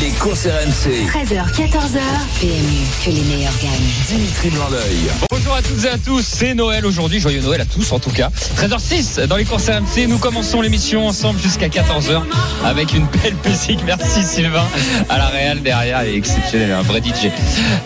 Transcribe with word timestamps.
Les 0.00 0.10
courses 0.12 0.46
RMC. 0.46 1.06
13h, 1.06 1.52
14h. 1.52 2.00
PMU, 2.40 2.80
que 3.04 3.10
les 3.10 3.20
meilleurs 3.22 3.52
gagnent. 3.62 3.92
Dimitri 4.08 4.48
Blanc-L'œil. 4.48 5.10
Bonjour 5.30 5.54
à 5.54 5.60
toutes 5.60 5.84
et 5.84 5.88
à 5.88 5.98
tous, 5.98 6.22
c'est 6.26 6.54
Noël 6.54 6.86
aujourd'hui, 6.86 7.20
joyeux 7.20 7.42
Noël 7.42 7.60
à 7.60 7.66
tous 7.66 7.92
en 7.92 7.98
tout 7.98 8.10
cas. 8.10 8.30
13h06 8.56 9.26
dans 9.26 9.36
les 9.36 9.44
courses 9.44 9.68
RMC, 9.68 10.08
nous 10.08 10.16
commençons 10.18 10.62
l'émission 10.62 11.06
ensemble 11.06 11.38
jusqu'à 11.40 11.68
14h 11.68 12.22
avec 12.64 12.94
une 12.94 13.06
belle 13.22 13.36
musique. 13.44 13.80
Merci 13.84 14.24
Sylvain 14.24 14.64
à 15.10 15.18
la 15.18 15.26
Real 15.26 15.62
derrière, 15.62 16.00
elle 16.00 16.08
est 16.08 16.16
exceptionnelle, 16.16 16.72
un 16.72 16.82
vrai 16.82 17.00
DJ. 17.00 17.30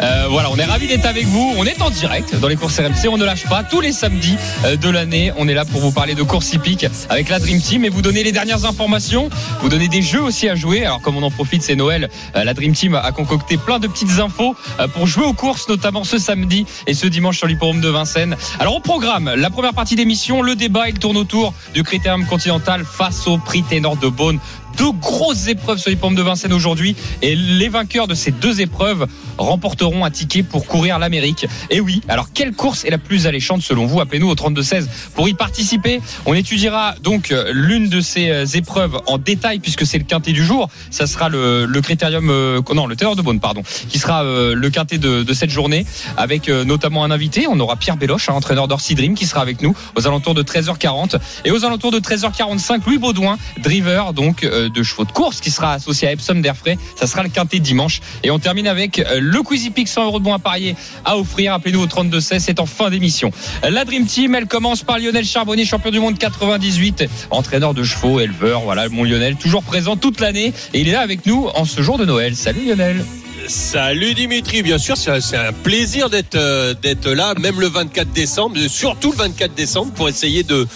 Euh, 0.00 0.26
voilà, 0.30 0.50
on 0.52 0.56
est 0.56 0.64
ravis 0.64 0.86
d'être 0.86 1.06
avec 1.06 1.26
vous, 1.26 1.54
on 1.58 1.64
est 1.66 1.82
en 1.82 1.90
direct 1.90 2.36
dans 2.36 2.48
les 2.48 2.56
courses 2.56 2.78
RMC, 2.78 3.08
on 3.10 3.18
ne 3.18 3.24
lâche 3.24 3.44
pas 3.48 3.64
tous 3.64 3.80
les 3.80 3.92
samedis 3.92 4.36
euh, 4.64 4.76
de 4.76 4.88
l'année. 4.88 5.32
On 5.36 5.48
est 5.48 5.54
là 5.54 5.64
pour 5.64 5.80
vous 5.80 5.92
parler 5.92 6.14
de 6.14 6.22
course 6.22 6.52
hippique 6.52 6.86
avec 7.10 7.28
la 7.28 7.40
Dream 7.40 7.60
Team 7.60 7.84
et 7.84 7.88
vous 7.88 8.02
donner 8.02 8.22
les 8.22 8.32
dernières 8.32 8.64
informations, 8.64 9.28
vous 9.60 9.68
donner 9.68 9.88
des 9.88 10.02
jeux 10.02 10.22
aussi 10.22 10.48
à 10.48 10.54
jouer. 10.54 10.86
Alors 10.86 11.00
comme 11.02 11.16
on 11.16 11.22
en 11.22 11.30
profite, 11.32 11.47
c'est 11.60 11.76
Noël, 11.76 12.10
euh, 12.36 12.44
la 12.44 12.54
Dream 12.54 12.72
Team 12.72 12.94
a 12.94 13.10
concocté 13.12 13.56
plein 13.56 13.78
de 13.78 13.86
petites 13.86 14.18
infos 14.20 14.54
euh, 14.78 14.88
pour 14.88 15.06
jouer 15.06 15.24
aux 15.24 15.32
courses, 15.32 15.68
notamment 15.68 16.04
ce 16.04 16.18
samedi 16.18 16.66
et 16.86 16.94
ce 16.94 17.06
dimanche 17.06 17.38
sur 17.38 17.46
l'hippodrome 17.46 17.80
de 17.80 17.88
Vincennes. 17.88 18.36
Alors 18.60 18.76
au 18.76 18.80
programme, 18.80 19.32
la 19.34 19.50
première 19.50 19.74
partie 19.74 19.96
d'émission, 19.96 20.42
le 20.42 20.54
débat, 20.54 20.88
il 20.88 20.98
tourne 20.98 21.16
autour 21.16 21.54
du 21.74 21.82
critérium 21.82 22.26
continental 22.26 22.84
face 22.84 23.26
au 23.26 23.38
prix 23.38 23.62
ténor 23.62 23.96
de 23.96 24.08
Beaune 24.08 24.38
deux 24.76 24.92
grosses 24.92 25.48
épreuves 25.48 25.78
sur 25.78 25.90
les 25.90 25.96
pommes 25.96 26.14
de 26.14 26.22
Vincennes 26.22 26.52
aujourd'hui 26.52 26.96
et 27.22 27.34
les 27.34 27.68
vainqueurs 27.68 28.06
de 28.06 28.14
ces 28.14 28.30
deux 28.30 28.60
épreuves 28.60 29.06
remporteront 29.38 30.04
un 30.04 30.10
ticket 30.10 30.42
pour 30.42 30.66
courir 30.66 30.98
l'Amérique. 30.98 31.46
Et 31.70 31.80
oui, 31.80 32.02
alors 32.08 32.32
quelle 32.32 32.52
course 32.52 32.84
est 32.84 32.90
la 32.90 32.98
plus 32.98 33.26
alléchante 33.26 33.62
selon 33.62 33.86
vous? 33.86 34.00
Appelez-nous 34.00 34.28
au 34.28 34.34
32-16 34.34 34.86
pour 35.14 35.28
y 35.28 35.34
participer. 35.34 36.00
On 36.26 36.34
étudiera 36.34 36.94
donc 37.02 37.30
euh, 37.30 37.50
l'une 37.52 37.88
de 37.88 38.00
ces 38.00 38.30
euh, 38.30 38.44
épreuves 38.46 39.00
en 39.06 39.18
détail 39.18 39.58
puisque 39.60 39.86
c'est 39.86 39.98
le 39.98 40.04
quintet 40.04 40.32
du 40.32 40.44
jour. 40.44 40.68
Ça 40.90 41.06
sera 41.06 41.28
le, 41.28 41.66
critérium, 41.82 42.28
euh, 42.30 42.60
non, 42.74 42.86
le 42.86 42.96
teneur 42.96 43.16
de 43.16 43.22
bonne, 43.22 43.40
pardon, 43.40 43.62
qui 43.88 43.98
sera 43.98 44.22
le 44.24 44.70
quintet 44.70 44.98
de, 44.98 45.32
cette 45.32 45.50
journée 45.50 45.86
avec 46.16 46.48
notamment 46.48 47.04
un 47.04 47.10
invité. 47.10 47.46
On 47.48 47.60
aura 47.60 47.76
Pierre 47.76 47.96
Béloche, 47.96 48.28
entraîneur 48.28 48.66
d'Orsi 48.66 48.94
Dream 48.94 49.14
qui 49.14 49.26
sera 49.26 49.40
avec 49.40 49.62
nous 49.62 49.74
aux 49.96 50.06
alentours 50.06 50.34
de 50.34 50.42
13h40 50.42 51.16
et 51.44 51.50
aux 51.50 51.64
alentours 51.64 51.92
de 51.92 52.00
13h45, 52.00 52.80
Louis 52.86 52.98
Baudouin, 52.98 53.38
driver 53.62 54.12
donc 54.12 54.44
de 54.68 54.82
chevaux 54.82 55.04
de 55.04 55.12
course 55.12 55.40
qui 55.40 55.50
sera 55.50 55.74
associé 55.74 56.08
à 56.08 56.12
Epsom 56.12 56.40
d'Airfray. 56.40 56.78
Ça 56.96 57.06
sera 57.06 57.22
le 57.22 57.28
quintet 57.28 57.58
dimanche. 57.60 58.00
Et 58.22 58.30
on 58.30 58.38
termine 58.38 58.66
avec 58.66 58.98
euh, 58.98 59.20
le 59.20 59.42
Quizy 59.42 59.70
Peak 59.70 59.88
100 59.88 60.06
euros 60.06 60.18
de 60.18 60.24
bons 60.24 60.34
à 60.34 60.38
parier 60.38 60.74
à 61.04 61.16
offrir. 61.16 61.54
Appelez-nous 61.54 61.82
au 61.82 61.86
32 61.86 62.20
16. 62.20 62.42
C'est 62.42 62.60
en 62.60 62.66
fin 62.66 62.90
d'émission. 62.90 63.30
La 63.68 63.84
Dream 63.84 64.06
Team, 64.06 64.34
elle 64.34 64.46
commence 64.46 64.82
par 64.82 64.98
Lionel 64.98 65.24
Charbonnier, 65.24 65.64
champion 65.64 65.90
du 65.90 66.00
monde 66.00 66.18
98, 66.18 67.04
entraîneur 67.30 67.74
de 67.74 67.82
chevaux, 67.82 68.20
éleveur. 68.20 68.62
Voilà, 68.62 68.88
mon 68.88 69.04
Lionel, 69.04 69.36
toujours 69.36 69.62
présent 69.62 69.96
toute 69.96 70.20
l'année. 70.20 70.52
Et 70.74 70.80
il 70.80 70.88
est 70.88 70.92
là 70.92 71.00
avec 71.00 71.26
nous 71.26 71.48
en 71.54 71.64
ce 71.64 71.82
jour 71.82 71.98
de 71.98 72.04
Noël. 72.04 72.34
Salut 72.36 72.66
Lionel. 72.66 73.04
Salut 73.48 74.12
Dimitri, 74.12 74.62
bien 74.62 74.76
sûr, 74.76 74.96
c'est 74.98 75.36
un, 75.36 75.52
plaisir 75.54 76.08
euh, 76.34 76.74
d'être 76.74 77.10
là, 77.10 77.32
même 77.40 77.60
le 77.60 77.68
24 77.68 78.12
décembre, 78.12 78.58
surtout 78.68 79.12
le 79.12 79.16
24 79.16 79.54
décembre, 79.54 79.92
pour 79.92 80.08
essayer 80.08 80.42
de 80.42 80.66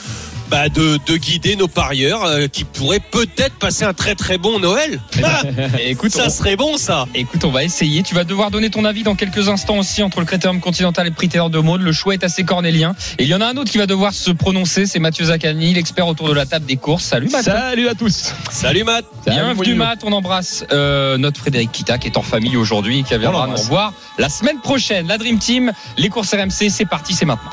bah, 0.53 0.69
de, 0.69 0.99
de 1.07 1.17
guider 1.17 1.57
nos 1.57 1.67
parieurs 1.67 2.25
euh, 2.25 2.47
qui 2.47 2.65
pourraient 2.65 3.01
peut-être 3.01 3.55
passer 3.59 3.85
un 3.85 3.95
très 3.95 4.15
très 4.15 4.37
bon 4.37 4.59
Noël. 4.59 5.01
Ah, 5.25 5.41
Écoute, 5.87 6.13
ça 6.13 6.25
on- 6.27 6.31
serait 6.31 6.57
bon 6.57 6.77
ça. 6.77 7.07
Écoute, 7.15 7.43
on 7.45 7.51
va 7.51 7.65
essayer. 7.65 8.03
Tu 8.03 8.15
vas 8.15 8.25
devoir 8.25 8.51
donner 8.51 8.69
ton 8.69 8.85
avis 8.85 9.03
dans 9.03 9.15
quelques 9.15 9.49
instants 9.49 9.79
aussi 9.79 10.03
entre 10.03 10.21
le 10.21 10.27
critérium 10.27 10.61
continental 10.61 11.07
et 11.07 11.11
le 11.11 11.17
critérium 11.17 11.51
de 11.51 11.59
mode. 11.59 11.81
Le 11.81 11.93
choix 11.93 12.13
est 12.13 12.23
assez 12.23 12.45
cornélien. 12.45 12.95
Et 13.19 13.23
il 13.23 13.29
y 13.29 13.35
en 13.35 13.41
a 13.41 13.47
un 13.47 13.57
autre 13.57 13.71
qui 13.73 13.79
va 13.79 13.87
devoir 13.87 14.13
se 14.13 14.31
prononcer. 14.31 14.85
C'est 14.85 14.99
Mathieu 14.99 15.25
Zaccani, 15.25 15.73
l'expert 15.73 16.07
autour 16.07 16.29
de 16.29 16.35
la 16.35 16.45
table 16.45 16.67
des 16.67 16.77
courses. 16.77 17.05
Salut 17.05 17.31
Mathieu. 17.31 17.51
Salut 17.53 17.89
à 17.89 17.95
tous. 17.95 18.35
Salut 18.51 18.85
Matt. 18.85 19.07
Bienvenue 19.27 19.75
Matt, 19.75 20.01
on 20.05 20.13
embrasse 20.13 20.67
euh, 20.71 21.17
notre 21.17 21.41
Frédéric 21.41 21.73
Kita 21.73 21.97
qui 21.97 22.09
est 22.09 22.19
en 22.19 22.23
famille 22.23 22.59
aujourd'hui 22.59 22.99
et 22.99 23.03
qui 23.05 23.17
viendra 23.17 23.47
nous 23.47 23.57
revoir 23.57 23.95
la 24.19 24.29
semaine 24.29 24.61
prochaine. 24.61 25.07
La 25.07 25.17
Dream 25.17 25.39
Team, 25.39 25.73
les 25.97 26.11
courses 26.11 26.35
RMC, 26.35 26.69
c'est 26.69 26.85
parti, 26.85 27.15
c'est 27.15 27.25
maintenant. 27.25 27.51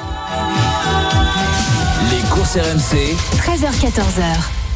Les 2.56 2.62
courses 2.62 2.68
RMC. 2.68 3.16
13h, 3.38 3.80
14h. 3.80 4.24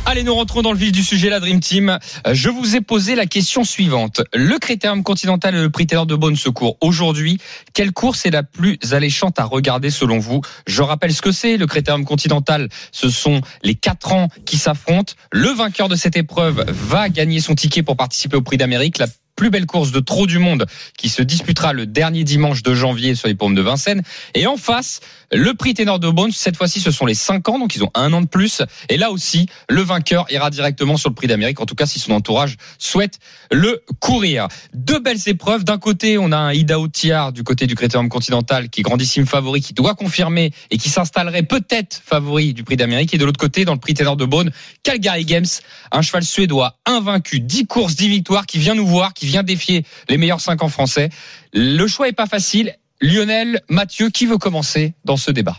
Allez, 0.06 0.24
nous 0.24 0.36
rentrons 0.36 0.62
dans 0.62 0.74
le 0.74 0.78
vif 0.78 0.92
du 0.92 1.02
sujet, 1.02 1.30
la 1.30 1.40
Dream 1.40 1.60
Team. 1.60 1.98
Euh, 2.28 2.34
Je 2.34 2.50
vous 2.50 2.76
ai 2.76 2.82
posé 2.82 3.16
la 3.16 3.26
question 3.26 3.64
suivante. 3.64 4.22
Le 4.34 4.60
critérium 4.60 5.02
continental 5.02 5.56
et 5.56 5.62
le 5.62 5.70
prix 5.70 5.88
Taylor 5.88 6.06
de 6.06 6.16
Bonne 6.16 6.36
Secours. 6.36 6.78
Aujourd'hui, 6.82 7.40
quelle 7.74 7.92
course 7.92 8.26
est 8.26 8.32
la 8.32 8.44
plus 8.44 8.78
alléchante 8.92 9.40
à 9.40 9.46
regarder 9.46 9.90
selon 9.90 10.20
vous 10.20 10.42
Je 10.68 10.82
rappelle 10.84 11.14
ce 11.14 11.22
que 11.22 11.32
c'est. 11.32 11.58
Le 11.58 11.66
critérium 11.66 12.06
continental, 12.06 12.70
ce 12.92 13.10
sont 13.10 13.42
les 13.64 13.76
quatre 13.76 14.12
ans 14.12 14.28
qui 14.46 14.58
s'affrontent. 14.58 15.14
Le 15.32 15.50
vainqueur 15.50 15.88
de 15.90 15.96
cette 15.96 16.18
épreuve 16.18 16.66
va 16.68 17.10
gagner 17.10 17.40
son 17.40 17.56
ticket 17.56 17.82
pour 17.82 17.96
participer 17.98 18.36
au 18.36 18.42
prix 18.42 18.58
d'Amérique. 18.58 19.00
La 19.00 19.08
plus 19.36 19.50
belle 19.50 19.66
course 19.66 19.92
de 19.92 20.00
trop 20.00 20.28
du 20.28 20.40
monde 20.40 20.66
qui 20.98 21.10
se 21.10 21.22
disputera 21.22 21.74
le 21.74 21.86
dernier 21.86 22.24
dimanche 22.24 22.64
de 22.64 22.74
janvier 22.74 23.16
sur 23.16 23.28
les 23.28 23.36
pommes 23.36 23.56
de 23.56 23.62
Vincennes. 23.62 24.02
Et 24.36 24.48
en 24.48 24.58
face, 24.58 25.00
le 25.32 25.54
prix 25.54 25.74
Ténor 25.74 26.00
de 26.00 26.10
Bones, 26.10 26.32
cette 26.32 26.58
fois-ci, 26.58 26.80
ce 26.80 26.92
sont 26.92 27.06
les 27.06 27.16
5 27.16 27.50
ans, 27.50 27.60
donc 27.60 27.76
ils 27.76 27.84
ont 27.84 27.92
un 27.96 28.14
an 28.14 28.22
de 28.22 28.28
plus. 28.28 28.62
Et 28.90 28.98
là 28.98 29.12
aussi, 29.12 29.48
le 29.70 29.82
vainqueur 29.82 30.26
ira 30.32 30.50
directement 30.50 30.98
sur 30.98 31.10
le 31.10 31.16
prix 31.16 31.28
d'Amérique, 31.28 31.60
en 31.60 31.66
tout 31.66 31.76
cas 31.76 31.86
si 31.86 32.00
son 32.00 32.12
entourage 32.12 32.58
souhaite 32.78 33.20
le 33.52 33.84
courir. 34.00 34.48
Deux 34.74 35.00
belles 35.00 35.28
épreuves. 35.28 35.64
D'un 35.64 35.78
côté, 35.78 36.18
on 36.18 36.32
a 36.32 36.38
un 36.38 36.54
Idaho 36.54 36.88
Tiar 36.88 37.32
du 37.34 37.44
côté 37.44 37.68
du 37.68 37.76
Critérium 37.76 38.10
Continental, 38.10 38.70
qui 38.70 38.82
est 38.82 38.84
grandissime 38.84 39.26
favori, 39.26 39.62
qui 39.62 39.74
doit 39.74 39.96
confirmer 39.96 40.52
et 40.70 40.78
qui 40.78 40.90
s'installerait 40.90 41.44
peut-être 41.44 42.02
favori 42.06 42.54
du 42.54 42.64
prix 42.64 42.78
d'Amérique. 42.78 43.14
Et 43.14 43.18
de 43.18 43.26
l'autre 43.26 43.40
côté, 43.40 43.66
dans 43.66 43.74
le 43.74 43.80
prix 43.80 43.94
Ténor 43.94 44.18
de 44.18 44.26
Beaune, 44.26 44.52
Calgary 44.84 45.26
Games, 45.26 45.46
un 45.92 46.02
cheval 46.02 46.24
suédois 46.24 46.78
invaincu, 46.86 47.40
10 47.40 47.68
courses, 47.68 47.96
10 47.96 48.10
victoires, 48.10 48.46
qui 48.46 48.58
vient 48.58 48.76
nous 48.76 48.88
voir, 48.88 49.14
vient 49.26 49.44
défier 49.44 49.84
les 50.10 50.18
meilleurs 50.18 50.42
5 50.42 50.64
ans 50.64 50.70
français. 50.70 51.10
Le 51.54 51.86
choix 51.88 52.08
est 52.08 52.14
pas 52.14 52.28
facile. 52.28 52.76
Lionel, 53.02 53.62
Mathieu, 53.70 54.10
qui 54.10 54.26
veut 54.26 54.38
commencer 54.38 54.94
dans 55.04 55.18
ce 55.18 55.32
débat? 55.32 55.58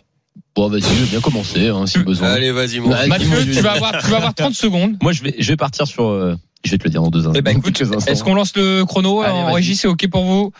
Bon, 0.55 0.69
vas-y, 0.69 0.83
je 0.83 0.87
vais 1.05 1.11
bien 1.11 1.21
commencer, 1.21 1.69
hein, 1.69 1.87
si 1.87 1.99
besoin. 1.99 2.31
Allez, 2.31 2.53
vas-y 2.53 2.79
mon. 2.81 2.91
Ouais. 2.91 3.07
Mathieu, 3.09 3.45
tu 3.45 3.61
vas 3.61 3.73
avoir, 3.73 4.03
tu 4.03 4.09
vas 4.11 4.17
avoir 4.19 4.35
30 4.35 4.55
secondes. 4.55 4.97
Moi, 5.03 5.13
je 5.13 5.23
vais, 5.23 5.35
je 5.39 5.49
vais 5.53 5.57
partir 5.57 5.87
sur. 5.87 6.05
euh, 6.07 6.37
je 6.65 6.71
vais 6.71 6.79
te 6.79 6.85
le 6.85 6.91
dire 6.91 7.03
dans 7.03 7.11
deux 7.11 7.21
instants. 7.27 7.33
Eh 7.35 7.43
ben, 7.43 7.59
écoute, 7.59 7.75
Quelques 7.77 7.93
instants. 7.93 8.11
Est-ce 8.11 8.25
qu'on 8.25 8.35
lance 8.35 8.57
le 8.57 8.85
chrono? 8.85 9.21
Allez, 9.23 9.33
en 9.35 9.53
régie 9.53 9.77
C'est 9.77 9.89
OK 9.89 10.09
pour 10.09 10.25
vous 10.25 10.53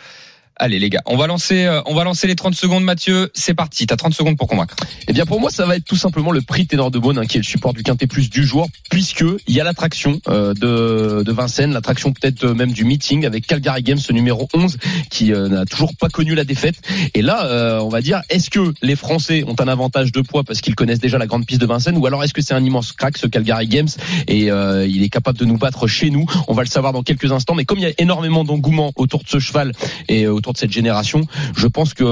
Allez 0.57 0.79
les 0.79 0.89
gars, 0.89 1.01
on 1.05 1.17
va 1.17 1.27
lancer, 1.27 1.65
euh, 1.65 1.81
on 1.85 1.93
va 1.93 2.05
lancer 2.05 2.27
les 2.27 2.35
30 2.35 2.55
secondes. 2.55 2.83
Mathieu, 2.83 3.29
c'est 3.33 3.53
parti. 3.53 3.85
T'as 3.87 3.97
30 3.97 4.13
secondes 4.13 4.37
pour 4.37 4.47
convaincre. 4.47 4.75
Eh 5.07 5.13
bien, 5.13 5.25
pour 5.25 5.41
moi, 5.41 5.49
ça 5.51 5.65
va 5.65 5.75
être 5.75 5.83
tout 5.83 5.97
simplement 5.97 6.31
le 6.31 6.41
prix 6.41 6.65
Ténor 6.65 6.91
de 6.91 6.99
Beaune, 6.99 7.17
hein, 7.17 7.25
qui 7.25 7.37
est 7.37 7.41
le 7.41 7.45
support 7.45 7.73
du 7.73 7.83
Quintet 7.83 8.07
Plus 8.07 8.29
du 8.29 8.45
jour, 8.45 8.69
puisque 8.89 9.25
il 9.47 9.55
y 9.55 9.59
a 9.59 9.65
l'attraction 9.65 10.21
euh, 10.29 10.53
de, 10.53 11.23
de 11.23 11.31
Vincennes, 11.33 11.73
l'attraction 11.73 12.13
peut-être 12.13 12.45
euh, 12.45 12.53
même 12.53 12.71
du 12.71 12.85
meeting 12.85 13.25
avec 13.25 13.47
Calgary 13.47 13.83
Games, 13.83 13.97
ce 13.97 14.13
numéro 14.13 14.47
11, 14.53 14.77
qui 15.09 15.33
euh, 15.33 15.49
n'a 15.49 15.65
toujours 15.65 15.95
pas 15.95 16.09
connu 16.09 16.35
la 16.35 16.45
défaite. 16.45 16.75
Et 17.13 17.21
là, 17.21 17.45
euh, 17.45 17.79
on 17.79 17.89
va 17.89 18.01
dire, 18.01 18.21
est-ce 18.29 18.49
que 18.49 18.73
les 18.81 18.95
Français 18.95 19.43
ont 19.47 19.55
un 19.59 19.67
avantage 19.67 20.11
de 20.11 20.21
poids 20.21 20.43
parce 20.43 20.61
qu'ils 20.61 20.75
connaissent 20.75 20.99
déjà 20.99 21.17
la 21.17 21.27
grande 21.27 21.45
piste 21.45 21.61
de 21.61 21.65
Vincennes, 21.65 21.97
ou 21.97 22.05
alors 22.05 22.23
est-ce 22.23 22.33
que 22.33 22.41
c'est 22.41 22.53
un 22.53 22.63
immense 22.63 22.93
crack, 22.93 23.17
ce 23.17 23.27
Calgary 23.27 23.67
Games, 23.67 23.89
et 24.27 24.51
euh, 24.51 24.87
il 24.87 25.03
est 25.03 25.09
capable 25.09 25.37
de 25.37 25.45
nous 25.45 25.57
battre 25.57 25.87
chez 25.87 26.09
nous? 26.09 26.25
On 26.47 26.53
va 26.53 26.63
le 26.63 26.69
savoir 26.69 26.93
dans 26.93 27.03
quelques 27.03 27.31
instants. 27.31 27.55
Mais 27.55 27.65
comme 27.65 27.79
il 27.79 27.83
y 27.83 27.87
a 27.87 27.93
énormément 27.97 28.43
d'engouement 28.43 28.91
autour 28.95 29.23
de 29.23 29.29
ce 29.29 29.39
cheval 29.39 29.73
et 30.07 30.25
euh, 30.25 30.33
autour 30.45 30.53
de 30.53 30.59
cette 30.59 30.71
génération, 30.71 31.21
je 31.57 31.65
pense 31.65 31.95
qu'il 31.95 32.05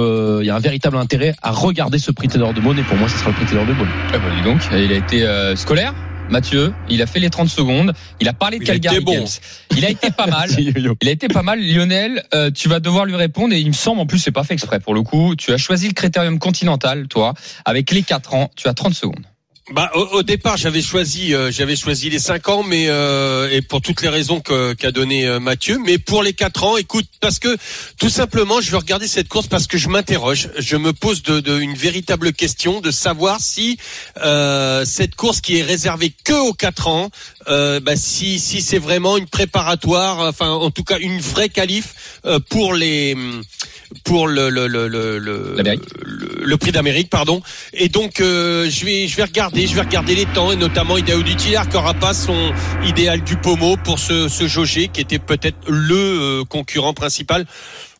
y 0.44 0.50
a 0.50 0.56
un 0.56 0.60
véritable 0.60 0.98
intérêt 0.98 1.36
à 1.44 1.52
regarder 1.52 2.00
ce 2.00 2.12
prix 2.12 2.28
Ténor 2.28 2.54
de 2.54 2.62
Beaune, 2.62 2.80
et 2.80 2.84
pour 2.84 2.98
moi, 2.98 3.08
ce 3.08 3.18
sera 3.18 3.30
le 3.30 3.36
prix 3.36 3.46
Ténor 3.46 3.66
de 3.68 3.74
Beaune. 3.74 3.90
Eh 4.10 4.18
ben, 4.18 4.36
dis 4.36 4.42
donc, 4.42 4.62
il 4.72 4.92
a 4.92 4.96
été 4.96 5.24
euh, 5.24 5.56
scolaire. 5.56 5.94
Mathieu, 6.30 6.74
il 6.90 7.02
a 7.04 7.06
fait 7.06 7.20
les 7.20 7.30
30 7.30 7.48
secondes. 7.50 7.94
Il 8.20 8.28
a 8.28 8.34
parlé 8.34 8.58
de 8.58 8.64
Il 8.64 8.72
a 8.72 8.76
été 8.76 8.88
Calgary 8.88 9.04
bon. 9.04 9.14
Games. 9.14 9.28
Il 9.78 9.86
a 9.86 9.90
été 9.90 10.10
pas 10.10 10.26
mal. 10.26 10.50
Il 10.58 11.08
a 11.08 11.12
été 11.12 11.28
pas 11.28 11.44
mal. 11.44 11.60
Lionel, 11.62 12.24
euh, 12.34 12.50
tu 12.50 12.70
vas 12.70 12.80
devoir 12.80 13.06
lui 13.06 13.16
répondre 13.16 13.53
et 13.53 13.59
il 13.59 13.68
me 13.68 13.74
semble, 13.74 14.00
en 14.00 14.06
plus, 14.08 14.20
c'est 14.20 14.32
pas 14.32 14.44
fait 14.44 14.53
exprès 14.53 14.79
pour 14.79 14.96
le 14.96 15.03
coup. 15.03 15.36
Tu 15.36 15.52
as 15.52 15.58
choisi 15.58 15.88
le 15.88 15.94
critérium 15.94 16.40
continental, 16.40 17.08
toi, 17.08 17.34
avec 17.66 17.91
les 17.91 18.02
4 18.02 18.34
ans. 18.34 18.50
Tu 18.56 18.68
as 18.68 18.74
30 18.74 18.94
secondes. 18.94 19.26
Bah, 19.72 19.90
au, 19.96 20.02
au 20.18 20.24
départ, 20.24 20.58
j'avais 20.58 20.82
choisi, 20.82 21.34
euh, 21.34 21.50
j'avais 21.50 21.78
choisi 21.78 22.10
les 22.10 22.20
5 22.20 22.50
ans, 22.50 22.64
mais 22.64 22.88
euh, 22.90 23.50
et 23.50 23.62
pour 23.62 23.80
toutes 23.82 24.02
les 24.02 24.10
raisons 24.10 24.42
qu'a 24.42 24.92
donné 24.92 25.26
euh, 25.26 25.40
Mathieu. 25.40 25.80
Mais 25.86 25.98
pour 25.98 26.22
les 26.22 26.34
4 26.34 26.64
ans, 26.66 26.76
écoute, 26.76 27.06
parce 27.22 27.40
que 27.40 27.56
tout 27.98 28.10
simplement, 28.10 28.60
je 28.60 28.70
veux 28.72 28.78
regarder 28.78 29.08
cette 29.08 29.30
course 29.30 29.48
parce 29.48 29.66
que 29.68 29.78
je 29.78 29.88
m'interroge, 29.88 30.50
je 30.60 30.76
me 30.76 30.92
pose 30.92 31.24
de, 31.24 31.40
de- 31.40 31.58
une 31.62 31.76
véritable 31.76 32.34
question 32.34 32.82
de 32.82 32.92
savoir 32.92 33.40
si 33.40 33.78
euh, 34.22 34.84
cette 34.84 35.16
course 35.16 35.40
qui 35.40 35.58
est 35.60 35.64
réservée 35.64 36.12
que 36.26 36.34
aux 36.34 36.54
4 36.54 36.88
ans, 36.90 37.10
euh, 37.48 37.80
bah, 37.80 37.96
si 37.96 38.40
si 38.40 38.62
c'est 38.62 38.80
vraiment 38.80 39.16
une 39.16 39.28
préparatoire, 39.28 40.20
enfin 40.28 40.50
en 40.50 40.72
tout 40.72 40.84
cas 40.84 41.00
une 41.00 41.22
vraie 41.22 41.48
qualif 41.50 42.20
pour 42.50 42.74
les 42.74 43.16
pour 44.03 44.28
le 44.28 44.49
le 44.49 44.67
le 44.67 44.87
le 44.87 45.19
le, 45.19 46.57
prix 46.57 46.72
d'Amérique, 46.72 47.09
pardon. 47.09 47.41
Et 47.73 47.90
donc 47.90 48.19
euh, 48.19 48.69
je 48.69 48.85
vais 48.85 49.07
je 49.07 49.16
vais 49.17 49.23
regarder, 49.23 49.67
je 49.67 49.75
vais 49.75 49.81
regarder 49.81 50.16
les 50.16 50.25
temps 50.25 50.51
et 50.51 50.55
notamment 50.55 50.97
Idaho 50.97 51.23
Dutilar 51.23 51.67
qui 51.67 51.78
aura 51.78 51.93
pas 51.93 52.13
son 52.13 52.51
idéal 52.85 53.22
du 53.23 53.37
pommeau 53.37 53.78
pour 53.78 53.99
ce 53.99 54.28
ce 54.28 54.47
jauger 54.47 54.87
qui 54.87 55.01
était 55.01 55.19
peut-être 55.19 55.57
le 55.67 55.95
euh, 55.95 56.43
concurrent 56.43 56.93
principal. 56.93 57.45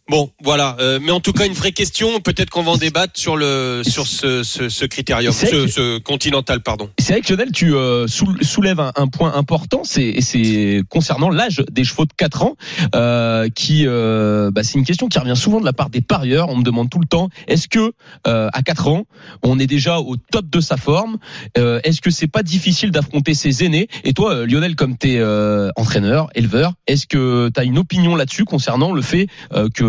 Bon, 0.10 0.30
voilà. 0.44 0.76
Euh, 0.82 1.00
mais 1.02 1.12
en 1.12 1.22
tout 1.22 1.32
cas, 1.32 1.46
une 1.46 1.54
vraie 1.54 1.72
question. 1.72 2.20
Peut-être 2.20 2.50
qu'on 2.50 2.62
va 2.64 2.72
en 2.72 2.78
débattre 2.78 3.14
sur 3.18 3.38
le 3.38 3.84
sur 3.88 4.06
ce 4.06 4.44
ce, 4.44 4.68
ce 4.68 4.84
critérium, 4.86 5.32
ce, 5.32 5.46
que- 5.46 5.68
ce 5.68 5.98
continental, 6.00 6.60
pardon. 6.62 6.90
C'est 7.00 7.14
vrai 7.14 7.22
que 7.22 7.32
Lionel, 7.34 7.54
tu 7.54 7.74
euh, 7.74 8.06
soul- 8.08 8.44
soulèves 8.44 8.82
un, 8.82 8.92
un 8.98 9.08
point 9.08 9.34
important, 9.34 9.84
c'est 9.86 10.20
c'est 10.20 10.82
concernant 10.90 11.30
l'âge 11.30 11.64
des 11.72 11.86
chevaux 11.86 12.04
de 12.06 12.12
4 12.18 12.44
ans, 12.44 12.56
euh, 12.96 13.48
qui 13.56 13.84
euh, 13.88 14.52
bah, 14.52 14.64
c'est 14.64 14.78
une 14.78 14.84
question 14.84 15.08
qui 15.08 15.18
revient 15.20 15.38
souvent 15.38 15.62
de 15.62 15.66
la 15.66 15.72
part 15.74 15.90
des 15.90 16.02
parieurs. 16.02 16.50
On 16.50 16.58
me 16.58 16.64
demande 16.64 16.90
tout 16.90 17.00
le 17.00 17.08
temps, 17.08 17.30
est-ce 17.48 17.70
que 17.70 17.94
euh, 18.28 18.50
à 18.52 18.62
4 18.62 18.90
ans, 18.90 19.06
on 19.42 19.58
est 19.58 19.68
déjà 19.68 20.00
au 20.00 20.18
top 20.18 20.50
de 20.50 20.60
sa 20.60 20.76
forme? 20.76 21.18
Euh, 21.58 21.80
Est-ce 21.86 22.02
que 22.02 22.12
c'est 22.12 22.28
pas 22.28 22.44
difficile 22.44 22.92
d'affronter 22.92 23.34
ses 23.36 23.64
aînés? 23.64 23.88
Et 24.04 24.12
toi, 24.14 24.46
Lionel, 24.46 24.76
comme 24.76 24.98
t'es 24.98 25.16
euh, 25.20 25.70
entraîneur, 25.78 26.28
éleveur, 26.36 26.74
est-ce 26.88 27.08
que 27.08 27.50
tu 27.54 27.60
as 27.60 27.64
une 27.64 27.78
opinion 27.78 28.18
là-dessus 28.18 28.44
concernant 28.44 28.92
le 28.92 29.02
fait 29.02 29.28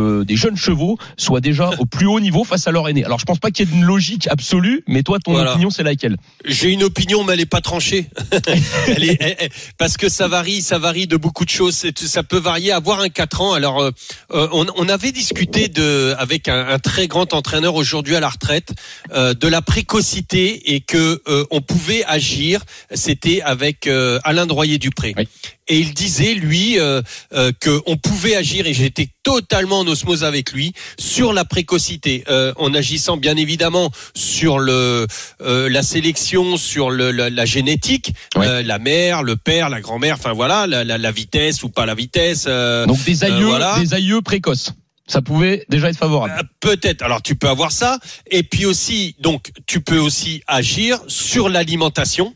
euh, 0.05 0.25
des 0.25 0.37
jeunes 0.37 0.57
chevaux 0.57 0.99
soient 1.17 1.41
déjà 1.41 1.71
au 1.79 1.87
plus 1.87 2.07
haut 2.07 2.21
niveau 2.21 2.45
face 2.45 2.67
à 2.69 2.71
leur 2.73 2.89
aîné 2.89 3.05
Alors 3.05 3.19
je 3.19 3.25
pense 3.25 3.39
pas 3.39 3.51
qu'il 3.51 3.69
y 3.69 3.73
ait 3.73 3.75
une 3.75 3.85
logique 3.85 4.27
absolue, 4.29 4.83
mais 4.87 5.03
toi, 5.03 5.19
ton 5.19 5.33
Voilà. 5.33 5.53
opinion, 5.53 5.71
c'est 5.71 5.83
laquelle? 5.83 6.17
J'ai 6.45 6.71
une 6.71 6.83
opinion, 6.83 7.25
mais 7.25 7.33
elle 7.35 7.41
est 7.41 7.47
pas 7.47 7.61
tranchée. 7.61 8.09
Elle 8.89 9.05
est- 9.05 9.17
elle- 9.21 9.37
elle- 9.39 9.51
parce 9.79 9.97
que 9.97 10.09
ça 10.09 10.29
varie, 10.29 10.61
ça 10.63 10.79
varie 10.79 11.07
de 11.07 11.17
beaucoup 11.17 11.45
de 11.45 11.51
choses. 11.51 11.85
Ça 11.97 12.23
peut 12.23 12.39
varier. 12.39 12.73
Avoir 12.73 13.01
un 13.01 13.09
4 13.09 13.41
ans. 13.41 13.53
Alors, 13.55 13.81
euh, 13.83 13.91
euh, 14.33 14.49
on, 14.53 14.67
on 14.77 14.89
avait 14.89 15.13
discuté 15.13 15.69
de 15.69 16.15
avec 16.19 16.49
un, 16.49 16.67
un 16.69 16.79
très 16.79 17.07
grand 17.09 17.33
entraîneur 17.35 17.75
aujourd'hui 17.75 18.17
à 18.17 18.21
la 18.21 18.29
retraite 18.29 18.73
euh, 19.15 19.35
de 19.35 19.49
la 19.49 19.63
précocité 19.63 20.75
et 20.75 20.81
que 20.81 21.23
on 21.51 21.61
pouvait 21.61 22.05
agir. 22.05 22.63
C'était 22.93 23.41
avec 23.43 23.89
Alain 24.25 24.47
Droyer 24.47 24.79
Dupré. 24.79 25.15
Oui. 25.17 25.29
Et 25.67 25.79
il 25.79 25.95
disait 25.95 26.35
lui 26.35 26.79
euh, 26.79 27.01
euh, 27.33 27.51
que 27.59 27.81
on 27.87 27.97
pouvait 27.97 28.37
agir 28.37 28.67
et 28.67 28.75
j'étais 28.75 29.09
totalement 29.23 29.81
en 29.81 29.87
osmose 29.87 30.23
avec 30.23 30.53
lui 30.53 30.75
sur 30.99 31.33
la 31.33 31.47
précocité, 31.47 32.23
euh, 32.29 32.53
en 32.57 32.75
agissant 32.75 33.17
bien 33.17 33.37
évidemment 33.37 33.91
sur 34.15 34.59
le 34.59 35.07
la 35.41 35.83
sélection, 35.83 36.59
sur 36.59 36.91
le, 36.91 37.11
la, 37.13 37.31
la 37.31 37.45
génétique, 37.47 38.13
la 38.37 38.79
mère, 38.79 39.23
le 39.23 39.37
père, 39.37 39.71
la 39.71 39.81
grand-mère, 39.81 40.17
enfin 40.19 40.33
voilà, 40.35 40.67
la, 40.67 40.85
la, 40.85 40.99
la 40.99 41.11
vitesse 41.13 41.63
ou 41.63 41.71
pas 41.71 41.87
la 41.87 41.95
vitesse. 41.95 42.45
Donc 42.45 43.03
des 43.05 43.25
aïeux, 43.25 43.47
voilà. 43.47 43.79
des 43.81 43.95
aïeux 43.95 44.21
précoces. 44.21 44.73
Ça 45.07 45.21
pouvait 45.21 45.65
déjà 45.69 45.91
être 45.91 45.99
favorable. 45.99 46.33
euh, 46.39 46.43
Peut-être. 46.61 47.03
Alors 47.03 47.21
tu 47.21 47.35
peux 47.37 47.49
avoir 47.49 47.73
ça. 47.73 47.99
Et 48.31 48.43
puis 48.43 48.65
aussi, 48.65 49.17
donc 49.21 49.51
tu 49.67 49.81
peux 49.81 49.99
aussi 49.99 50.43
agir 50.47 50.99
sur 51.09 51.49
l'alimentation. 51.51 52.35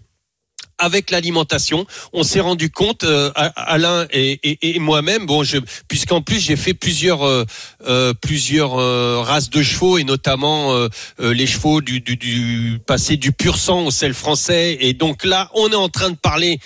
Avec 0.80 1.10
l'alimentation, 1.10 1.86
on 2.12 2.22
s'est 2.22 2.38
rendu 2.38 2.70
compte, 2.70 3.02
euh, 3.02 3.32
Alain 3.34 4.06
et, 4.12 4.38
et- 4.44 4.76
et 4.76 4.78
moi-même, 4.78 5.26
bon, 5.26 5.42
je, 5.42 5.58
puisqu'en 5.88 6.22
plus 6.22 6.38
j'ai 6.38 6.54
fait 6.54 6.72
plusieurs 6.72 7.26
euh, 7.26 7.44
euh, 7.86 8.14
plusieurs 8.14 8.78
euh, 8.78 9.20
races 9.20 9.50
de 9.50 9.60
chevaux 9.60 9.98
et 9.98 10.04
notamment 10.04 10.72
euh, 10.74 10.88
euh, 11.20 11.34
les 11.34 11.48
chevaux 11.48 11.80
du, 11.80 12.00
du, 12.00 12.14
du 12.16 12.78
passé 12.86 13.16
du 13.16 13.32
pur 13.32 13.56
sang 13.58 13.86
au 13.86 13.90
sel 13.90 14.14
français. 14.14 14.76
Et 14.80 14.92
donc 14.94 15.24
là, 15.24 15.50
on 15.54 15.68
est 15.68 15.74
en 15.74 15.88
train 15.88 16.10
de 16.10 16.16
parler 16.16 16.60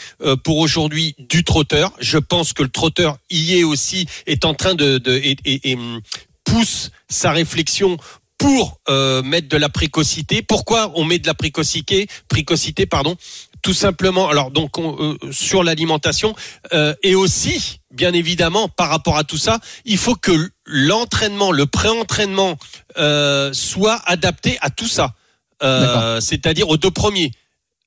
pour 0.44 0.58
aujourd'hui 0.58 1.14
du 1.18 1.42
trotteur. 1.42 1.90
Je 1.98 2.18
pense 2.18 2.52
que 2.52 2.62
le 2.62 2.68
trotteur 2.68 3.16
y 3.30 3.54
est 3.54 3.64
aussi, 3.64 4.06
est 4.26 4.44
en 4.44 4.52
train 4.52 4.74
de, 4.74 4.98
de 4.98 5.12
et- 5.16 5.38
et, 5.44 5.74
hum, 5.74 6.00
pousse 6.44 6.90
sa 7.08 7.30
réflexion 7.32 7.96
pour 8.36 8.78
euh, 8.88 9.22
mettre 9.22 9.48
de 9.48 9.56
la 9.56 9.68
précocité. 9.68 10.42
Pourquoi 10.42 10.90
on 10.96 11.04
met 11.04 11.18
de 11.20 11.26
la 11.28 11.34
précocité 11.34 12.08
Précocité, 12.28 12.86
pardon. 12.86 13.16
Tout 13.62 13.74
simplement. 13.74 14.28
Alors 14.28 14.50
donc 14.50 14.76
on, 14.78 14.96
euh, 15.00 15.16
sur 15.30 15.62
l'alimentation 15.62 16.34
euh, 16.72 16.94
et 17.02 17.14
aussi, 17.14 17.80
bien 17.92 18.12
évidemment, 18.12 18.68
par 18.68 18.88
rapport 18.88 19.16
à 19.16 19.24
tout 19.24 19.38
ça, 19.38 19.60
il 19.84 19.98
faut 19.98 20.16
que 20.16 20.50
l'entraînement, 20.66 21.52
le 21.52 21.66
pré-entraînement 21.66 22.58
euh, 22.98 23.52
soit 23.52 24.02
adapté 24.06 24.58
à 24.60 24.70
tout 24.70 24.88
ça. 24.88 25.14
Euh. 25.62 26.20
C'est-à-dire 26.20 26.68
aux 26.68 26.76
deux 26.76 26.90
premiers, 26.90 27.30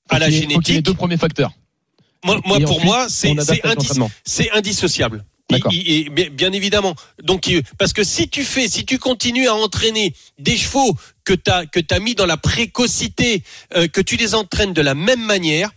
Faut 0.10 0.16
à 0.16 0.20
la 0.20 0.28
ait 0.28 0.32
les 0.32 0.40
génétique. 0.42 0.82
deux 0.82 0.94
premiers 0.94 1.18
facteurs. 1.18 1.52
Moi, 2.24 2.40
pour 2.42 2.56
ensuite, 2.56 2.84
moi, 2.86 3.06
c'est 3.10 3.34
indis- 3.34 4.50
indissociable. 4.54 5.26
Et 5.72 6.10
bien, 6.10 6.52
évidemment. 6.54 6.96
Donc, 7.22 7.52
parce 7.78 7.94
que 7.94 8.04
si 8.04 8.30
tu 8.30 8.44
fais, 8.44 8.68
si 8.68 8.84
tu 8.86 8.98
continues 8.98 9.48
à 9.48 9.54
entraîner 9.54 10.16
des 10.40 10.58
chevaux 10.58 10.96
que 11.26 11.34
que 11.34 11.80
t'as 11.80 12.00
mis 12.00 12.16
dans 12.16 12.26
la 12.26 12.38
précocité, 12.38 13.44
euh, 13.76 13.88
que 13.88 14.02
tu 14.02 14.16
les 14.16 14.36
entraînes 14.36 14.74
de 14.74 14.82
la 14.82 14.94
même 14.94 15.24
manière, 15.24 15.72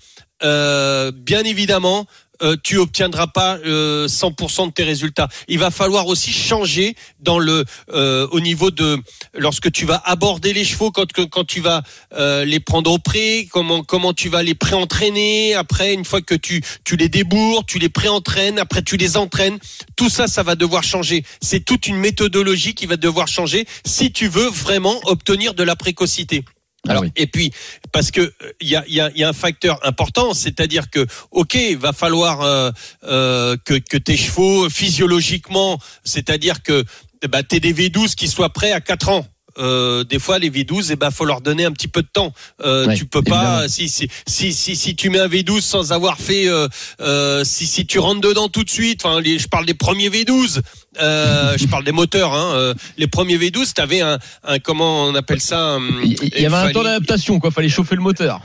euh, 0.44 1.10
bien 1.12 1.42
évidemment. 1.42 2.06
Euh, 2.42 2.56
tu 2.62 2.78
obtiendras 2.78 3.26
pas 3.26 3.58
euh, 3.58 4.06
100% 4.06 4.66
de 4.66 4.72
tes 4.72 4.84
résultats. 4.84 5.28
Il 5.48 5.58
va 5.58 5.70
falloir 5.70 6.06
aussi 6.06 6.32
changer 6.32 6.94
dans 7.20 7.38
le 7.38 7.64
euh, 7.92 8.26
au 8.30 8.40
niveau 8.40 8.70
de 8.70 8.98
lorsque 9.34 9.70
tu 9.72 9.86
vas 9.86 10.00
aborder 10.04 10.52
les 10.52 10.64
chevaux 10.64 10.90
quand 10.90 11.12
quand 11.12 11.44
tu 11.44 11.60
vas 11.60 11.82
euh, 12.14 12.44
les 12.44 12.60
prendre 12.60 12.92
au 12.92 12.98
pré, 12.98 13.48
comment 13.50 13.82
comment 13.82 14.12
tu 14.12 14.28
vas 14.28 14.42
les 14.42 14.54
pré-entraîner 14.54 15.54
après 15.54 15.94
une 15.94 16.04
fois 16.04 16.20
que 16.20 16.34
tu 16.34 16.62
tu 16.84 16.96
les 16.96 17.08
débourres, 17.08 17.64
tu 17.66 17.78
les 17.78 17.88
pré-entraînes, 17.88 18.58
après 18.58 18.82
tu 18.82 18.96
les 18.96 19.16
entraînes. 19.16 19.58
Tout 19.96 20.08
ça 20.08 20.26
ça 20.26 20.42
va 20.42 20.54
devoir 20.54 20.82
changer. 20.82 21.24
C'est 21.40 21.64
toute 21.64 21.86
une 21.86 21.96
méthodologie 21.96 22.74
qui 22.74 22.86
va 22.86 22.96
devoir 22.96 23.28
changer 23.28 23.66
si 23.84 24.12
tu 24.12 24.28
veux 24.28 24.48
vraiment 24.48 24.98
obtenir 25.04 25.54
de 25.54 25.62
la 25.62 25.76
précocité. 25.76 26.44
Alors 26.86 27.02
oui. 27.02 27.12
Et 27.16 27.26
puis 27.26 27.52
parce 27.92 28.10
que 28.10 28.20
euh, 28.20 28.52
il 28.60 28.68
y 28.68 28.76
a, 28.76 28.84
y, 28.86 29.00
a, 29.00 29.10
y 29.14 29.24
a 29.24 29.28
un 29.28 29.32
facteur 29.32 29.84
important, 29.86 30.34
c'est-à-dire 30.34 30.90
que 30.90 31.06
ok, 31.30 31.54
il 31.54 31.76
va 31.78 31.92
falloir 31.92 32.42
euh, 32.42 32.70
euh, 33.04 33.56
que, 33.64 33.74
que 33.74 33.96
tes 33.96 34.16
chevaux 34.16 34.68
physiologiquement, 34.70 35.78
c'est-à-dire 36.04 36.62
que 36.62 36.84
bah, 37.28 37.42
t'es 37.42 37.60
des 37.60 37.74
V12 37.74 38.14
qui 38.14 38.28
soient 38.28 38.52
prêts 38.52 38.72
à 38.72 38.80
4 38.80 39.08
ans. 39.08 39.26
Euh, 39.58 40.04
des 40.04 40.20
fois 40.20 40.38
les 40.38 40.50
V12 40.50 40.90
eh 40.90 40.96
ben 40.96 41.10
faut 41.10 41.24
leur 41.24 41.40
donner 41.40 41.64
un 41.64 41.72
petit 41.72 41.88
peu 41.88 42.02
de 42.02 42.08
temps 42.08 42.32
euh, 42.64 42.86
Ouais, 42.86 42.94
tu 42.94 43.06
peux 43.06 43.22
pas 43.22 43.68
si 43.68 43.88
si, 43.88 44.08
si 44.26 44.52
si 44.52 44.76
si 44.76 44.94
tu 44.94 45.10
mets 45.10 45.18
un 45.18 45.26
V12 45.26 45.62
sans 45.62 45.92
avoir 45.92 46.18
fait 46.18 46.46
euh, 46.46 46.68
euh, 47.00 47.42
si 47.44 47.66
si 47.66 47.84
tu 47.84 47.98
rentres 47.98 48.20
dedans 48.20 48.48
tout 48.48 48.62
de 48.62 48.70
suite 48.70 49.04
enfin 49.04 49.20
les, 49.20 49.38
je 49.38 49.48
parle 49.48 49.66
des 49.66 49.74
premiers 49.74 50.10
V12 50.10 50.60
euh, 51.00 51.56
je 51.58 51.66
parle 51.66 51.84
des 51.84 51.92
moteurs 51.92 52.32
hein, 52.34 52.52
euh, 52.54 52.74
les 52.96 53.06
premiers 53.06 53.36
V12 53.38 53.72
t'avais 53.72 54.00
un, 54.00 54.18
un 54.44 54.58
comment 54.58 55.04
on 55.04 55.14
appelle 55.14 55.40
ça 55.40 55.60
un- 55.74 55.80
Il 56.04 56.12
y 56.40 56.46
avait 56.46 56.54
un 56.56 56.60
fallait- 56.62 56.72
temps 56.72 56.82
d'adaptation, 56.82 57.38
quoi. 57.40 57.50
Fallait 57.50 57.68
chauffer 57.68 57.94
le 57.96 58.02
moteur. 58.02 58.40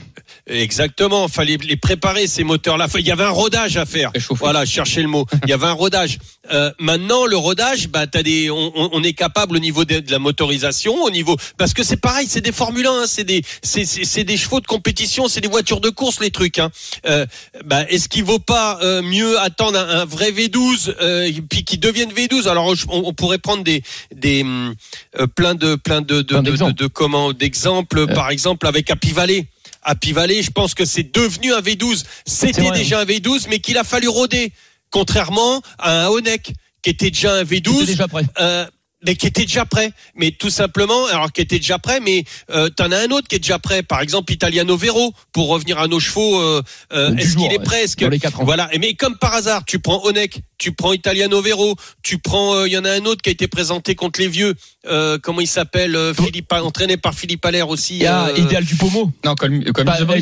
Exactement, 0.47 1.27
fallait 1.27 1.57
les 1.57 1.77
préparer 1.77 2.27
ces 2.27 2.43
moteurs-là. 2.43 2.87
Il 2.99 3.07
y 3.07 3.11
avait 3.11 3.23
un 3.23 3.29
rodage 3.29 3.77
à 3.77 3.85
faire. 3.85 4.11
Voilà, 4.31 4.65
chercher 4.65 5.01
le 5.01 5.07
mot. 5.07 5.25
Il 5.43 5.49
y 5.49 5.53
avait 5.53 5.65
un 5.67 5.71
rodage. 5.73 6.17
Euh, 6.51 6.71
maintenant, 6.79 7.25
le 7.25 7.37
rodage, 7.37 7.87
bah, 7.87 8.07
t'as 8.07 8.23
des, 8.23 8.49
on, 8.51 9.01
est 9.03 9.13
capable 9.13 9.55
au 9.55 9.59
niveau 9.59 9.85
de, 9.85 9.99
de 9.99 10.11
la 10.11 10.19
motorisation, 10.19 11.01
au 11.03 11.09
niveau, 11.09 11.37
parce 11.57 11.73
que 11.73 11.83
c'est 11.83 11.97
pareil, 11.97 12.27
c'est 12.29 12.41
des 12.41 12.51
Formule 12.51 12.85
1, 12.87 12.91
hein, 12.91 13.03
c'est 13.07 13.23
des, 13.23 13.41
c'est, 13.61 14.23
des 14.23 14.37
chevaux 14.37 14.59
de 14.59 14.67
compétition, 14.67 15.27
c'est 15.29 15.39
des 15.41 15.47
voitures 15.47 15.79
de 15.79 15.89
course, 15.89 16.19
les 16.19 16.31
trucs. 16.31 16.59
Hein. 16.59 16.69
Euh, 17.07 17.25
bah, 17.65 17.83
est-ce 17.89 18.09
qu'il 18.09 18.25
vaut 18.25 18.39
pas 18.39 18.79
euh, 18.83 19.01
mieux 19.01 19.39
attendre 19.39 19.79
un, 19.79 20.01
un 20.01 20.05
vrai 20.05 20.31
V12, 20.31 20.93
euh, 21.01 21.31
puis 21.49 21.63
qu'il 21.63 21.79
devienne 21.79 22.11
V12 22.11 22.42
Alors, 22.47 22.73
on, 22.89 23.03
on 23.07 23.13
pourrait 23.13 23.37
prendre 23.37 23.63
des, 23.63 23.83
des, 24.13 24.41
hum, 24.43 24.73
euh, 25.19 25.27
plein 25.27 25.55
de, 25.55 25.75
plein 25.75 26.01
de, 26.01 26.21
de, 26.21 26.23
Plein 26.23 26.39
de, 26.39 26.45
de, 26.45 26.49
d'exemples. 26.51 26.73
de 26.73 26.87
comment, 26.87 27.33
d'exemples, 27.33 28.07
par 28.13 28.29
exemple 28.29 28.67
avec 28.67 28.89
Happy 28.89 29.11
Valley. 29.11 29.47
Happy 29.83 30.13
Valley, 30.13 30.41
je 30.41 30.51
pense 30.51 30.73
que 30.73 30.85
c'est 30.85 31.13
devenu 31.13 31.53
un 31.53 31.59
V12. 31.59 32.03
C'est 32.25 32.53
C'était 32.53 32.71
déjà 32.71 33.01
un 33.01 33.05
V12, 33.05 33.47
mais 33.49 33.59
qu'il 33.59 33.77
a 33.77 33.83
fallu 33.83 34.07
roder. 34.07 34.51
Contrairement 34.91 35.61
à 35.79 36.05
un 36.05 36.07
Honeck, 36.09 36.53
qui 36.83 36.89
était 36.91 37.09
déjà 37.09 37.33
un 37.35 37.39
C'était 37.45 37.69
V12, 37.69 37.85
déjà 37.85 38.07
prêt. 38.07 38.23
euh, 38.39 38.65
mais 39.05 39.15
qui 39.15 39.27
était 39.27 39.43
déjà 39.45 39.65
prêt. 39.65 39.91
Mais 40.15 40.31
tout 40.31 40.49
simplement, 40.49 41.05
alors 41.07 41.31
qui 41.31 41.41
était 41.41 41.59
déjà 41.59 41.79
prêt, 41.79 41.99
mais 41.99 42.23
euh, 42.51 42.69
t'en 42.69 42.91
as 42.91 42.97
un 42.99 43.11
autre 43.11 43.27
qui 43.27 43.35
est 43.35 43.39
déjà 43.39 43.59
prêt. 43.59 43.83
Par 43.83 44.01
exemple, 44.01 44.31
Italiano 44.33 44.75
Vero, 44.77 45.13
pour 45.31 45.47
revenir 45.49 45.79
à 45.79 45.87
nos 45.87 45.99
chevaux, 45.99 46.39
euh, 46.39 46.61
euh, 46.93 47.15
est-ce 47.15 47.35
qu'il 47.35 47.51
est 47.51 47.57
ouais. 47.57 47.63
prêt 47.63 47.85
que 47.97 48.05
les 48.05 48.19
quatre 48.19 48.41
ans. 48.41 48.45
voilà. 48.45 48.69
Et 48.73 48.79
Mais 48.79 48.93
comme 48.93 49.17
par 49.17 49.33
hasard, 49.33 49.65
tu 49.65 49.79
prends 49.79 50.01
Honeck, 50.03 50.39
tu 50.57 50.71
prends 50.71 50.93
Italiano 50.93 51.41
Vero, 51.41 51.75
tu 52.03 52.17
prends, 52.17 52.55
euh, 52.55 52.67
il 52.67 52.73
y 52.73 52.77
en 52.77 52.85
a 52.85 52.91
un 52.91 53.05
autre 53.05 53.21
qui 53.21 53.29
a 53.29 53.33
été 53.33 53.47
présenté 53.47 53.95
contre 53.95 54.19
les 54.19 54.27
vieux. 54.27 54.53
Euh, 54.87 55.17
comment 55.21 55.41
il 55.41 55.47
s'appelle 55.47 55.95
euh, 55.95 56.13
Philippe, 56.13 56.51
entraîné 56.53 56.97
par 56.97 57.13
Philippe 57.13 57.45
Allaire 57.45 57.69
aussi. 57.69 57.95
Il 57.95 58.03
y 58.03 58.05
a 58.07 58.27
euh, 58.27 58.37
Idéal 58.37 58.63
du 58.65 58.75
Pomo. 58.75 59.11
Non, 59.25 59.35
comme, 59.35 59.63
comme 59.65 59.85
Pas- 59.85 59.99
de 60.01 60.05
ouais, 60.05 60.19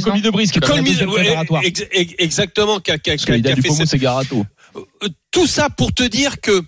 ex- 1.64 2.16
exactement, 2.18 2.80
qui 2.80 2.92
a, 2.92 2.98
qui 2.98 3.12
a- 3.12 3.18
qui 3.18 3.32
a- 3.32 3.56
fait 3.56 3.62
Pomo, 3.62 3.76
cette- 3.76 3.88
c'est 3.88 3.98
Garato. 4.00 4.46
Euh, 4.76 5.08
tout 5.32 5.48
ça 5.48 5.70
pour 5.70 5.94
te 5.94 6.04
dire 6.04 6.40
que 6.42 6.62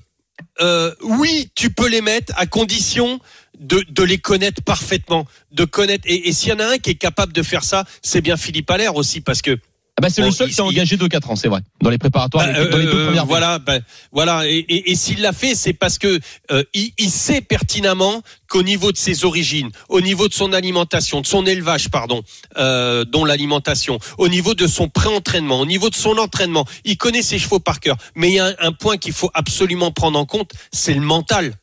euh, 0.61 0.93
oui, 1.01 1.49
tu 1.55 1.69
peux 1.69 1.87
les 1.87 2.01
mettre 2.01 2.33
à 2.37 2.45
condition 2.45 3.19
de, 3.59 3.83
de 3.89 4.03
les 4.03 4.17
connaître 4.17 4.61
parfaitement, 4.61 5.25
de 5.51 5.65
connaître. 5.65 6.03
Et, 6.07 6.31
s'il 6.31 6.49
y 6.49 6.53
en 6.53 6.59
a 6.59 6.65
un 6.65 6.77
qui 6.77 6.91
est 6.91 6.95
capable 6.95 7.33
de 7.33 7.43
faire 7.43 7.63
ça, 7.63 7.85
c'est 8.01 8.21
bien 8.21 8.37
Philippe 8.37 8.69
Allaire 8.69 8.95
aussi, 8.95 9.21
parce 9.21 9.41
que 9.41 9.57
Ah 9.95 10.01
bah, 10.01 10.09
c'est 10.09 10.21
Bon, 10.23 10.29
le 10.29 10.33
seul 10.33 10.49
il- 10.49 10.55
qui 10.55 10.59
a 10.61 10.65
engagé 10.65 10.97
2-4 10.97 11.29
ans, 11.29 11.35
c'est 11.35 11.47
vrai. 11.47 11.61
Dans 11.81 11.91
les 11.91 11.99
préparatoires, 11.99 12.47
Bah, 12.47 12.51
les- 12.63 12.67
dans 12.67 12.77
les 12.77 12.85
deux 12.85 12.95
euh, 12.97 13.05
premières. 13.05 13.25
voilà, 13.27 13.59
bah, 13.59 13.77
voilà. 14.11 14.47
Et, 14.49 14.55
et- 14.57 14.91
et 14.91 14.95
s'il 14.95 15.21
l'a 15.21 15.33
fait, 15.33 15.53
c'est 15.53 15.73
parce 15.73 15.99
que 15.99 16.19
euh, 16.51 16.63
il, 16.73 16.93
il 16.97 17.11
sait 17.11 17.41
pertinemment 17.41 18.23
qu'au 18.49 18.63
niveau 18.63 18.91
de 18.91 18.97
ses 18.97 19.23
origines, 19.23 19.69
au 19.89 20.01
niveau 20.01 20.27
de 20.27 20.33
son 20.33 20.51
alimentation, 20.51 21.21
de 21.21 21.27
son 21.27 21.45
élevage, 21.45 21.89
pardon, 21.89 22.23
euh, 22.57 23.05
dont 23.05 23.23
l'alimentation, 23.23 23.99
au 24.17 24.29
niveau 24.29 24.55
de 24.55 24.65
son 24.65 24.89
pré-entraînement, 24.89 25.59
au 25.59 25.65
niveau 25.67 25.91
de 25.91 25.95
son 25.95 26.17
entraînement, 26.17 26.65
il 26.85 26.97
connaît 26.97 27.21
ses 27.21 27.37
chevaux 27.37 27.59
par 27.59 27.79
cœur. 27.79 27.97
Mais 28.15 28.29
il 28.29 28.33
y 28.33 28.39
a 28.39 28.47
un, 28.47 28.55
un 28.59 28.71
point 28.71 28.97
qu'il 28.97 29.13
faut 29.13 29.29
absolument 29.35 29.91
prendre 29.91 30.17
en 30.17 30.25
compte, 30.25 30.53
c'est 30.71 30.95
le 30.95 31.01
mental 31.01 31.53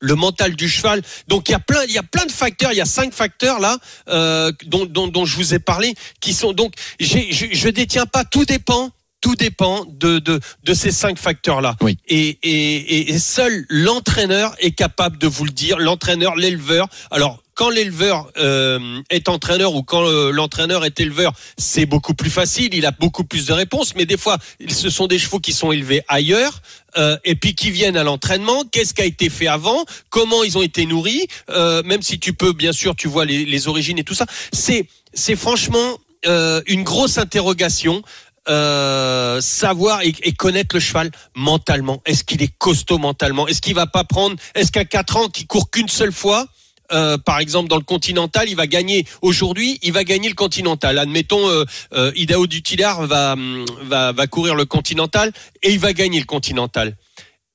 le 0.00 0.14
mental 0.14 0.54
du 0.56 0.68
cheval. 0.68 1.02
Donc 1.28 1.48
il 1.48 1.52
y 1.52 1.54
a 1.54 1.58
plein, 1.60 1.82
il 1.84 1.92
y 1.92 1.98
a 1.98 2.02
plein 2.02 2.26
de 2.26 2.32
facteurs. 2.32 2.72
Il 2.72 2.76
y 2.76 2.80
a 2.80 2.86
cinq 2.86 3.12
facteurs 3.12 3.60
là 3.60 3.78
euh, 4.08 4.52
dont, 4.66 4.86
dont, 4.86 5.08
dont 5.08 5.24
je 5.24 5.36
vous 5.36 5.54
ai 5.54 5.58
parlé, 5.58 5.94
qui 6.20 6.32
sont 6.34 6.52
donc. 6.52 6.74
j'ai- 7.00 7.32
Je, 7.32 7.46
je 7.52 7.68
détiens 7.68 8.06
pas. 8.06 8.24
Tout 8.24 8.44
dépend. 8.44 8.90
Tout 9.20 9.34
dépend 9.34 9.84
de, 9.84 10.20
de, 10.20 10.38
de 10.62 10.74
ces 10.74 10.92
cinq 10.92 11.18
facteurs-là. 11.18 11.74
Oui. 11.80 11.98
Et, 12.06 12.38
et, 12.44 13.10
et 13.10 13.18
seul 13.18 13.66
l'entraîneur 13.68 14.54
est 14.60 14.70
capable 14.70 15.18
de 15.18 15.26
vous 15.26 15.44
le 15.44 15.50
dire. 15.50 15.78
L'entraîneur, 15.80 16.36
l'éleveur. 16.36 16.86
Alors, 17.10 17.42
quand 17.58 17.70
l'éleveur 17.70 18.30
euh, 18.38 19.02
est 19.10 19.28
entraîneur 19.28 19.74
ou 19.74 19.82
quand 19.82 20.06
euh, 20.06 20.30
l'entraîneur 20.30 20.84
est 20.84 21.00
éleveur, 21.00 21.32
c'est 21.56 21.86
beaucoup 21.86 22.14
plus 22.14 22.30
facile. 22.30 22.72
Il 22.72 22.86
a 22.86 22.92
beaucoup 22.92 23.24
plus 23.24 23.46
de 23.46 23.52
réponses. 23.52 23.96
Mais 23.96 24.06
des 24.06 24.16
fois, 24.16 24.38
ce 24.68 24.88
sont 24.90 25.08
des 25.08 25.18
chevaux 25.18 25.40
qui 25.40 25.52
sont 25.52 25.72
élevés 25.72 26.02
ailleurs 26.06 26.62
euh, 26.96 27.16
et 27.24 27.34
puis 27.34 27.56
qui 27.56 27.72
viennent 27.72 27.96
à 27.96 28.04
l'entraînement. 28.04 28.62
Qu'est-ce 28.70 28.94
qui 28.94 29.02
a 29.02 29.06
été 29.06 29.28
fait 29.28 29.48
avant? 29.48 29.84
Comment 30.08 30.44
ils 30.44 30.56
ont 30.56 30.62
été 30.62 30.86
nourris? 30.86 31.26
Euh, 31.50 31.82
Même 31.82 32.00
si 32.00 32.20
tu 32.20 32.32
peux, 32.32 32.52
bien 32.52 32.70
sûr, 32.70 32.94
tu 32.94 33.08
vois 33.08 33.24
les, 33.24 33.66
origines 33.66 33.98
et 33.98 34.04
tout 34.04 34.14
ça. 34.14 34.26
C'est 34.52 34.86
c'est 35.12 35.34
franchement 35.34 35.98
euh, 36.26 36.62
une 36.66 36.84
grosse 36.84 37.18
interrogation. 37.18 38.02
Euh, 38.48 39.42
savoir 39.42 40.00
et, 40.02 40.14
et 40.22 40.32
connaître 40.32 40.74
le 40.74 40.80
cheval 40.80 41.10
mentalement. 41.34 42.00
Est-ce 42.06 42.24
qu'il 42.24 42.40
est 42.40 42.56
costaud 42.56 42.96
mentalement? 42.96 43.46
Est-ce 43.46 43.60
qu'il 43.60 43.74
va 43.74 43.86
pas 43.86 44.04
prendre? 44.04 44.36
Est-ce 44.54 44.72
qu'à 44.72 44.86
4 44.86 45.16
ans, 45.18 45.28
qui 45.28 45.46
court 45.46 45.70
qu'une 45.70 45.88
seule 45.88 46.12
fois, 46.12 46.46
euh, 46.92 47.18
par 47.18 47.38
exemple 47.38 47.68
dans 47.68 47.76
le 47.76 47.82
Continental, 47.82 48.48
il 48.48 48.56
va 48.56 48.66
gagner 48.66 49.06
aujourd'hui, 49.22 49.78
il 49.82 49.92
va 49.92 50.04
gagner 50.04 50.28
le 50.28 50.34
Continental. 50.34 50.98
Admettons, 50.98 51.48
euh, 51.48 51.64
euh, 51.92 52.12
Idaho 52.16 52.46
Dutilar 52.46 53.06
va, 53.06 53.32
hum, 53.32 53.64
va 53.82 54.12
va 54.12 54.26
courir 54.26 54.54
le 54.54 54.64
Continental 54.64 55.32
et 55.62 55.72
il 55.72 55.78
va 55.78 55.92
gagner 55.92 56.18
le 56.18 56.26
Continental. 56.26 56.96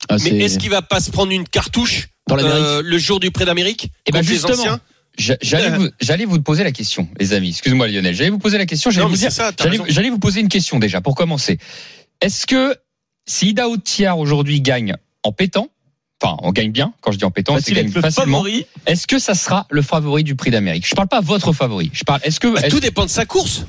Ah, 0.10 0.18
Mais 0.24 0.32
est-ce 0.40 0.60
qu'il 0.60 0.70
va 0.70 0.82
pas 0.82 1.00
se 1.00 1.12
prendre 1.12 1.32
une 1.32 1.48
cartouche 1.48 2.10
Dans 2.28 2.38
euh, 2.38 2.82
le 2.84 2.98
jour 2.98 3.20
du 3.20 3.32
Prix 3.32 3.46
d'Amérique 3.46 3.90
Eh 4.06 4.12
ben 4.12 4.22
justement, 4.22 4.78
j'allais 5.18 5.70
vous, 5.70 5.90
j'allais 6.02 6.25
vous 6.25 6.42
poser 6.42 6.63
la 6.63 6.72
question, 6.72 7.08
les 7.20 7.34
amis. 7.34 7.50
Excuse-moi 7.50 7.88
Lionel, 7.88 8.16
j'allais 8.16 8.30
vous 8.30 8.40
poser 8.40 8.58
la 8.58 8.66
question. 8.66 8.92
J'allais 8.92 9.08
vous 9.08 9.16
dire, 9.16 9.32
ça, 9.32 9.52
j'allais 9.88 10.10
vous 10.10 10.20
poser 10.20 10.42
une 10.42 10.50
question 10.50 10.80
déjà 10.80 11.02
pour 11.02 11.16
commencer. 11.16 11.58
Est-ce 12.22 12.46
que 12.46 12.75
si 13.25 13.50
Idaho 13.50 13.78
Tiar 13.78 14.20
aujourd'hui 14.20 14.62
gagne 14.62 14.96
en 15.24 15.32
pétant, 15.32 15.70
enfin 16.24 16.38
on 16.42 16.51
gagne 16.51 16.72
bien, 16.72 16.94
quand 17.01 17.12
je 17.12 17.18
dis 17.18 17.25
en 17.25 17.32
pétant, 17.32 17.56
c'est 17.56 17.74
Va-t-il 17.74 17.92
gagne 17.92 18.01
facilement. 18.01 18.44
Est-ce 18.86 19.08
que 19.08 19.20
ça 19.20 19.34
sera 19.36 19.68
le 19.70 19.82
favori 19.82 20.24
du 20.24 20.36
Prix 20.36 20.51
d'Amérique? 20.51 20.88
Je 20.88 20.96
parle 20.96 21.08
pas 21.10 21.22
votre 21.22 21.51
favori. 21.53 21.89
Je 21.94 22.03
parle. 22.03 22.22
Est-ce 22.24 22.39
que 22.39 22.48
Bah, 22.53 22.62
tout 22.70 22.80
dépend 22.80 23.06
de 23.06 23.10
sa 23.10 23.25
course. 23.25 23.65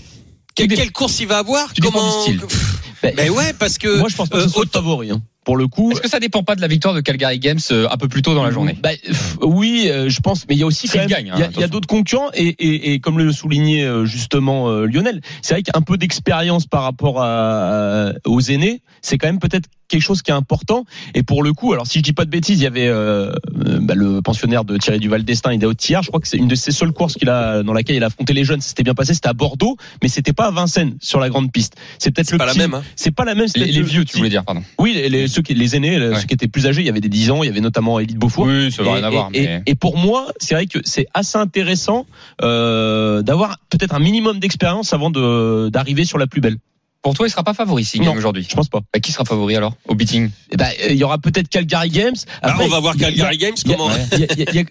Quelle, 0.54 0.92
course 0.92 1.18
il 1.18 1.26
va 1.26 1.38
avoir 1.38 1.72
Tout 1.74 1.80
dépend 1.80 1.98
Comment 1.98 2.16
du 2.16 2.22
style. 2.22 2.40
Pff, 2.40 2.80
Bah, 3.02 3.08
Ben 3.16 3.30
ouais, 3.30 3.52
parce 3.58 3.76
que 3.76 3.98
Moi, 3.98 4.08
je 4.08 4.14
pense 4.14 4.28
pas 4.28 4.36
que 4.38 4.42
euh, 4.42 4.46
ce 4.46 4.52
soit 4.52 4.62
le 4.62 4.68
autant- 4.68 4.78
favori. 4.80 5.10
hein. 5.10 5.20
Pour 5.44 5.56
le 5.56 5.68
coup, 5.68 5.92
est-ce 5.92 6.00
que 6.00 6.08
ça 6.08 6.20
dépend 6.20 6.42
pas 6.42 6.54
de 6.56 6.60
la 6.60 6.68
victoire 6.68 6.94
de 6.94 7.00
Calgary 7.00 7.38
Games 7.38 7.58
euh, 7.70 7.86
un 7.90 7.96
peu 7.96 8.08
plus 8.08 8.22
tôt 8.22 8.34
dans 8.34 8.44
la 8.44 8.50
journée? 8.50 8.76
Bah, 8.82 8.90
pff, 9.04 9.36
oui, 9.42 9.88
euh, 9.88 10.08
je 10.08 10.20
pense, 10.20 10.46
mais 10.48 10.54
il 10.54 10.58
y 10.58 10.62
a 10.62 10.66
aussi 10.66 10.88
quand 10.88 10.98
même- 10.98 11.08
gagne, 11.08 11.30
hein, 11.30 11.48
il 11.54 11.60
y 11.60 11.64
a- 11.64 11.68
d'autres 11.68 11.86
concurrents 11.88 12.30
et, 12.34 12.46
et, 12.48 12.92
et 12.94 12.98
comme 13.00 13.18
le 13.18 13.30
soulignait 13.32 13.84
euh, 13.84 14.04
justement 14.06 14.68
euh, 14.70 14.86
Lionel, 14.86 15.20
c'est 15.42 15.54
vrai 15.54 15.62
qu'un 15.62 15.80
peu 15.82 15.96
d'expérience 15.98 16.66
par 16.66 16.82
rapport 16.82 17.20
à, 17.22 18.08
à- 18.08 18.12
aux 18.26 18.40
aînés, 18.40 18.80
c'est 19.02 19.18
quand 19.18 19.26
même 19.26 19.38
peut-être 19.38 19.68
quelque 19.88 20.00
chose 20.02 20.22
qui 20.22 20.30
est 20.30 20.34
important. 20.34 20.86
Et 21.14 21.22
pour 21.22 21.42
le 21.42 21.52
coup, 21.52 21.72
alors 21.74 21.86
si 21.86 21.98
je 21.98 22.02
dis 22.02 22.14
pas 22.14 22.24
de 22.24 22.30
bêtises, 22.30 22.58
il 22.58 22.62
y 22.64 22.66
avait 22.66 22.88
euh, 22.88 23.30
bah, 23.52 23.94
le 23.94 24.22
pensionnaire 24.22 24.64
de 24.64 24.78
Thierry 24.78 24.98
Duval 24.98 25.24
d'Estaing 25.24 25.50
et 25.52 25.58
d'Autière. 25.58 26.02
Je 26.02 26.08
crois 26.08 26.20
que 26.20 26.26
c'est 26.26 26.38
une 26.38 26.48
de 26.48 26.54
ses 26.54 26.72
seules 26.72 26.92
courses 26.92 27.14
qu'il 27.14 27.28
a 27.28 27.62
dans 27.62 27.74
laquelle 27.74 27.96
il 27.96 28.02
a 28.02 28.06
affronté 28.06 28.32
les 28.32 28.44
jeunes. 28.44 28.62
C'était 28.62 28.82
bien 28.82 28.94
passé, 28.94 29.12
c'était 29.14 29.28
à 29.28 29.34
Bordeaux, 29.34 29.76
mais 30.02 30.08
c'était 30.08 30.32
pas 30.32 30.46
à 30.46 30.50
Vincennes 30.50 30.96
sur 31.00 31.20
la 31.20 31.28
grande 31.28 31.52
piste. 31.52 31.74
C'est 31.98 32.10
peut-être 32.12 32.26
c'est 32.28 32.32
le 32.32 32.38
pas 32.38 32.46
la 32.46 32.54
même. 32.54 32.74
Hein. 32.74 32.82
C'est 32.96 33.10
pas 33.14 33.24
la 33.26 33.34
même. 33.34 33.46
c'est 33.46 33.58
les, 33.58 33.82
vieux, 33.82 34.04
tu 34.06 34.16
voulais 34.16 34.30
dire, 34.30 34.42
pardon. 34.44 34.62
Oui, 34.78 34.94
les, 34.94 35.08
les- 35.10 35.28
ceux 35.34 35.42
qui, 35.42 35.54
les 35.54 35.76
aînés, 35.76 35.98
Ouais. 35.98 36.14
ceux 36.20 36.26
qui 36.26 36.34
étaient 36.34 36.48
plus 36.48 36.66
âgés. 36.66 36.80
Il 36.82 36.86
y 36.86 36.90
avait 36.90 37.00
des 37.00 37.08
10 37.08 37.30
ans, 37.30 37.42
il 37.42 37.46
y 37.46 37.50
avait 37.50 37.60
notamment 37.60 37.98
Élite 37.98 38.16
Beaufour. 38.18 38.46
Oui, 38.46 38.70
ça 38.72 38.82
va 38.82 38.94
rien 38.94 39.02
Et- 39.02 39.06
à 39.06 39.10
voir. 39.10 39.30
et, 39.34 39.40
mais- 39.42 39.62
et- 39.66 39.70
et 39.72 39.74
pour 39.74 39.96
moi, 39.98 40.28
c'est 40.38 40.54
vrai 40.54 40.66
que 40.66 40.78
c'est 40.84 41.06
assez 41.14 41.36
intéressant 41.38 42.06
euh, 42.42 43.22
d'avoir 43.22 43.58
peut-être 43.70 43.94
un 43.94 43.98
minimum 43.98 44.38
d'expérience 44.38 44.92
avant 44.92 45.10
de 45.10 45.68
d'arriver 45.70 46.04
sur 46.04 46.18
la 46.18 46.26
plus 46.26 46.40
belle. 46.40 46.56
Pour 47.02 47.12
toi, 47.12 47.26
il 47.26 47.30
sera 47.30 47.42
pas 47.44 47.52
favori 47.52 47.84
s'il 47.84 48.00
gagne 48.00 48.16
aujourd'hui. 48.16 48.46
Je 48.48 48.54
pense 48.56 48.70
pas. 48.70 48.80
Bah, 48.92 48.98
qui 48.98 49.12
sera 49.12 49.26
favori 49.26 49.54
alors 49.56 49.74
au 49.88 49.94
beating 49.94 50.30
Eh 50.50 50.56
ben, 50.56 50.68
euh, 50.84 50.88
il 50.88 50.96
y 50.96 51.04
aura 51.04 51.18
peut-être 51.18 51.50
Calgary 51.50 51.90
Games. 51.90 52.14
Bah, 52.42 52.48
Après, 52.52 52.64
on 52.64 52.68
va 52.68 52.80
voir 52.80 52.96
Calgary 52.96 53.36
Games 53.36 53.52
comment. 53.66 53.90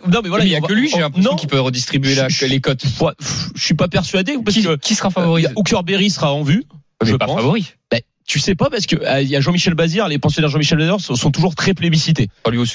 Non, 0.07 0.21
mais 0.23 0.29
voilà, 0.29 0.43
il 0.43 0.49
y 0.51 0.55
a 0.55 0.61
que 0.61 0.73
lui, 0.73 0.89
j'ai 0.89 0.95
on- 0.95 0.99
l'impression 0.99 1.31
non, 1.31 1.37
qu'il 1.37 1.47
peut 1.47 1.59
redistribuer 1.59 2.15
la- 2.15 2.27
les 2.47 2.59
cotes. 2.59 2.85
je 3.55 3.63
suis 3.63 3.75
pas 3.75 3.87
persuadé 3.87 4.35
parce 4.43 4.57
Qui, 4.57 4.63
que 4.63 4.75
qui 4.77 4.95
sera 4.95 5.09
euh, 5.09 5.11
favori 5.11 5.45
Hooker 5.55 5.83
Berry 5.83 6.09
sera 6.09 6.33
en 6.33 6.41
vue. 6.41 6.63
Mais 7.03 7.09
je 7.09 7.15
pas 7.17 7.25
pense. 7.27 7.35
favori. 7.35 7.73
Tu 8.25 8.39
sais 8.39 8.55
pas 8.55 8.69
parce 8.69 8.85
que 8.85 8.95
euh, 8.95 9.21
il 9.21 9.27
y 9.27 9.35
a 9.35 9.41
Jean-Michel 9.41 9.73
Bazir, 9.73 10.07
les 10.07 10.19
pensionnaires 10.19 10.49
Jean-Michel 10.49 10.77
Bazir 10.77 10.99
sont, 10.99 11.31
toujours 11.31 11.55
très 11.55 11.73
plébiscités. 11.73 12.29
Pas 12.43 12.51
lui 12.51 12.57
au. 12.57 12.65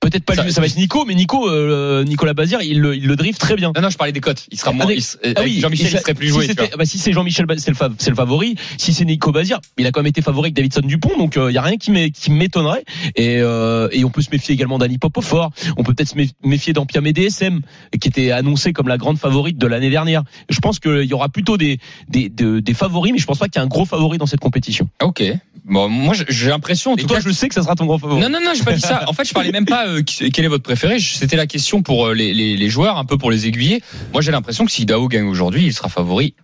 Peut-être 0.00 0.24
pas 0.24 0.34
Ça- 0.34 0.44
lui, 0.44 0.50
ça 0.52 0.62
va 0.62 0.66
être 0.66 0.76
Nico, 0.76 1.04
mais 1.04 1.14
Nico, 1.14 1.46
euh, 1.50 2.04
Nicolas 2.04 2.32
Bazir, 2.32 2.62
il 2.62 2.80
le, 2.80 2.96
il 2.96 3.06
le 3.06 3.16
drift 3.16 3.38
très 3.38 3.54
bien. 3.54 3.70
Non, 3.76 3.82
non, 3.82 3.90
je 3.90 3.98
parlais 3.98 4.12
des 4.14 4.20
cotes. 4.20 4.46
Il 4.50 4.58
sera 4.58 4.72
moins. 4.72 4.86
Avec- 4.86 4.96
il 4.96 5.00
s- 5.00 5.18
euh, 5.26 5.34
Ah 5.36 5.40
avec 5.40 5.52
oui, 5.52 5.60
Jean-Michel, 5.60 5.86
et 5.88 5.90
il 5.90 5.98
serait 5.98 6.14
plus 6.14 6.28
si 6.28 6.32
joué. 6.32 6.46
bah, 6.78 6.84
si 6.86 6.98
c'est 6.98 7.12
Jean-Michel, 7.12 7.44
c'est 7.58 7.68
le, 8.08 8.14
favori. 8.16 8.54
Si 8.78 8.94
c'est 8.94 9.04
Nico 9.04 9.30
Bazir, 9.30 9.60
il 9.76 9.86
a 9.86 9.90
quand 9.92 10.00
même 10.00 10.06
été 10.06 10.22
favori 10.22 10.46
avec 10.46 10.54
Davidson 10.54 10.80
Dupont, 10.84 11.18
donc 11.18 11.36
il 11.36 11.52
y 11.52 11.58
a 11.58 11.62
rien 11.62 11.76
qui 11.76 11.90
m'é- 11.90 12.10
qui 12.12 12.30
m'étonnerait. 12.30 12.82
Et, 13.14 13.40
euh, 13.40 13.88
et 13.92 14.02
on 14.04 14.10
peut 14.10 14.22
se 14.22 14.30
méfier 14.30 14.54
également 14.54 14.78
d'Annie 14.78 14.96
Popofort. 14.96 15.50
On 15.76 15.82
peut 15.82 15.92
peut-être 15.92 16.08
se 16.10 16.14
mé- 16.14 16.30
méfier 16.42 16.72
d'Ampia 16.72 17.02
DSM, 17.02 17.60
qui 18.00 18.08
était 18.08 18.30
annoncé 18.30 18.72
comme 18.72 18.88
la 18.88 18.96
grande 18.96 19.18
favorite 19.18 19.58
de 19.58 19.66
l'année 19.66 19.90
dernière. 19.90 20.22
Je 20.48 20.60
pense 20.60 20.78
qu'il 20.78 21.04
y 21.04 21.12
aura 21.12 21.28
plutôt 21.28 21.58
des, 21.58 21.78
des, 22.08 22.30
de- 22.30 22.60
des 22.60 22.72
favoris, 22.74 23.12
mais 23.12 23.18
je 23.18 23.26
pense 23.26 23.38
pas 23.38 23.48
qu'il 23.48 23.60
y 23.60 23.62
ait 23.62 23.66
un 23.66 23.68
gros 23.68 23.84
favori 23.84 24.16
dans 24.16 24.26
cette 24.26 24.40
compétition. 24.40 24.88
Ok. 25.02 25.22
Bon, 25.64 25.88
moi, 25.88 26.14
j'ai- 26.28 26.48
l'impression. 26.48 26.92
en 26.92 26.96
Et 26.96 27.02
tout 27.02 27.06
toi, 27.08 27.18
cas, 27.18 27.22
je 27.26 27.30
sais 27.32 27.48
que 27.48 27.54
ça 27.54 27.62
sera 27.62 27.74
ton 27.74 27.86
grand 27.86 27.98
favori. 27.98 28.20
Non, 28.20 28.28
non, 28.28 28.40
non, 28.44 28.52
j'ai 28.56 28.64
pas 28.64 28.72
dit 28.72 28.80
ça. 28.80 29.04
En 29.08 29.12
fait, 29.12 29.24
je 29.24 29.32
parlais 29.32 29.52
même 29.52 29.66
pas 29.66 29.86
euh, 29.86 30.02
quel 30.04 30.44
est 30.44 30.48
votre 30.48 30.62
préféré. 30.64 30.98
C'était 31.00 31.36
la 31.36 31.46
question 31.46 31.82
pour 31.82 32.06
euh, 32.08 32.14
les, 32.14 32.32
les, 32.34 32.56
les 32.56 32.68
joueurs, 32.70 32.98
un 32.98 33.04
peu 33.04 33.18
pour 33.18 33.30
les 33.30 33.46
aiguiller. 33.46 33.82
Moi, 34.12 34.22
j'ai 34.22 34.32
l'impression 34.32 34.64
que 34.64 34.72
si 34.72 34.84
Dao 34.86 35.08
gagne 35.08 35.24
aujourd'hui, 35.26 35.66
il 35.66 35.72
sera 35.72 35.88
favori, 35.88 36.34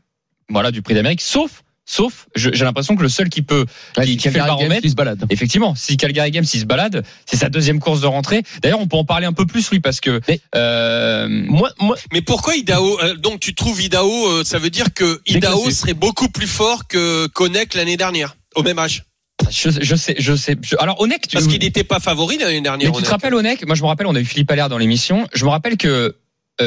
voilà, 0.49 0.71
du 0.71 0.83
Prix 0.83 0.95
d'Amérique. 0.95 1.21
Sauf, 1.23 1.63
sauf, 1.89 2.27
j'ai 2.35 2.51
l'impression 2.65 2.97
que 2.97 3.03
le 3.03 3.09
seul 3.09 3.29
qui 3.29 3.43
peut, 3.43 3.65
Ouais, 3.97 4.05
qui, 4.05 4.13
si 4.13 4.17
qui 4.17 4.23
fait 4.25 4.31
le 4.31 4.35
Calgary 4.39 4.49
Games, 4.49 4.59
baromètre, 4.69 4.85
il 4.85 4.91
se 4.91 4.95
balade. 4.97 5.25
Effectivement, 5.31 5.75
si 5.77 5.97
Calgary 5.97 6.31
Games 6.33 6.45
s'il 6.45 6.61
se 6.61 6.65
balade, 6.67 7.05
c'est 7.27 7.37
sa 7.37 7.49
deuxième 7.49 7.79
course 7.81 8.01
de 8.01 8.07
rentrée. 8.07 8.43
D'ailleurs, 8.63 8.81
on 8.81 8.87
peut 8.89 8.97
en 8.97 9.05
parler 9.05 9.27
un 9.27 9.33
peu 9.33 9.47
plus, 9.47 9.71
oui, 9.71 9.81
parce 9.81 10.01
que 10.01 10.21
Mais- 10.29 10.41
euh, 10.55 11.29
Moi, 11.29 11.71
moi, 11.81 11.97
Mais 12.13 12.23
pourquoi 12.23 12.57
Idaho 12.57 12.99
euh, 13.03 13.15
Donc 13.15 13.41
tu 13.41 13.55
trouves 13.55 13.81
Idaho, 13.81 14.27
euh, 14.29 14.45
ça 14.45 14.59
veut 14.59 14.71
dire 14.71 14.93
que 14.95 15.21
Idaho 15.27 15.59
Déclassé. 15.59 15.77
serait 15.77 15.95
beaucoup 15.95 16.29
plus 16.29 16.49
fort 16.49 16.87
que 16.89 17.27
Konek 17.29 17.75
l'année 17.75 17.97
dernière, 17.97 18.37
au 18.57 18.63
même 18.63 18.79
âge. 18.79 19.05
je, 19.51 19.71
je 19.81 19.95
sais, 19.95 20.17
je 20.19 20.35
sais. 20.35 20.57
je- 20.63 20.77
alors, 20.79 21.01
Onek, 21.01 21.29
tu, 21.29 21.35
Parce 21.37 21.47
qu'il 21.47 21.61
n'était 21.61 21.85
pas 21.85 22.01
favori 22.01 22.39
l'année 22.39 22.61
dernière. 22.61 22.91
Mais 22.91 22.97
tu 22.97 23.03
te 23.03 23.11
rappelles 23.11 23.35
Onek 23.35 23.65
Moi 23.67 23.77
je 23.77 23.83
me 23.83 23.87
rappelle, 23.87 24.07
on 24.07 24.15
a 24.15 24.21
eu 24.21 24.25
Philippe 24.25 24.51
Allaire 24.51 24.69
dans 24.69 24.79
l'émission. 24.79 25.29
Je 25.35 25.45
me 25.45 25.51
rappelle 25.51 25.77
que 25.77 26.17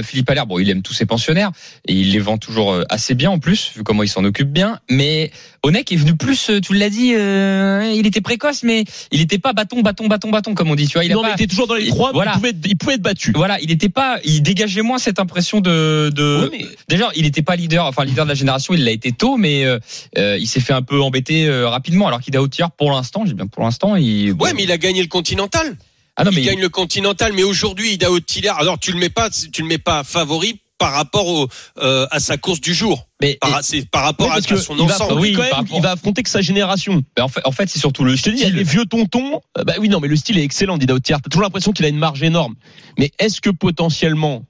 Philippe 0.03 0.29
Allaire, 0.29 0.45
bon, 0.45 0.59
il 0.59 0.69
aime 0.69 0.81
tous 0.81 0.93
ses 0.93 1.05
pensionnaires 1.05 1.51
et 1.87 1.93
il 1.93 2.11
les 2.11 2.19
vend 2.19 2.37
toujours 2.37 2.73
euh, 2.73 2.83
assez 2.89 3.15
bien 3.15 3.31
en 3.31 3.39
plus, 3.39 3.71
vu 3.75 3.83
comment 3.83 4.03
il 4.03 4.07
s'en 4.07 4.23
occupe 4.23 4.49
bien. 4.49 4.79
Mais 4.89 5.31
Onek 5.63 5.91
est 5.91 5.95
venu 5.95 6.15
plus, 6.15 6.49
euh, 6.49 6.61
tu 6.61 6.73
l'as 6.75 6.89
dit, 6.89 7.13
euh, 7.15 7.91
il 7.95 8.05
était 8.05 8.21
précoce, 8.21 8.63
mais 8.63 8.85
il 9.11 9.19
n'était 9.19 9.39
pas 9.39 9.53
bâton, 9.53 9.81
bâton, 9.81 10.07
bâton, 10.07 10.29
bâton 10.29 10.53
comme 10.53 10.69
on 10.69 10.75
dit. 10.75 10.87
Tu 10.87 10.93
vois, 10.93 11.05
il 11.05 11.11
a 11.11 11.15
non, 11.15 11.23
mais 11.23 11.29
pas. 11.29 11.35
il 11.37 11.43
était 11.43 11.49
toujours 11.49 11.67
dans 11.67 11.75
les 11.75 11.87
trois. 11.87 12.11
voilà. 12.11 12.31
Il 12.31 12.35
pouvait, 12.35 12.49
être, 12.49 12.57
il 12.65 12.77
pouvait 12.77 12.93
être 12.95 13.01
battu. 13.01 13.31
Voilà, 13.35 13.59
il 13.61 13.67
n'était 13.69 13.89
pas, 13.89 14.19
il 14.23 14.41
dégageait 14.43 14.81
moins 14.83 14.99
cette 14.99 15.19
impression 15.19 15.59
de, 15.59 16.11
de. 16.13 16.49
Mais- 16.51 16.65
Déjà, 16.87 17.09
il 17.15 17.23
n'était 17.23 17.41
pas 17.41 17.55
leader, 17.55 17.85
enfin 17.85 18.05
leader 18.05 18.25
de 18.25 18.29
la 18.29 18.35
génération, 18.35 18.73
il 18.73 18.83
l'a 18.83 18.91
été 18.91 19.11
tôt, 19.11 19.37
mais 19.37 19.65
euh, 19.65 19.79
euh, 20.17 20.37
il 20.39 20.47
s'est 20.47 20.59
fait 20.59 20.73
un 20.73 20.81
peu 20.81 21.01
embêter 21.01 21.47
euh, 21.47 21.67
rapidement. 21.67 22.07
Alors 22.07 22.21
qu'il 22.21 22.35
a 22.37 22.41
au 22.41 22.47
tir 22.47 22.71
pour 22.71 22.91
l'instant, 22.91 23.23
j'ai 23.25 23.33
bien 23.33 23.47
pour 23.47 23.63
l'instant, 23.63 23.95
il. 23.95 24.33
Ouais, 24.33 24.53
mais 24.53 24.63
il 24.63 24.71
a 24.71 24.77
gagné 24.77 25.01
le 25.01 25.07
Continental. 25.07 25.75
Ah 26.19 26.23
non, 26.25 26.31
mais 26.33 26.41
il 26.41 26.45
gagne 26.45 26.59
le 26.61 26.69
Continental, 26.69 27.33
mais 27.33 27.43
aujourd'hui 27.43 27.93
Idaho 27.93 28.19
Tiller. 28.19 28.51
Alors 28.57 28.77
tu 28.79 28.91
le 28.91 28.99
mets 28.99 29.09
pas, 29.09 29.29
tu 29.29 29.61
le 29.61 29.67
mets 29.67 29.77
pas 29.77 30.03
favori 30.03 30.59
par 30.77 30.93
rapport 30.93 31.27
au, 31.27 31.47
euh, 31.81 32.07
à 32.09 32.19
sa 32.21 32.37
course 32.37 32.61
du 32.61 32.73
jour. 32.73 33.07
mais, 33.21 33.37
Par, 33.41 33.59
c'est 33.63 33.89
par 33.89 34.03
rapport 34.03 34.27
à, 34.31 34.35
parce 34.35 34.45
à 34.45 34.49
que 34.49 34.55
son 34.57 34.75
il 34.77 34.87
va 34.87 34.95
ensemble. 34.95 35.11
affronter 35.11 35.21
Oui, 35.21 35.33
quand 35.33 35.37
par 35.41 35.45
même, 35.49 35.53
rapport- 35.65 35.77
il 35.77 35.81
va 35.83 35.91
affronter 35.91 36.23
que 36.23 36.29
sa 36.29 36.39
génération. 36.41 37.03
mais 37.17 37.21
en 37.23 37.27
fait, 37.27 37.41
en 37.43 37.51
fait, 37.51 37.69
c'est 37.69 37.79
surtout 37.79 38.05
le 38.05 38.15
Je 38.15 38.23
te 38.23 38.29
dis, 38.29 38.37
il 38.37 38.39
y 38.39 38.43
a 38.43 38.47
style. 38.47 38.57
les 38.59 38.63
vieux 38.63 38.85
tontons. 38.85 39.41
Euh, 39.57 39.63
Bah 39.65 39.73
oui, 39.79 39.89
non, 39.89 39.99
mais 39.99 40.07
le 40.07 40.15
style 40.15 40.37
est 40.39 40.43
excellent 40.43 40.77
d'Idaho 40.77 40.99
Tier. 40.99 41.15
T'as 41.21 41.29
toujours 41.29 41.43
l'impression 41.43 41.73
qu'il 41.73 41.83
a 41.85 41.89
une 41.89 41.97
marge 41.97 42.23
énorme. 42.23 42.55
Mais 42.97 43.11
est-ce 43.19 43.41
que 43.41 43.49
potentiellement, 43.49 44.45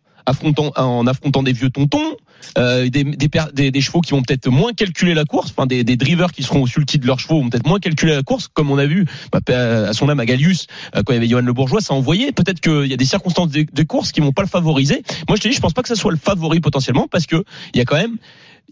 en 0.75 1.07
affrontant 1.07 1.43
des 1.43 1.53
vieux 1.53 1.69
tontons, 1.69 2.15
euh, 2.57 2.89
des, 2.89 3.03
des, 3.03 3.29
des, 3.53 3.71
des 3.71 3.81
chevaux 3.81 4.01
qui 4.01 4.12
vont 4.12 4.21
peut-être 4.21 4.50
moins 4.50 4.74
calculer 4.74 5.13
la 5.13 5.25
course, 5.25 5.51
enfin 5.51 5.65
des, 5.65 5.83
drivers 5.83 6.31
qui 6.31 6.43
seront 6.43 6.63
au 6.63 6.67
sulky 6.67 6.98
de 6.98 7.05
leurs 7.05 7.19
chevaux 7.19 7.41
vont 7.41 7.50
peut-être 7.50 7.67
moins 7.67 7.79
calculer 7.79 8.15
la 8.15 8.24
course, 8.24 8.48
comme 8.48 8.71
on 8.71 8.77
a 8.77 8.86
vu 8.86 9.05
bah, 9.31 9.39
à 9.53 9.93
son 9.93 10.09
âme 10.09 10.19
à 10.19 10.24
euh, 10.24 11.03
quand 11.05 11.13
il 11.13 11.15
y 11.15 11.17
avait 11.17 11.27
Johan 11.27 11.41
Le 11.41 11.53
Bourgeois, 11.53 11.81
ça 11.81 11.93
envoyait. 11.93 12.31
Peut-être 12.31 12.59
qu'il 12.62 12.88
y 12.88 12.93
a 12.93 12.98
des 12.98 13.05
circonstances 13.05 13.50
de, 13.50 13.65
de 13.71 13.83
course 13.83 14.12
qui 14.12 14.21
vont 14.21 14.31
pas 14.31 14.41
le 14.41 14.48
favoriser. 14.48 15.03
Moi, 15.27 15.38
je 15.38 15.41
te 15.41 15.48
dis, 15.48 15.53
je 15.53 15.59
pense 15.59 15.74
pas 15.74 15.81
que 15.81 15.88
ça 15.88 15.95
soit 15.95 16.12
le 16.12 16.17
favori 16.17 16.59
potentiellement 16.59 17.07
parce 17.09 17.25
que 17.25 17.43
il 17.74 17.77
y 17.77 17.81
a 17.81 17.86
quand 17.86 17.98
même, 17.98 18.17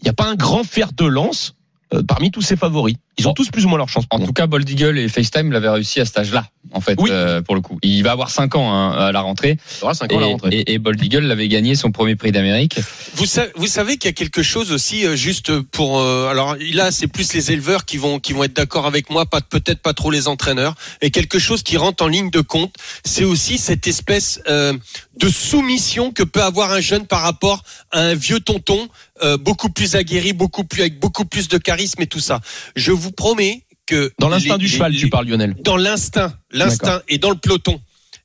il 0.00 0.06
y 0.06 0.10
a 0.10 0.14
pas 0.14 0.28
un 0.28 0.34
grand 0.34 0.64
fer 0.64 0.92
de 0.92 1.04
lance 1.04 1.54
euh, 1.94 2.02
parmi 2.02 2.30
tous 2.30 2.42
ses 2.42 2.56
favoris. 2.56 2.96
Ils 3.16 3.26
ont 3.26 3.34
tous 3.34 3.50
plus 3.50 3.64
ou 3.64 3.68
moins 3.68 3.78
leur 3.78 3.88
chance. 3.88 4.04
En 4.10 4.20
tout 4.20 4.32
cas, 4.32 4.46
Bold 4.46 4.68
Eagle 4.68 4.96
et 4.98 5.08
FaceTime 5.08 5.50
l'avaient 5.50 5.68
réussi 5.70 6.00
à 6.00 6.04
cet 6.04 6.18
âge-là, 6.18 6.46
en 6.72 6.80
fait, 6.80 6.94
Oui. 7.00 7.10
euh, 7.12 7.42
pour 7.42 7.56
le 7.56 7.60
coup. 7.60 7.78
Il 7.82 8.02
va 8.04 8.12
avoir 8.12 8.30
5 8.30 8.54
ans 8.54 8.72
hein, 8.72 8.92
à 8.92 9.10
la 9.10 9.20
rentrée. 9.20 9.58
il 9.80 9.84
aura 9.84 9.94
5 9.94 10.12
ans 10.12 10.18
à 10.18 10.20
la 10.20 10.26
Et, 10.28 10.30
rentrée. 10.32 10.50
et, 10.56 10.74
et 10.74 10.78
Bold 10.78 11.02
Eagle 11.02 11.24
l'avait 11.24 11.48
gagné 11.48 11.74
son 11.74 11.90
premier 11.90 12.14
prix 12.14 12.30
d'Amérique. 12.30 12.78
Vous 13.16 13.26
savez, 13.26 13.50
vous 13.56 13.66
savez 13.66 13.96
qu'il 13.96 14.08
y 14.08 14.12
a 14.12 14.12
quelque 14.14 14.42
chose 14.44 14.70
aussi 14.70 15.04
euh, 15.04 15.16
juste 15.16 15.58
pour 15.60 15.98
euh, 15.98 16.28
alors 16.28 16.56
là 16.72 16.92
c'est 16.92 17.08
plus 17.08 17.32
les 17.32 17.50
éleveurs 17.50 17.84
qui 17.84 17.96
vont 17.96 18.20
qui 18.20 18.32
vont 18.32 18.44
être 18.44 18.52
d'accord 18.54 18.86
avec 18.86 19.10
moi, 19.10 19.26
pas 19.26 19.40
peut-être 19.40 19.80
pas 19.80 19.94
trop 19.94 20.10
les 20.12 20.28
entraîneurs 20.28 20.74
et 21.02 21.10
quelque 21.10 21.38
chose 21.40 21.62
qui 21.64 21.76
rentre 21.76 22.04
en 22.04 22.08
ligne 22.08 22.30
de 22.30 22.40
compte, 22.40 22.74
c'est 23.04 23.24
aussi 23.24 23.58
cette 23.58 23.86
espèce 23.88 24.40
euh, 24.48 24.74
de 25.18 25.28
soumission 25.28 26.12
que 26.12 26.22
peut 26.22 26.42
avoir 26.42 26.72
un 26.72 26.80
jeune 26.80 27.06
par 27.06 27.22
rapport 27.22 27.62
à 27.90 28.00
un 28.00 28.14
vieux 28.14 28.40
tonton 28.40 28.88
euh, 29.22 29.36
beaucoup 29.36 29.68
plus 29.70 29.96
aguerri, 29.96 30.32
beaucoup 30.32 30.64
plus 30.64 30.82
avec 30.82 31.00
beaucoup 31.00 31.24
plus 31.24 31.48
de 31.48 31.58
charisme 31.58 32.02
et 32.02 32.06
tout 32.06 32.20
ça. 32.20 32.40
Je 32.76 32.92
vous 32.92 33.10
promets 33.12 33.64
que 33.86 34.12
Dans 34.18 34.28
l'instinct 34.28 34.58
du 34.58 34.68
cheval, 34.68 34.92
les- 34.92 34.98
tu 34.98 35.08
parles, 35.10 35.26
Lionel. 35.26 35.56
dans 35.62 35.76
l'instinct, 35.76 36.34
l'instinct 36.50 37.02
et 37.08 37.18
dans 37.18 37.30
le 37.30 37.36
peloton. 37.38 37.80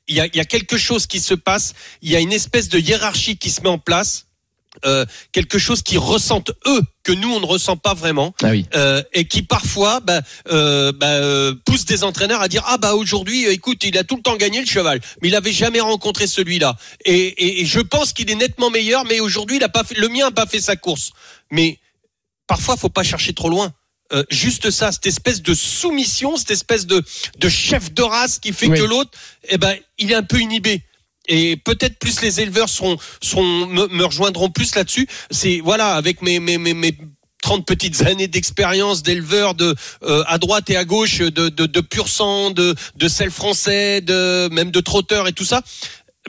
Il 0.10 0.16
y 0.16 0.20
a, 0.20 0.26
il 0.28 0.36
y 0.36 0.40
a 0.42 0.46
quelque 0.46 0.78
chose 0.78 1.08
qui 1.08 1.20
se 1.22 1.34
passe. 1.34 1.74
Il 2.02 2.12
y 2.12 2.16
a 2.16 2.20
une 2.20 2.34
espèce 2.34 2.68
de 2.68 2.78
hiérarchie 2.78 3.38
qui 3.38 3.50
se 3.50 3.62
met 3.62 3.70
en 3.70 3.78
place. 3.80 4.26
Euh, 4.86 5.06
quelque 5.32 5.60
chose 5.60 5.84
qu'ils 5.84 6.00
ressentent 6.00 6.52
eux 6.66 6.82
que 7.04 7.12
nous 7.12 7.32
on 7.32 7.40
ne 7.40 7.46
ressent 7.46 7.78
pas 7.78 7.94
vraiment. 7.94 8.34
Ah 8.42 8.50
oui. 8.50 8.66
euh, 8.74 9.04
et 9.14 9.26
qui 9.28 9.44
parfois 9.44 10.00
bah, 10.00 10.22
euh, 10.52 10.92
bah, 10.92 11.08
euh, 11.12 11.54
pousse 11.66 11.86
des 11.86 12.04
entraîneurs 12.04 12.42
à 12.42 12.48
dire 12.48 12.64
ah 12.66 12.80
bah 12.80 12.96
aujourd'hui 12.96 13.46
euh, 13.46 13.52
écoute 13.52 13.84
il 13.84 13.96
a 14.00 14.04
tout 14.04 14.16
le 14.16 14.24
temps 14.24 14.36
gagné 14.36 14.60
le 14.62 14.66
cheval 14.66 15.00
mais 15.22 15.28
il 15.28 15.36
avait 15.36 15.54
jamais 15.54 15.80
rencontré 15.80 16.26
celui-là. 16.26 16.76
Et, 17.06 17.14
et, 17.14 17.62
et 17.62 17.66
je 17.66 17.82
pense 17.82 18.14
qu'il 18.14 18.32
est 18.32 18.36
nettement 18.36 18.72
meilleur 18.72 19.06
mais 19.06 19.20
aujourd'hui 19.20 19.58
il 19.58 19.64
a 19.64 19.70
pas 19.70 19.84
fait 19.84 19.96
le 19.96 20.08
mien 20.10 20.28
a 20.28 20.32
pas 20.32 20.48
fait 20.48 20.60
sa 20.60 20.76
course. 20.76 21.12
Mais 21.52 21.78
parfois 22.48 22.76
faut 22.76 22.90
pas 22.90 23.04
chercher 23.04 23.34
trop 23.34 23.50
loin. 23.50 23.72
Euh, 24.12 24.24
juste 24.32 24.72
ça 24.72 24.92
cette 24.92 25.06
espèce 25.06 25.42
de 25.44 25.54
soumission 25.54 26.36
cette 26.36 26.52
espèce 26.52 26.88
de 26.88 27.04
de 27.38 27.50
chef 27.50 27.94
de 27.94 28.02
race 28.02 28.40
qui 28.40 28.52
fait 28.54 28.68
Oui. 28.68 28.78
que 28.80 28.84
l'autre 28.84 29.12
eh 29.50 29.58
ben 29.60 29.76
il 30.00 30.12
est 30.12 30.16
un 30.16 30.24
peu 30.24 30.40
inhibé 30.40 30.82
et 31.28 31.58
peut-être 31.58 31.98
plus 32.00 32.22
les 32.22 32.42
éleveurs 32.42 32.70
seront, 32.70 32.98
seront 33.22 33.68
me, 33.68 34.04
rejoindront 34.06 34.50
plus 34.50 34.76
là-dessus. 34.76 35.08
C'est 35.32 35.60
voilà 35.60 35.96
avec 35.96 36.22
mes 36.22 36.40
mes 36.40 36.58
mes, 36.58 36.74
mes 36.74 36.98
30 37.42 37.66
petites 37.66 38.02
années 38.08 38.28
d'expérience 38.28 39.04
d'éleveur 39.04 39.56
de 39.56 39.76
euh, 40.04 40.24
à 40.28 40.38
droite 40.38 40.70
et 40.70 40.78
à 40.78 40.86
gauche 40.86 41.20
de 41.20 41.50
de, 41.50 41.66
de 41.66 41.82
pur 41.82 42.08
sang, 42.08 42.52
de 42.52 42.76
de 42.96 43.08
sel 43.08 43.32
français, 43.32 44.02
de 44.02 44.50
même 44.52 44.72
de 44.72 44.80
trotteur 44.82 45.28
et 45.28 45.34
tout 45.34 45.46
ça. 45.46 45.62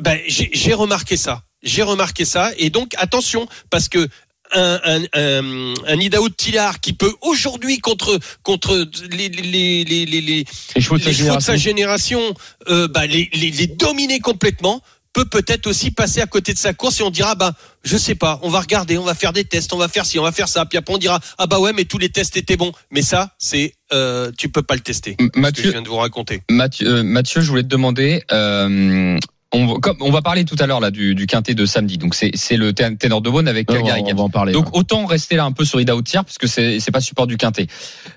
Ben 0.00 0.18
j'ai 0.26 0.74
remarqué 0.74 1.16
ça. 1.16 1.42
J'ai 1.62 1.82
remarqué 1.82 2.24
ça 2.24 2.52
et 2.58 2.70
donc 2.70 2.92
attention 2.98 3.48
parce 3.70 3.88
que 3.88 4.08
un, 4.52 4.80
un, 4.84 5.02
un, 5.14 5.74
un 5.86 6.00
Idaho 6.00 6.28
de 6.28 6.34
Tillard 6.34 6.80
qui 6.80 6.92
peut 6.92 7.12
aujourd'hui 7.22 7.78
contre 7.78 8.18
contre 8.42 8.86
les 9.10 9.28
les 9.28 9.84
les 9.84 10.06
les, 10.06 10.20
les, 10.20 10.44
Les 10.76 10.80
chevaux 10.82 10.98
de 10.98 11.02
sa 11.02 11.12
génération. 11.12 11.56
génération, 11.56 12.34
euh, 12.68 12.88
bah, 12.88 13.06
les, 13.06 13.28
les, 13.32 13.50
les 13.50 13.66
dominer 13.66 14.20
complètement 14.20 14.82
peut 15.12 15.24
peut-être 15.26 15.68
aussi 15.68 15.92
passer 15.92 16.20
à 16.20 16.26
côté 16.26 16.52
de 16.52 16.58
sa 16.58 16.72
course 16.74 16.98
et 16.98 17.04
on 17.04 17.10
dira 17.10 17.36
bah 17.36 17.52
je 17.84 17.96
sais 17.96 18.16
pas 18.16 18.40
on 18.42 18.48
va 18.48 18.58
regarder 18.60 18.98
on 18.98 19.04
va 19.04 19.14
faire 19.14 19.32
des 19.32 19.44
tests 19.44 19.72
on 19.72 19.76
va 19.76 19.86
faire 19.86 20.04
ci 20.04 20.18
on 20.18 20.24
va 20.24 20.32
faire 20.32 20.48
ça 20.48 20.66
puis 20.66 20.76
après 20.76 20.92
on 20.92 20.98
dira 20.98 21.20
ah 21.38 21.46
bah 21.46 21.60
ouais 21.60 21.72
mais 21.72 21.84
tous 21.84 21.98
les 21.98 22.08
tests 22.08 22.36
étaient 22.36 22.56
bons 22.56 22.72
mais 22.90 23.00
ça 23.00 23.30
c'est 23.38 23.74
euh, 23.92 24.32
tu 24.36 24.48
peux 24.48 24.62
pas 24.62 24.74
le 24.74 24.80
tester 24.80 25.14
M- 25.20 25.26
ce 25.26 25.28
que 25.30 25.36
je 25.36 25.40
Mathieu, 25.40 25.70
viens 25.70 25.82
de 25.82 25.88
vous 25.88 25.98
raconter 25.98 26.42
Mathieu, 26.50 26.88
euh, 26.88 27.02
Mathieu, 27.04 27.42
je 27.42 27.48
voulais 27.48 27.62
te 27.62 27.68
demander. 27.68 28.24
Euh, 28.32 29.16
on, 29.54 29.66
va- 29.66 29.80
comme, 29.80 29.96
on 30.00 30.10
va 30.10 30.20
parler 30.22 30.44
tout 30.44 30.56
à 30.58 30.66
l'heure 30.66 30.80
là 30.80 30.90
du, 30.90 31.14
du 31.14 31.26
quintet 31.26 31.54
de 31.54 31.64
samedi. 31.66 31.96
Donc 31.98 32.14
c'est 32.14 32.56
le 32.56 32.72
té- 32.72 32.96
ténor 32.96 33.20
de 33.22 33.30
Beaune 33.30 33.48
avec 33.48 33.70
on 33.70 33.74
Games. 33.74 34.16
va 34.16 34.22
en 34.22 34.28
parler. 34.28 34.52
Donc 34.52 34.76
autant 34.76 35.06
rester 35.06 35.36
là 35.36 35.44
un 35.44 35.52
peu 35.52 35.64
sur 35.64 35.80
Ida 35.80 35.94
Tiers 36.04 36.24
parce 36.24 36.38
que 36.38 36.46
c'est 36.46 36.80
c'est 36.80 36.90
pas 36.90 37.00
support 37.00 37.26
du 37.26 37.36
quintet. 37.36 37.66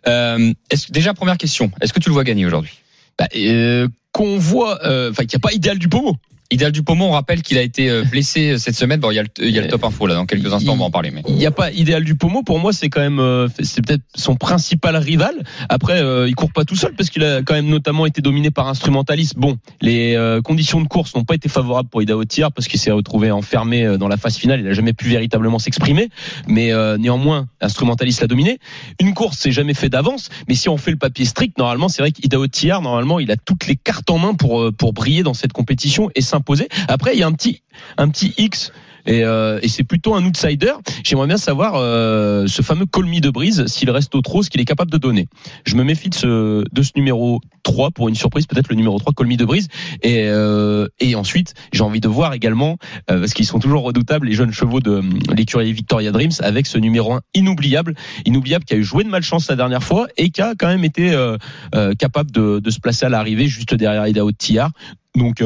Euh, 0.07 0.53
est-ce, 0.69 0.91
déjà 0.91 1.13
première 1.13 1.37
question, 1.37 1.71
est-ce 1.81 1.93
que 1.93 1.99
tu 1.99 2.09
le 2.09 2.13
vois 2.13 2.23
gagner 2.23 2.45
aujourd'hui? 2.45 2.71
Bah, 3.17 3.27
euh, 3.35 3.87
qu'on 4.11 4.37
voit, 4.37 4.83
euh, 4.85 5.11
enfin, 5.11 5.23
qu'il 5.25 5.37
n'y 5.37 5.41
a 5.41 5.47
pas 5.47 5.53
idéal 5.53 5.77
du 5.79 5.89
Pomo. 5.89 6.15
Idéal 6.49 6.71
du 6.71 6.81
Pomo, 6.83 7.05
on 7.05 7.11
rappelle 7.11 7.41
qu'il 7.41 7.57
a 7.57 7.61
été 7.61 7.89
euh, 7.89 8.03
blessé 8.03 8.51
euh, 8.51 8.57
cette 8.57 8.75
semaine. 8.75 8.99
Bon, 8.99 9.11
il 9.11 9.15
y 9.15 9.19
a 9.19 9.23
le, 9.23 9.29
il 9.39 9.49
y 9.49 9.59
a 9.59 9.61
le 9.61 9.67
top 9.67 9.83
info 9.83 10.07
là. 10.07 10.15
Dans 10.15 10.25
quelques 10.25 10.53
instants, 10.53 10.73
on 10.73 10.77
va 10.77 10.85
en 10.85 10.91
parler. 10.91 11.11
Mais 11.11 11.21
Il 11.27 11.35
n'y 11.35 11.45
a 11.45 11.51
pas 11.51 11.71
idéal 11.71 12.03
du 12.03 12.15
Pomo. 12.15 12.43
Pour 12.43 12.59
moi, 12.59 12.71
c'est 12.71 12.89
quand 12.89 13.01
même, 13.01 13.19
euh, 13.19 13.49
c'est 13.61 13.85
peut-être 13.85 14.03
son 14.15 14.35
principal 14.35 14.95
rival. 14.95 15.43
Après, 15.67 16.01
euh, 16.01 16.27
il 16.27 16.35
court 16.35 16.51
pas 16.53 16.63
tout 16.63 16.75
seul 16.75 16.93
parce 16.93 17.09
qu'il 17.09 17.23
a 17.23 17.41
quand 17.41 17.53
même 17.53 17.67
notamment 17.67 18.05
été 18.05 18.21
dominé 18.21 18.49
par 18.51 18.67
instrumentaliste. 18.67 19.37
Bon, 19.37 19.57
les 19.81 20.15
euh, 20.15 20.41
conditions 20.41 20.81
de 20.81 20.87
course 20.87 21.15
n'ont 21.15 21.23
pas 21.25 21.35
été 21.35 21.49
favorables 21.49 21.89
pour 21.89 22.01
Ida 22.01 22.15
Tier 22.27 22.47
parce 22.55 22.67
qu'il 22.67 22.79
s'est 22.79 22.91
retrouvé 22.91 23.29
enfermé 23.31 23.85
euh, 23.85 23.97
dans 23.97 24.07
la 24.07 24.17
phase 24.17 24.37
finale. 24.37 24.61
Il 24.61 24.67
a 24.67 24.73
jamais 24.73 24.93
pu 24.93 25.09
véritablement 25.09 25.59
s'exprimer. 25.59 26.09
Mais 26.47 26.71
euh, 26.71 26.97
néanmoins, 26.97 27.47
instrumentaliste 27.61 28.21
l'a 28.21 28.27
dominé. 28.27 28.59
Une 29.01 29.13
course, 29.13 29.37
c'est 29.39 29.51
jamais 29.51 29.73
fait 29.73 29.89
d'avance. 29.89 30.29
Mais 30.47 30.55
si 30.55 30.69
on 30.69 30.77
fait 30.77 30.91
le 30.91 30.97
papier 30.97 31.25
strict, 31.25 31.57
normalement, 31.57 31.89
c'est 31.89 32.01
vrai 32.01 32.11
qu'Ida 32.11 32.37
Tier, 32.51 32.75
normalement, 32.81 33.19
il 33.19 33.31
a 33.31 33.35
toutes 33.35 33.67
les 33.67 33.75
cartes 33.75 34.09
en 34.09 34.17
main 34.17 34.33
pour 34.33 34.61
euh, 34.61 34.71
pour 34.71 34.93
briller 34.93 35.23
dans 35.23 35.33
cette 35.33 35.53
compétition 35.53 36.09
et 36.15 36.21
s'imposer. 36.37 36.67
Après, 36.87 37.15
il 37.15 37.19
y 37.19 37.23
a 37.23 37.27
un 37.27 37.33
petit 37.33 37.61
un 37.97 38.09
petit 38.09 38.33
X. 38.37 38.71
Et, 39.05 39.23
euh, 39.23 39.59
c'est 39.67 39.83
plutôt 39.83 40.15
un 40.15 40.25
outsider. 40.25 40.73
J'aimerais 41.03 41.27
bien 41.27 41.37
savoir 41.37 41.75
euh, 41.75 42.45
ce 42.47 42.61
fameux 42.61 42.85
colmi 42.85 43.21
de 43.21 43.29
brise, 43.29 43.65
s'il 43.67 43.89
reste 43.89 44.13
au 44.15 44.21
trop, 44.21 44.43
ce 44.43 44.49
qu'il 44.49 44.59
est 44.59 44.65
capable 44.65 44.91
de 44.91 44.97
donner. 44.97 45.27
Je 45.65 45.75
me 45.75 45.83
méfie 45.83 46.09
de 46.09 46.15
ce, 46.15 46.63
de 46.69 46.81
ce 46.81 46.91
numéro 46.95 47.39
3 47.63 47.91
pour 47.91 48.09
une 48.09 48.15
surprise, 48.15 48.45
peut-être 48.47 48.67
le 48.69 48.75
numéro 48.75 48.99
3, 48.99 49.13
colmi 49.13 49.37
de 49.37 49.45
brise. 49.45 49.69
Et, 50.03 50.27
euh, 50.27 50.87
et 50.99 51.15
ensuite, 51.15 51.53
j'ai 51.71 51.83
envie 51.83 52.01
de 52.01 52.07
voir 52.09 52.33
également, 52.33 52.77
parce 53.07 53.33
qu'ils 53.33 53.45
sont 53.45 53.59
toujours 53.59 53.83
redoutables, 53.83 54.27
les 54.27 54.33
jeunes 54.33 54.51
chevaux 54.51 54.81
de 54.81 55.01
l'écurie 55.33 55.71
Victoria 55.71 56.11
Dreams, 56.11 56.31
avec 56.39 56.67
ce 56.67 56.77
numéro 56.77 57.13
1 57.13 57.21
inoubliable, 57.33 57.95
inoubliable 58.25 58.65
qui 58.65 58.73
a 58.73 58.77
eu 58.77 58.83
joué 58.83 59.05
de 59.05 59.09
malchance 59.09 59.49
la 59.49 59.55
dernière 59.55 59.83
fois 59.83 60.07
et 60.17 60.29
qui 60.29 60.41
a 60.41 60.53
quand 60.57 60.67
même 60.67 60.83
été 60.83 61.15
capable 61.97 62.31
de, 62.31 62.69
se 62.69 62.79
placer 62.79 63.05
à 63.05 63.09
l'arrivée 63.09 63.47
juste 63.47 63.73
derrière 63.73 64.05
Idaho 64.05 64.31
de 64.31 64.37
Tillard. 64.37 64.71
Donc, 65.15 65.41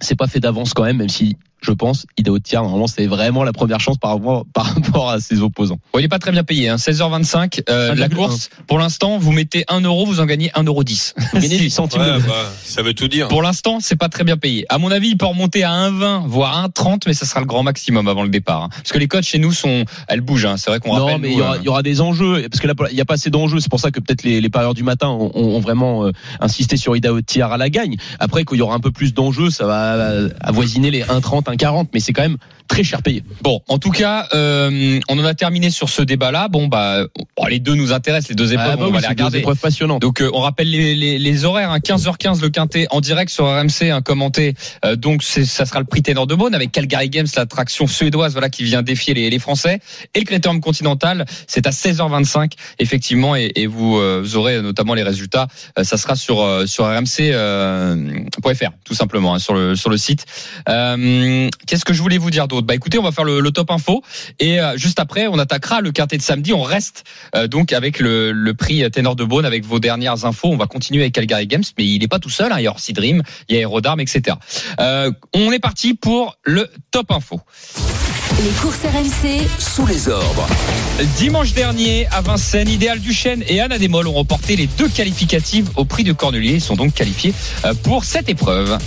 c'est 0.00 0.16
pas 0.16 0.26
fait 0.26 0.40
d'avance 0.40 0.74
quand 0.74 0.84
même, 0.84 0.98
même 0.98 1.08
si 1.08 1.36
je 1.62 1.70
pense, 1.72 2.06
Idaho 2.18 2.38
Tier, 2.38 2.58
normalement, 2.58 2.86
c'est 2.86 3.06
vraiment 3.06 3.44
la 3.44 3.52
première 3.52 3.80
chance 3.80 3.96
par 3.98 4.10
rapport, 4.12 4.44
par 4.52 4.66
rapport 4.74 5.10
à 5.10 5.20
ses 5.20 5.40
opposants. 5.40 5.78
bon, 5.92 5.98
il 6.00 6.04
est 6.04 6.08
pas 6.08 6.18
très 6.18 6.32
bien 6.32 6.42
payé. 6.44 6.68
Hein. 6.68 6.76
16h25, 6.76 7.62
euh, 7.70 7.94
la 7.94 8.08
1,1. 8.08 8.14
course. 8.14 8.50
Pour 8.66 8.78
l'instant, 8.78 9.18
vous 9.18 9.32
mettez 9.32 9.64
1 9.68 9.80
euro, 9.82 10.04
vous 10.04 10.20
en 10.20 10.26
gagnez 10.26 10.50
1 10.54 10.64
euro 10.64 10.82
10. 10.84 11.14
Vous 11.32 11.40
gagnez 11.40 11.56
10 11.58 11.70
centimes 11.70 12.00
ouais, 12.02 12.18
bah, 12.26 12.34
ça 12.64 12.82
veut 12.82 12.94
tout 12.94 13.08
dire 13.08 13.28
Pour 13.28 13.42
l'instant, 13.42 13.78
c'est 13.80 13.96
pas 13.96 14.08
très 14.08 14.24
bien 14.24 14.36
payé. 14.36 14.66
À 14.68 14.78
mon 14.78 14.90
avis, 14.90 15.08
il 15.10 15.16
peut 15.16 15.26
remonter 15.26 15.62
à 15.64 15.70
1,20 15.88 16.26
voire 16.26 16.68
1,30, 16.68 17.02
mais 17.06 17.14
ça 17.14 17.26
sera 17.26 17.40
le 17.40 17.46
grand 17.46 17.62
maximum 17.62 18.08
avant 18.08 18.22
le 18.24 18.28
départ. 18.28 18.62
hein. 18.64 18.68
Parce 18.74 18.92
que 18.92 18.98
les 18.98 19.08
codes 19.08 19.24
chez 19.24 19.38
nous 19.38 19.52
sont, 19.52 19.84
elles 20.08 20.20
bougent. 20.20 20.46
Hein. 20.46 20.56
C'est 20.56 20.70
vrai 20.70 20.80
qu'on 20.80 20.96
Non, 20.96 21.04
rappelle. 21.06 21.20
mais 21.20 21.28
nous, 21.28 21.34
il 21.34 21.38
y, 21.38 21.42
aura, 21.42 21.54
euh, 21.54 21.58
il 21.60 21.64
y 21.64 21.68
aura 21.68 21.82
des 21.82 22.00
enjeux, 22.00 22.46
parce 22.50 22.60
que 22.60 22.66
là, 22.66 22.74
il 22.90 22.94
n'y 22.94 23.00
a 23.00 23.04
pas 23.04 23.14
assez 23.14 23.30
d'enjeux. 23.30 23.60
C'est 23.60 23.70
pour 23.70 23.80
ça 23.80 23.90
que 23.90 24.00
peut-être 24.00 24.24
les, 24.24 24.40
les 24.40 24.50
parieurs 24.50 24.74
du 24.74 24.82
matin 24.82 25.08
ont, 25.08 25.30
ont 25.34 25.60
vraiment 25.60 26.04
euh, 26.06 26.10
insisté 26.40 26.76
sur 26.76 26.96
Idaho 26.96 27.20
Tier 27.20 27.42
à 27.44 27.56
la 27.56 27.70
gagne. 27.70 27.96
Après, 28.18 28.44
qu'il 28.44 28.58
y 28.58 28.62
aura 28.62 28.74
un 28.74 28.80
peu 28.80 28.90
plus 28.90 29.14
d'enjeux, 29.14 29.50
ça 29.50 29.66
va 29.66 29.94
euh, 29.94 30.28
avoisiner 30.40 30.90
les 30.90 31.02
1,30, 31.02 31.51
1,40, 31.52 31.88
mais 31.92 32.00
c'est 32.00 32.12
quand 32.12 32.22
même 32.22 32.38
très 32.72 32.84
cher 32.84 33.02
payé. 33.02 33.22
Bon, 33.42 33.60
en 33.68 33.76
tout 33.78 33.90
cas, 33.90 34.28
euh, 34.32 34.98
on 35.08 35.18
en 35.18 35.24
a 35.24 35.34
terminé 35.34 35.70
sur 35.70 35.90
ce 35.90 36.00
débat-là. 36.00 36.48
Bon, 36.48 36.68
bah, 36.68 37.04
bon, 37.36 37.46
les 37.46 37.58
deux 37.58 37.74
nous 37.74 37.92
intéressent, 37.92 38.30
les 38.30 38.34
deux 38.34 38.54
épreuves, 38.54 38.70
Ah 38.72 38.76
bah 38.76 38.84
on 38.88 38.94
oui, 38.94 38.98
va 38.98 39.08
les 39.10 39.14
deux 39.14 39.36
épreuves 39.36 39.58
passionnantes. 39.58 40.00
Donc 40.00 40.22
euh, 40.22 40.30
on 40.32 40.40
rappelle 40.40 40.70
les, 40.70 40.94
les, 40.94 41.18
les 41.18 41.44
horaires, 41.44 41.70
hein, 41.70 41.78
15h15 41.78 42.40
le 42.40 42.48
quintet 42.48 42.86
en 42.90 43.02
direct 43.02 43.30
sur 43.30 43.44
RMC, 43.44 43.90
un 43.90 44.00
commenté. 44.00 44.54
Euh, 44.86 44.96
donc 44.96 45.22
ça 45.22 45.66
sera 45.66 45.80
le 45.80 45.84
prix 45.84 46.02
Ténor 46.02 46.26
de 46.26 46.34
Beaune 46.34 46.54
avec 46.54 46.72
Calgary 46.72 47.10
Games, 47.10 47.26
l'attraction 47.36 47.86
suédoise, 47.86 48.32
voilà 48.32 48.48
qui 48.48 48.64
vient 48.64 48.80
défier 48.80 49.12
les, 49.12 49.28
les 49.28 49.38
Français. 49.38 49.80
Et 50.14 50.20
le 50.20 50.24
Critérium 50.24 50.62
Continental, 50.62 51.26
c'est 51.46 51.66
à 51.66 51.70
16h25 51.70 52.52
effectivement, 52.78 53.36
et, 53.36 53.52
et 53.54 53.66
vous, 53.66 54.00
vous 54.22 54.36
aurez 54.36 54.62
notamment 54.62 54.94
les 54.94 55.02
résultats. 55.02 55.48
Ça 55.82 55.98
sera 55.98 56.16
sur 56.16 56.62
sur 56.66 56.86
RMC.fr 56.86 58.70
tout 58.84 58.94
simplement 58.94 59.34
hein, 59.34 59.38
sur 59.38 59.52
le 59.52 59.76
sur 59.76 59.90
le 59.90 59.98
site. 59.98 60.24
Qu'est-ce 60.66 61.84
que 61.84 61.92
je 61.92 62.00
voulais 62.00 62.18
vous 62.18 62.30
dire 62.30 62.48
d'autre? 62.48 62.61
Bah 62.62 62.74
écoutez, 62.74 62.98
on 62.98 63.02
va 63.02 63.12
faire 63.12 63.24
le, 63.24 63.50
top 63.52 63.70
info 63.70 64.02
et 64.38 64.60
euh, 64.60 64.76
juste 64.76 64.98
après 64.98 65.26
on 65.26 65.38
attaquera 65.38 65.80
le 65.80 65.92
quintet 65.92 66.16
de 66.16 66.22
samedi. 66.22 66.52
On 66.52 66.62
reste 66.62 67.04
euh, 67.34 67.46
donc 67.46 67.72
avec 67.72 67.98
le, 67.98 68.32
le 68.32 68.54
prix 68.54 68.90
Ténor 68.90 69.16
de 69.16 69.24
Beaune 69.24 69.44
avec 69.44 69.64
vos 69.64 69.78
dernières 69.78 70.24
infos. 70.24 70.48
On 70.48 70.56
va 70.56 70.66
continuer 70.66 71.02
avec 71.02 71.14
Calgary 71.14 71.46
Games, 71.46 71.64
mais 71.76 71.84
il 71.84 71.98
n'est 71.98 72.08
pas 72.08 72.18
tout 72.18 72.30
seul. 72.30 72.52
hein. 72.52 72.56
Il 72.58 72.62
y 72.62 72.66
a 72.66 72.70
Orsi 72.70 72.92
Dream, 72.92 73.22
il 73.48 73.56
y 73.56 73.58
a 73.58 73.62
Aerodarm, 73.62 74.00
etc. 74.00 74.36
Euh, 74.80 75.10
on 75.34 75.52
est 75.52 75.58
parti 75.58 75.94
pour 75.94 76.36
le 76.44 76.68
top 76.90 77.10
info. 77.10 77.40
Les 78.40 78.50
courses 78.60 78.80
RMC, 78.82 79.46
Sous 79.58 79.86
les 79.86 80.08
ordres. 80.08 80.46
Dimanche 81.16 81.52
dernier, 81.52 82.06
à 82.10 82.22
Vincennes, 82.22 82.68
Idéal 82.68 82.98
Duchesne 82.98 83.44
et 83.46 83.60
Anna 83.60 83.78
Desmolles 83.78 84.08
ont 84.08 84.14
remporté 84.14 84.56
les 84.56 84.66
deux 84.66 84.88
qualificatives 84.88 85.68
au 85.76 85.84
prix 85.84 86.02
de 86.02 86.12
Cornelier. 86.12 86.54
Ils 86.54 86.60
sont 86.60 86.74
donc 86.74 86.94
qualifiés 86.94 87.34
euh, 87.64 87.74
pour 87.74 88.04
cette 88.04 88.30
épreuve. 88.30 88.78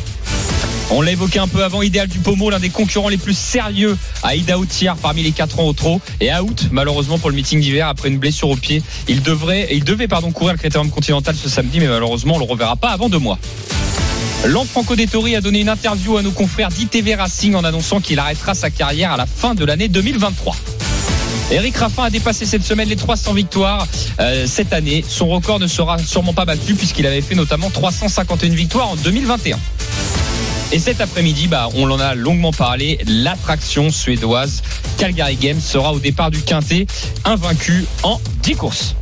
On 0.90 1.02
l'a 1.02 1.12
évoqué 1.12 1.40
un 1.40 1.48
peu 1.48 1.64
avant, 1.64 1.84
Idéal 1.84 2.08
du 2.08 2.20
Pomo, 2.20 2.50
l'un 2.50 2.60
des 2.60 2.70
concurrents 2.70 3.10
les 3.10 3.18
plus 3.18 3.38
sérieux 3.38 3.96
à 4.24 4.36
Ida 4.36 4.56
Tiers 4.68 4.96
parmi 4.96 5.22
les 5.22 5.32
quatre 5.32 5.60
ans 5.60 5.68
au 5.68 5.74
trot 5.74 6.02
et 6.22 6.34
out 6.34 6.68
malheureusement 6.72 7.20
pour 7.20 7.30
le 7.30 7.36
meeting 7.36 7.60
d'hiver 7.60 7.88
après 7.88 8.10
une 8.10 8.18
blessure 8.18 8.50
au 8.50 8.56
pied. 8.56 8.82
Il 9.08 9.22
devrait, 9.22 9.68
il 9.72 9.84
devait 9.84 10.08
pardon 10.08 10.32
courir 10.32 10.54
le 10.54 10.60
Critérium 10.60 10.90
Continental 10.90 11.36
ce 11.36 11.50
samedi, 11.50 11.80
mais 11.80 11.88
malheureusement 11.88 12.36
on 12.36 12.40
le 12.40 12.46
reverra 12.46 12.76
pas 12.76 12.90
avant 12.90 13.10
deux 13.10 13.20
mois. 13.20 13.38
Franco 14.76 14.96
Dettori 14.96 15.36
a 15.36 15.42
donné 15.42 15.62
une 15.62 15.70
interview 15.70 16.18
à 16.18 16.22
nos 16.22 16.32
confrères 16.32 16.70
d'ITV 16.70 17.16
Racing 17.16 17.56
en 17.56 17.64
annonçant 17.64 18.00
qu'il 18.00 18.20
arrêtera 18.20 18.54
sa 18.54 18.70
carrière 18.70 19.12
à 19.12 19.18
la 19.18 19.26
fin 19.26 19.56
de 19.56 19.64
l'année 19.64 19.88
2023. 19.88 20.56
Eric 21.52 21.78
Raffin 21.78 22.04
a 22.04 22.10
dépassé 22.10 22.46
cette 22.46 22.64
semaine 22.64 22.90
les 22.90 22.96
300 22.96 23.34
victoires 23.34 23.88
euh, 24.20 24.46
cette 24.48 24.74
année. 24.74 25.06
Son 25.08 25.28
record 25.28 25.60
ne 25.60 25.68
sera 25.68 25.98
sûrement 26.00 26.34
pas 26.34 26.46
battu 26.46 26.74
puisqu'il 26.74 27.06
avait 27.06 27.22
fait 27.22 27.36
notamment 27.36 27.70
351 27.70 28.50
victoires 28.50 28.90
en 28.90 28.96
2021. 28.96 29.58
Et 30.72 30.80
cet 30.80 31.00
après-midi, 31.00 31.48
bah, 31.48 31.70
on 31.76 31.90
en 31.90 32.00
a 32.00 32.16
longuement 32.16 32.52
parlé, 32.52 33.00
l'attraction 33.08 33.92
suédoise 33.92 34.64
Calgary 34.98 35.36
Games 35.36 35.62
sera 35.62 35.94
au 35.94 36.00
départ 36.00 36.32
du 36.32 36.42
Quintet, 36.42 36.88
invaincu 37.24 37.86
en 38.04 38.20
10 38.42 38.56
courses. 38.56 38.96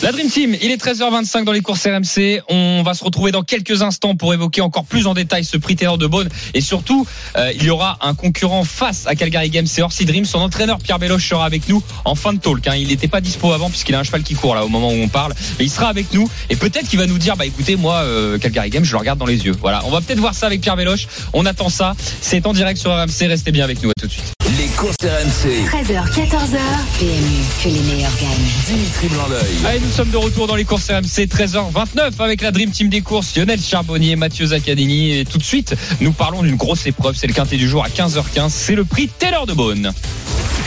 La 0.00 0.12
Dream 0.12 0.28
Team, 0.30 0.54
il 0.62 0.70
est 0.70 0.80
13h25 0.80 1.42
dans 1.44 1.50
les 1.50 1.60
courses 1.60 1.84
RMC. 1.84 2.40
On 2.48 2.82
va 2.84 2.94
se 2.94 3.02
retrouver 3.02 3.32
dans 3.32 3.42
quelques 3.42 3.82
instants 3.82 4.14
pour 4.14 4.32
évoquer 4.32 4.60
encore 4.60 4.84
plus 4.84 5.08
en 5.08 5.12
détail 5.14 5.42
ce 5.44 5.56
prix 5.56 5.74
Taylor 5.74 5.98
de 5.98 6.06
Beaune. 6.06 6.28
Et 6.54 6.60
surtout, 6.60 7.04
euh, 7.36 7.50
il 7.56 7.64
y 7.64 7.70
aura 7.70 7.98
un 8.00 8.14
concurrent 8.14 8.62
face 8.62 9.08
à 9.08 9.16
Calgary 9.16 9.50
Games, 9.50 9.66
c'est 9.66 9.82
Orsi 9.82 10.04
Dream. 10.04 10.24
Son 10.24 10.38
entraîneur 10.38 10.78
Pierre 10.78 11.00
Beloche 11.00 11.28
sera 11.28 11.44
avec 11.44 11.68
nous 11.68 11.82
en 12.04 12.14
fin 12.14 12.32
de 12.32 12.38
talk. 12.38 12.64
hein. 12.68 12.76
Il 12.76 12.88
n'était 12.88 13.08
pas 13.08 13.20
dispo 13.20 13.52
avant 13.52 13.70
puisqu'il 13.70 13.96
a 13.96 13.98
un 13.98 14.04
cheval 14.04 14.22
qui 14.22 14.34
court 14.34 14.54
là 14.54 14.64
au 14.64 14.68
moment 14.68 14.90
où 14.90 14.96
on 15.02 15.08
parle. 15.08 15.34
Mais 15.58 15.64
il 15.64 15.70
sera 15.70 15.88
avec 15.88 16.14
nous 16.14 16.30
et 16.48 16.54
peut-être 16.54 16.88
qu'il 16.88 17.00
va 17.00 17.06
nous 17.06 17.18
dire, 17.18 17.36
bah 17.36 17.44
écoutez, 17.46 17.74
moi, 17.74 17.96
euh, 17.96 18.38
Calgary 18.38 18.70
Games, 18.70 18.84
je 18.84 18.92
le 18.92 18.98
regarde 18.98 19.18
dans 19.18 19.26
les 19.26 19.44
yeux. 19.46 19.56
Voilà, 19.60 19.82
on 19.84 19.90
va 19.90 20.00
peut-être 20.00 20.20
voir 20.20 20.34
ça 20.34 20.46
avec 20.46 20.60
Pierre 20.60 20.76
Beloche. 20.76 21.08
On 21.32 21.44
attend 21.44 21.70
ça. 21.70 21.94
C'est 22.20 22.46
en 22.46 22.52
direct 22.52 22.78
sur 22.78 22.92
RMC. 22.92 23.26
Restez 23.26 23.50
bien 23.50 23.64
avec 23.64 23.82
nous. 23.82 23.90
À 23.90 24.00
tout 24.00 24.06
de 24.06 24.12
suite. 24.12 24.37
Les 24.56 24.66
courses 24.68 24.96
RMC. 25.02 25.66
13h, 25.66 26.10
14h. 26.10 26.58
PMU, 26.98 27.44
que 27.62 27.68
les 27.68 27.82
meilleurs 27.82 28.10
gagnent. 28.18 28.48
Dimitri 28.66 29.08
Blanc-L'œil. 29.08 29.56
Allez, 29.66 29.80
nous 29.80 29.90
sommes 29.90 30.08
de 30.08 30.16
retour 30.16 30.46
dans 30.46 30.54
les 30.54 30.64
courses 30.64 30.88
RMC 30.90 31.26
13h29 31.26 32.12
avec 32.18 32.40
la 32.40 32.50
Dream 32.50 32.70
Team 32.70 32.88
des 32.88 33.02
courses, 33.02 33.36
Lionel 33.36 33.60
Charbonnier, 33.60 34.16
Mathieu 34.16 34.46
Zaccanini. 34.46 35.18
Et 35.18 35.24
tout 35.26 35.36
de 35.36 35.42
suite, 35.42 35.74
nous 36.00 36.12
parlons 36.12 36.42
d'une 36.42 36.56
grosse 36.56 36.86
épreuve. 36.86 37.14
C'est 37.14 37.26
le 37.26 37.34
quintet 37.34 37.58
du 37.58 37.68
jour 37.68 37.84
à 37.84 37.88
15h15. 37.88 38.48
C'est 38.48 38.74
le 38.74 38.86
prix 38.86 39.08
Taylor 39.08 39.44
de 39.44 39.52
Beaune. 39.52 39.92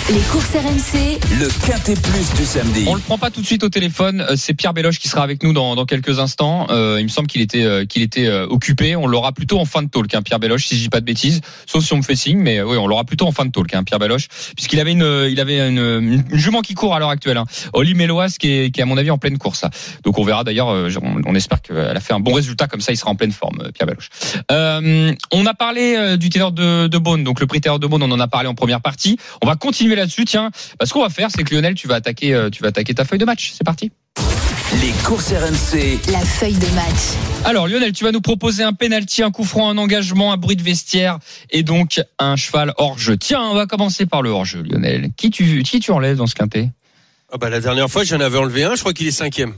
Les 0.09 0.19
courses 0.29 0.51
RMC, 0.51 1.19
Le 1.39 1.47
quintet 1.65 1.93
plus 1.93 2.33
du 2.37 2.45
samedi. 2.45 2.83
On 2.87 2.95
le 2.95 2.99
prend 3.01 3.17
pas 3.17 3.29
tout 3.31 3.39
de 3.39 3.45
suite 3.45 3.63
au 3.63 3.69
téléphone. 3.69 4.25
Euh, 4.29 4.33
C'est 4.35 4.53
Pierre 4.53 4.73
Béloche 4.73 4.99
qui 4.99 5.07
sera 5.07 5.23
avec 5.23 5.41
nous 5.43 5.53
dans, 5.53 5.75
dans 5.75 5.85
quelques 5.85 6.19
instants. 6.19 6.67
Euh, 6.69 6.97
il 6.99 7.03
me 7.03 7.09
semble 7.09 7.27
qu'il 7.27 7.39
était 7.41 7.63
euh, 7.63 7.85
qu'il 7.85 8.01
était 8.01 8.25
euh, 8.27 8.45
occupé. 8.47 8.95
On 8.97 9.07
l'aura 9.07 9.31
plutôt 9.31 9.59
en 9.59 9.65
fin 9.65 9.83
de 9.83 9.89
talk, 9.89 10.13
hein, 10.13 10.21
Pierre 10.21 10.39
Béloche, 10.39 10.65
si 10.65 10.75
je 10.75 10.81
dis 10.81 10.89
pas 10.89 10.99
de 10.99 11.05
bêtises. 11.05 11.39
Sauf 11.65 11.85
si 11.85 11.93
on 11.93 11.97
me 11.97 12.01
fait 12.01 12.15
signe, 12.17 12.39
mais 12.39 12.59
euh, 12.59 12.65
oui, 12.65 12.77
on 12.77 12.87
l'aura 12.87 13.05
plutôt 13.05 13.25
en 13.25 13.31
fin 13.31 13.45
de 13.45 13.51
talk, 13.51 13.73
hein, 13.73 13.83
Pierre 13.83 13.99
Béloche, 13.99 14.27
puisqu'il 14.55 14.79
avait 14.81 14.91
une 14.91 15.03
euh, 15.03 15.29
il 15.29 15.39
avait 15.39 15.59
une, 15.69 15.77
une, 15.77 16.23
une 16.29 16.37
jument 16.37 16.61
qui 16.61 16.73
court 16.73 16.93
à 16.93 16.99
l'heure 16.99 17.09
actuelle. 17.09 17.37
Hein. 17.37 17.45
Oli 17.73 17.93
Méloise 17.93 18.37
qui 18.37 18.51
est, 18.51 18.71
qui 18.71 18.81
est 18.81 18.83
à 18.83 18.87
mon 18.87 18.97
avis 18.97 19.11
en 19.11 19.17
pleine 19.17 19.37
course. 19.37 19.61
là. 19.61 19.69
Donc 20.03 20.17
on 20.17 20.23
verra 20.23 20.43
d'ailleurs. 20.43 20.69
euh, 20.69 20.89
On, 21.01 21.21
on 21.25 21.35
espère 21.35 21.61
qu'elle 21.61 21.77
a 21.77 21.99
fait 22.01 22.13
un 22.13 22.19
bon 22.19 22.33
résultat 22.33 22.67
comme 22.67 22.81
ça. 22.81 22.91
Il 22.91 22.97
sera 22.97 23.11
en 23.11 23.15
pleine 23.15 23.31
forme, 23.31 23.61
euh, 23.61 23.71
Pierre 23.71 23.87
Béloche. 23.87 24.09
Euh, 24.51 25.13
on 25.31 25.45
a 25.45 25.53
parlé 25.53 25.95
euh, 25.95 26.17
du 26.17 26.29
Taylor 26.29 26.51
de, 26.51 26.87
de 26.87 26.97
Beaune, 26.97 27.23
donc 27.23 27.39
le 27.39 27.47
prix 27.47 27.61
Taylor 27.61 27.79
de 27.79 27.87
Beaune, 27.87 28.03
on 28.03 28.11
en 28.11 28.19
a 28.19 28.27
parlé 28.27 28.49
en 28.49 28.55
première 28.55 28.81
partie. 28.81 29.17
On 29.41 29.47
va 29.47 29.55
continuer 29.55 29.90
là-dessus. 29.95 30.25
Tiens, 30.25 30.51
bah, 30.79 30.85
ce 30.85 30.93
qu'on 30.93 31.01
va 31.01 31.09
faire, 31.09 31.29
c'est 31.31 31.43
que 31.43 31.53
Lionel, 31.53 31.75
tu 31.75 31.87
vas 31.87 31.95
attaquer, 31.95 32.33
euh, 32.33 32.49
tu 32.49 32.61
vas 32.61 32.69
attaquer 32.69 32.93
ta 32.93 33.05
feuille 33.05 33.19
de 33.19 33.25
match. 33.25 33.53
C'est 33.55 33.63
parti. 33.63 33.91
Les 34.81 34.91
courses 35.03 35.33
RMC. 35.33 35.99
la 36.11 36.19
feuille 36.19 36.53
de 36.53 36.67
match. 36.75 37.17
Alors 37.43 37.67
Lionel, 37.67 37.91
tu 37.91 38.05
vas 38.05 38.11
nous 38.11 38.21
proposer 38.21 38.63
un 38.63 38.71
penalty, 38.71 39.21
un 39.21 39.31
coup 39.31 39.43
franc, 39.43 39.69
un 39.69 39.77
engagement, 39.77 40.31
un 40.31 40.37
bruit 40.37 40.55
de 40.55 40.63
vestiaire 40.63 41.19
et 41.49 41.63
donc 41.63 42.01
un 42.19 42.37
cheval 42.37 42.73
hors 42.77 42.97
jeu. 42.97 43.17
Tiens, 43.17 43.41
on 43.41 43.53
va 43.53 43.65
commencer 43.65 44.05
par 44.05 44.21
le 44.21 44.29
hors 44.29 44.45
jeu, 44.45 44.61
Lionel. 44.63 45.09
Qui 45.17 45.29
tu 45.29 45.63
qui 45.63 45.81
tu 45.81 45.91
enlèves 45.91 46.17
dans 46.17 46.27
ce 46.27 46.35
quintet? 46.35 46.69
Ah 47.33 47.37
bah, 47.37 47.49
la 47.49 47.59
dernière 47.59 47.89
fois, 47.89 48.03
j'en 48.03 48.19
avais 48.19 48.37
enlevé 48.37 48.63
un. 48.63 48.75
Je 48.75 48.79
crois 48.79 48.93
qu'il 48.93 49.07
est 49.07 49.11
cinquième. 49.11 49.53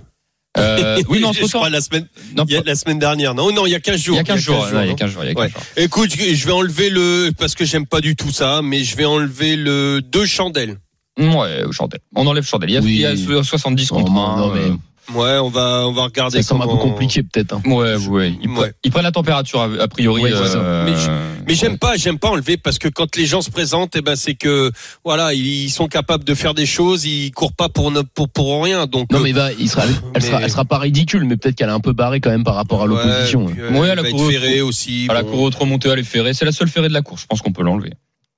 Euh, 0.58 1.02
Oui, 1.10 1.20
non, 1.20 1.34
je 1.34 1.46
crois 1.46 1.70
la 1.70 1.82
semaine, 1.82 2.08
Non, 2.38 2.46
il 2.48 2.54
y 2.54 2.58
a, 2.58 2.62
la 2.66 2.76
semaine 2.76 3.00
dernière. 3.00 3.34
Non, 3.34 3.52
non, 3.52 3.66
il 3.66 3.72
y 3.72 3.76
a 3.76 3.80
15 3.80 4.00
jours. 4.02 4.16
il 4.16 4.18
y 4.18 4.22
a 4.22 4.24
15 4.24 4.39
jours. 4.39 4.56
non 4.72 4.78
ouais, 4.78 4.86
Il 4.86 4.89
y 4.89 4.92
a 4.92 4.96
15 4.96 5.12
jours. 5.12 5.24
il 5.24 5.28
y 5.28 5.32
a 5.32 5.34
15 5.34 5.44
Ouais. 5.44 5.50
jours. 5.50 5.62
Écoute, 5.78 6.12
je 6.16 6.46
vais 6.46 6.52
enlever 6.52 6.89
le, 6.89 7.32
parce 7.38 7.56
que 7.56 7.66
j'aime 7.66 7.86
pas 7.86 8.02
du 8.02 8.16
tout 8.16 8.32
ça, 8.32 8.62
mais 8.63 8.84
je 8.84 8.96
vais 8.96 9.06
enlever 9.06 9.56
le 9.56 10.02
deux 10.02 10.26
chandelles. 10.26 10.78
Ouais, 11.20 11.63
Chandelle. 11.72 12.00
On 12.16 12.26
enlève 12.26 12.44
Chandelle. 12.44 12.70
Il 12.72 12.74
y 12.74 12.78
a, 12.78 12.82
Oui. 12.82 12.94
il 12.96 13.32
y 13.36 13.38
a 13.38 13.44
70 13.44 13.89
Oh, 13.92 13.96
contre 13.96 14.12
1. 14.12 14.38
non, 14.38 14.48
mais- 14.54 14.72
Ouais, 15.13 15.38
on 15.38 15.50
va, 15.50 15.86
on 15.88 15.92
va 15.92 16.04
regarder 16.04 16.42
Ça 16.42 16.48
semble 16.50 16.63
un 16.63 16.68
peu 16.68 16.78
compliqué 16.78 17.24
peut-être. 17.24 17.54
hein. 17.54 17.62
Ouais, 17.66 17.96
ouais. 18.08 18.34
Ils, 18.42 18.50
Ouais. 18.50 18.70
pre- 18.70 18.74
ils 18.86 18.92
prennent 18.92 19.04
la 19.04 19.12
température 19.12 19.62
a, 19.62 19.88
priori. 19.89 20.22
Ouais, 20.24 20.32
euh, 20.34 20.86
Mais 20.86 20.96
je- 20.96 21.10
Mais 21.48 21.56
j'aime 21.56 21.74
ouais. 21.74 21.78
pas, 21.78 21.98
j'aime 21.98 22.18
pas 22.20 22.30
enlever 22.30 22.56
parce 22.56 22.80
que 22.80 22.88
quand 22.88 23.16
les 23.18 23.26
gens 23.26 23.42
se 23.42 23.52
présentent, 23.52 23.96
eh 23.98 24.02
ben 24.02 24.16
c'est 24.16 24.34
que 24.36 24.72
voilà, 25.04 25.34
ils 25.34 25.70
sont 25.70 25.88
capables 25.88 26.24
de 26.24 26.34
faire 26.34 26.54
des 26.54 26.66
choses, 26.66 27.04
ils 27.06 27.32
courent 27.32 27.52
pas 27.54 27.68
pour 27.68 27.92
ne- 27.92 28.02
pour 28.02 28.30
pour 28.30 28.63
rien. 28.63 28.86
Donc 28.88 29.12
Non 29.12 29.20
euh, 29.20 29.24
mais 29.24 29.34
va, 29.34 29.52
il 29.52 29.70
sera, 29.70 29.84
elle 30.13 30.22
sera, 30.24 30.38
Mais- 30.39 30.46
elle 30.46 30.52
sera 30.52 30.63
pas 30.66 30.78
ridicule, 30.80 31.26
mais 31.26 31.36
peut-être 31.36 31.56
qu'elle 31.56 31.70
est 31.70 31.74
un 31.74 31.80
peu 31.82 31.92
barrée 31.94 32.22
quand 32.22 32.30
même 32.32 32.46
par 32.46 32.56
rapport 32.56 32.82
à 32.84 32.86
l'opposition. 32.86 33.46
Ouais, 33.46 33.52
puis, 33.54 33.62
euh, 33.62 33.72
Ouais, 33.72 33.88
il 33.88 33.92
elle 33.92 34.00
a 34.00 34.02
va 34.04 34.08
être 34.10 34.16
couru- 34.16 34.32
ferré 34.34 34.62
aussi. 34.62 35.08
À 35.10 35.13
la 35.16 35.24
bon. 35.24 35.32
cour 35.32 35.42
autre 35.42 35.60
remontée, 35.60 35.89
elle 35.89 36.00
est 36.00 36.04
ferrée. 36.04 36.34
C'est 36.34 36.46
la 36.46 36.54
seule 36.54 36.70
ferrée 36.70 36.88
de 36.88 36.94
la 36.94 37.02
course. 37.02 37.24
Je 37.24 37.28
pense 37.28 37.42
qu'on 37.42 37.52
peut 37.52 37.63
l'enlever. 37.63 37.92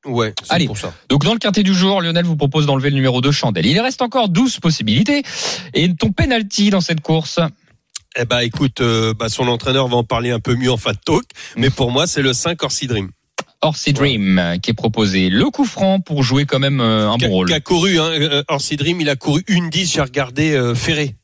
Ouais, 0.05 0.33
c'est 0.43 0.51
Allez. 0.53 0.67
pour 0.67 0.77
ça. 0.77 0.93
Donc 1.09 1.23
dans 1.25 1.33
le 1.33 1.39
quintet 1.39 1.63
du 1.63 1.73
jour, 1.73 2.01
Lionel 2.01 2.25
vous 2.25 2.35
propose 2.35 2.65
d'enlever 2.65 2.89
le 2.89 2.95
numéro 2.95 3.21
2 3.21 3.31
Chandelle. 3.31 3.65
Il 3.65 3.79
reste 3.79 4.01
encore 4.01 4.29
12 4.29 4.59
possibilités. 4.59 5.23
Et 5.73 5.93
ton 5.95 6.11
penalty 6.11 6.69
dans 6.69 6.81
cette 6.81 7.01
course, 7.01 7.39
Eh 8.17 8.25
ben 8.25 8.39
écoute, 8.39 8.81
euh, 8.81 9.13
bah, 9.13 9.29
son 9.29 9.47
entraîneur 9.47 9.87
va 9.87 9.97
en 9.97 10.03
parler 10.03 10.31
un 10.31 10.39
peu 10.39 10.55
mieux 10.55 10.71
en 10.71 10.77
fin 10.77 10.91
de 10.91 10.99
talk, 11.03 11.23
mais 11.57 11.69
pour 11.69 11.91
moi 11.91 12.07
c'est 12.07 12.21
le 12.21 12.33
5 12.33 12.61
Orsi 12.63 12.87
Dream. 12.87 13.09
Orsi 13.61 13.93
Dream, 13.93 14.57
qui 14.61 14.69
est 14.71 14.75
proposé. 14.75 15.29
Le 15.29 15.45
coup 15.49 15.65
franc 15.65 15.99
pour 15.99 16.21
jouer 16.21 16.45
quand 16.45 16.59
même 16.59 16.81
euh, 16.81 17.09
un 17.09 17.17
bon 17.17 17.29
rôle. 17.29 17.47
qui 17.47 17.53
a 17.53 17.59
couru, 17.59 17.99
hein, 17.99 18.09
euh, 18.11 18.43
Orsi 18.47 18.75
Dream, 18.75 19.01
il 19.01 19.09
a 19.09 19.15
couru 19.15 19.43
une 19.47 19.69
10, 19.71 19.91
j'ai 19.91 20.01
regardé 20.01 20.51
euh, 20.53 20.75
ferré. 20.75 21.15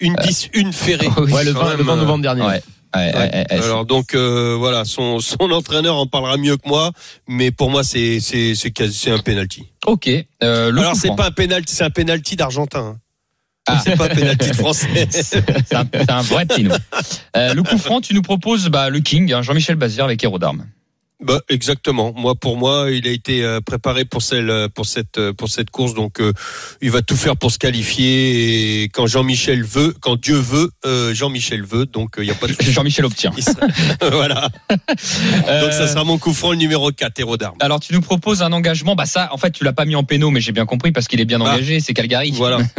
Une 0.00 0.14
10, 0.16 0.48
une 0.54 0.72
ferrée. 0.72 1.08
Oui, 1.18 1.30
Ouais, 1.32 1.44
le 1.44 1.52
quand 1.52 1.64
20, 1.64 1.70
le 1.72 1.76
même, 1.78 1.86
20 1.86 1.92
euh, 1.92 1.96
novembre 1.96 2.22
dernier. 2.22 2.42
Ouais. 2.42 2.62
Ouais. 2.94 3.44
Alors 3.50 3.86
donc 3.86 4.14
euh, 4.14 4.54
voilà, 4.58 4.84
son, 4.84 5.18
son 5.18 5.50
entraîneur 5.50 5.96
en 5.96 6.06
parlera 6.06 6.36
mieux 6.36 6.56
que 6.56 6.68
moi, 6.68 6.90
mais 7.26 7.50
pour 7.50 7.70
moi 7.70 7.84
c'est 7.84 8.20
c'est 8.20 8.54
c'est 8.54 9.10
un 9.10 9.18
penalty. 9.18 9.64
Ok. 9.86 10.08
Euh, 10.42 10.70
le 10.70 10.80
Alors 10.80 10.94
c'est 10.96 11.14
pas 11.16 11.26
un 11.28 11.30
penalty, 11.30 11.74
c'est 11.74 11.84
un 11.84 11.90
penalty 11.90 12.36
d'argentin. 12.36 12.80
hein. 12.80 12.98
Ah. 13.68 13.80
C'est 13.84 13.96
pas 13.96 14.06
un 14.06 14.14
penalty 14.14 14.48
de 14.50 14.54
français. 14.56 15.06
C'est 15.10 15.74
un, 15.74 15.86
un 16.08 16.22
vrai 16.22 16.46
petit 16.46 16.64
nom. 16.64 16.74
Euh, 17.36 17.54
le 17.54 17.62
coup 17.62 17.78
franc, 17.78 18.00
tu 18.00 18.12
nous 18.12 18.22
proposes 18.22 18.68
bah, 18.68 18.90
le 18.90 19.00
King, 19.00 19.32
hein, 19.32 19.40
Jean-Michel 19.42 19.76
Bazir 19.76 20.04
avec 20.04 20.22
Héros 20.24 20.38
d'Armes. 20.40 20.66
Bah 21.22 21.40
exactement. 21.48 22.12
Moi 22.16 22.34
pour 22.34 22.56
moi, 22.56 22.88
il 22.90 23.06
a 23.06 23.10
été 23.12 23.44
euh, 23.44 23.60
préparé 23.60 24.04
pour 24.04 24.22
celle 24.22 24.50
euh, 24.50 24.68
pour 24.68 24.86
cette 24.86 25.18
euh, 25.18 25.32
pour 25.32 25.48
cette 25.48 25.70
course 25.70 25.94
donc 25.94 26.20
euh, 26.20 26.32
il 26.80 26.90
va 26.90 27.00
tout 27.00 27.14
faire 27.16 27.36
pour 27.36 27.52
se 27.52 27.58
qualifier 27.58 28.82
et 28.82 28.88
quand 28.88 29.06
Jean-Michel 29.06 29.62
veut, 29.62 29.94
quand 30.00 30.20
Dieu 30.20 30.36
veut, 30.36 30.70
euh, 30.84 31.14
Jean-Michel 31.14 31.62
veut 31.62 31.86
donc 31.86 32.14
il 32.18 32.24
y 32.24 32.30
a 32.30 32.34
pas 32.34 32.48
de. 32.48 32.54
Jean-Michel 32.60 33.04
obtient. 33.04 33.30
Sera- 33.38 33.66
voilà. 34.10 34.48
Donc 34.68 35.72
ça 35.72 35.86
sera 35.86 36.02
mon 36.04 36.18
coup 36.18 36.32
franc 36.34 36.50
le 36.50 36.56
numéro 36.56 36.90
4 36.90 37.20
héros 37.20 37.36
d'armes. 37.36 37.56
Alors 37.60 37.78
tu 37.78 37.92
nous 37.94 38.00
proposes 38.00 38.42
un 38.42 38.52
engagement, 38.52 38.96
bah 38.96 39.06
ça 39.06 39.28
en 39.32 39.36
fait 39.38 39.52
tu 39.52 39.62
l'as 39.62 39.72
pas 39.72 39.84
mis 39.84 39.94
en 39.94 40.02
péno 40.04 40.30
mais 40.30 40.40
j'ai 40.40 40.52
bien 40.52 40.66
compris 40.66 40.90
parce 40.90 41.06
qu'il 41.06 41.20
est 41.20 41.24
bien 41.24 41.40
Ah. 41.40 41.52
engagé, 41.54 41.78
c'est 41.80 41.94
Calgary. 41.94 42.32
Voilà. 42.32 42.58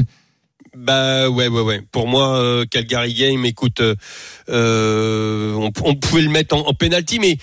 Bah 0.76 1.30
ouais 1.30 1.48
ouais 1.50 1.62
ouais. 1.62 1.82
Pour 1.92 2.08
moi 2.08 2.40
euh, 2.40 2.66
Calgary 2.66 3.14
Game 3.14 3.46
écoute 3.46 3.80
euh, 4.50 5.54
on, 5.54 5.72
on 5.84 5.96
pouvait 5.96 6.24
le 6.24 6.30
mettre 6.30 6.56
en, 6.56 6.62
en 6.68 6.74
penalty 6.74 7.20
mais 7.20 7.38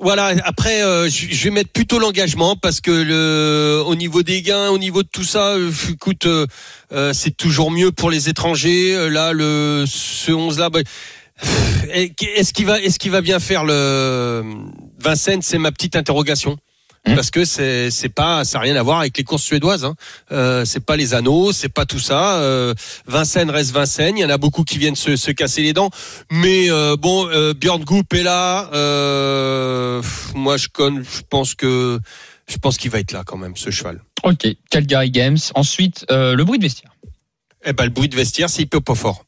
voilà, 0.00 0.32
après 0.44 0.82
euh, 0.82 1.10
je 1.10 1.44
vais 1.44 1.50
mettre 1.50 1.70
plutôt 1.70 1.98
l'engagement 1.98 2.56
parce 2.56 2.80
que 2.80 2.90
le 2.90 3.82
au 3.84 3.94
niveau 3.94 4.22
des 4.22 4.40
gains, 4.40 4.70
au 4.70 4.78
niveau 4.78 5.02
de 5.02 5.08
tout 5.08 5.24
ça, 5.24 5.50
euh, 5.50 5.70
écoute 5.92 6.24
euh, 6.24 6.46
euh, 6.92 7.12
c'est 7.12 7.36
toujours 7.36 7.70
mieux 7.70 7.92
pour 7.92 8.10
les 8.10 8.30
étrangers. 8.30 9.10
Là 9.10 9.34
le 9.34 9.84
ce 9.86 10.32
11 10.32 10.58
là 10.58 10.70
bah, 10.70 10.80
est-ce 11.92 12.54
qu'il 12.54 12.64
va 12.64 12.80
est-ce 12.80 12.98
qu'il 12.98 13.10
va 13.10 13.20
bien 13.20 13.40
faire 13.40 13.64
le 13.64 14.42
Vincennes, 14.98 15.42
c'est 15.42 15.58
ma 15.58 15.70
petite 15.70 15.96
interrogation. 15.96 16.56
Mmh. 17.06 17.14
Parce 17.14 17.30
que 17.30 17.46
c'est 17.46 17.90
c'est 17.90 18.10
pas 18.10 18.44
ça 18.44 18.58
a 18.58 18.60
rien 18.60 18.76
à 18.76 18.82
voir 18.82 19.00
avec 19.00 19.16
les 19.16 19.24
courses 19.24 19.42
suédoises. 19.42 19.84
Hein. 19.86 19.94
Euh, 20.32 20.66
c'est 20.66 20.84
pas 20.84 20.96
les 20.96 21.14
anneaux, 21.14 21.50
c'est 21.50 21.70
pas 21.70 21.86
tout 21.86 21.98
ça. 21.98 22.40
Euh, 22.40 22.74
Vincennes 23.06 23.48
reste 23.50 23.72
Vincennes. 23.72 24.18
Il 24.18 24.20
y 24.20 24.24
en 24.24 24.30
a 24.30 24.36
beaucoup 24.36 24.64
qui 24.64 24.76
viennent 24.76 24.96
se, 24.96 25.16
se 25.16 25.30
casser 25.30 25.62
les 25.62 25.72
dents. 25.72 25.90
Mais 26.30 26.70
euh, 26.70 26.96
bon, 26.96 27.26
Björn 27.54 27.82
Goop 27.84 28.12
est 28.12 28.22
là. 28.22 28.66
Pff, 30.02 30.34
moi, 30.34 30.58
je 30.58 30.68
connais. 30.68 31.00
Je 31.02 31.22
pense 31.28 31.54
que 31.54 31.98
je 32.48 32.56
pense 32.58 32.76
qu'il 32.76 32.90
va 32.90 32.98
être 32.98 33.12
là 33.12 33.22
quand 33.24 33.38
même, 33.38 33.56
ce 33.56 33.70
cheval. 33.70 34.02
Ok, 34.22 34.46
Calgary 34.70 35.10
Games. 35.10 35.38
Ensuite, 35.54 36.04
le 36.10 36.42
bruit 36.42 36.58
de 36.58 36.64
vestiaire. 36.64 36.92
Eh 37.64 37.72
ben, 37.72 37.84
le 37.84 37.90
bruit 37.90 38.08
de 38.08 38.16
vestiaire, 38.16 38.50
c'est 38.50 38.66
pas 38.66 38.94
fort. 38.94 39.24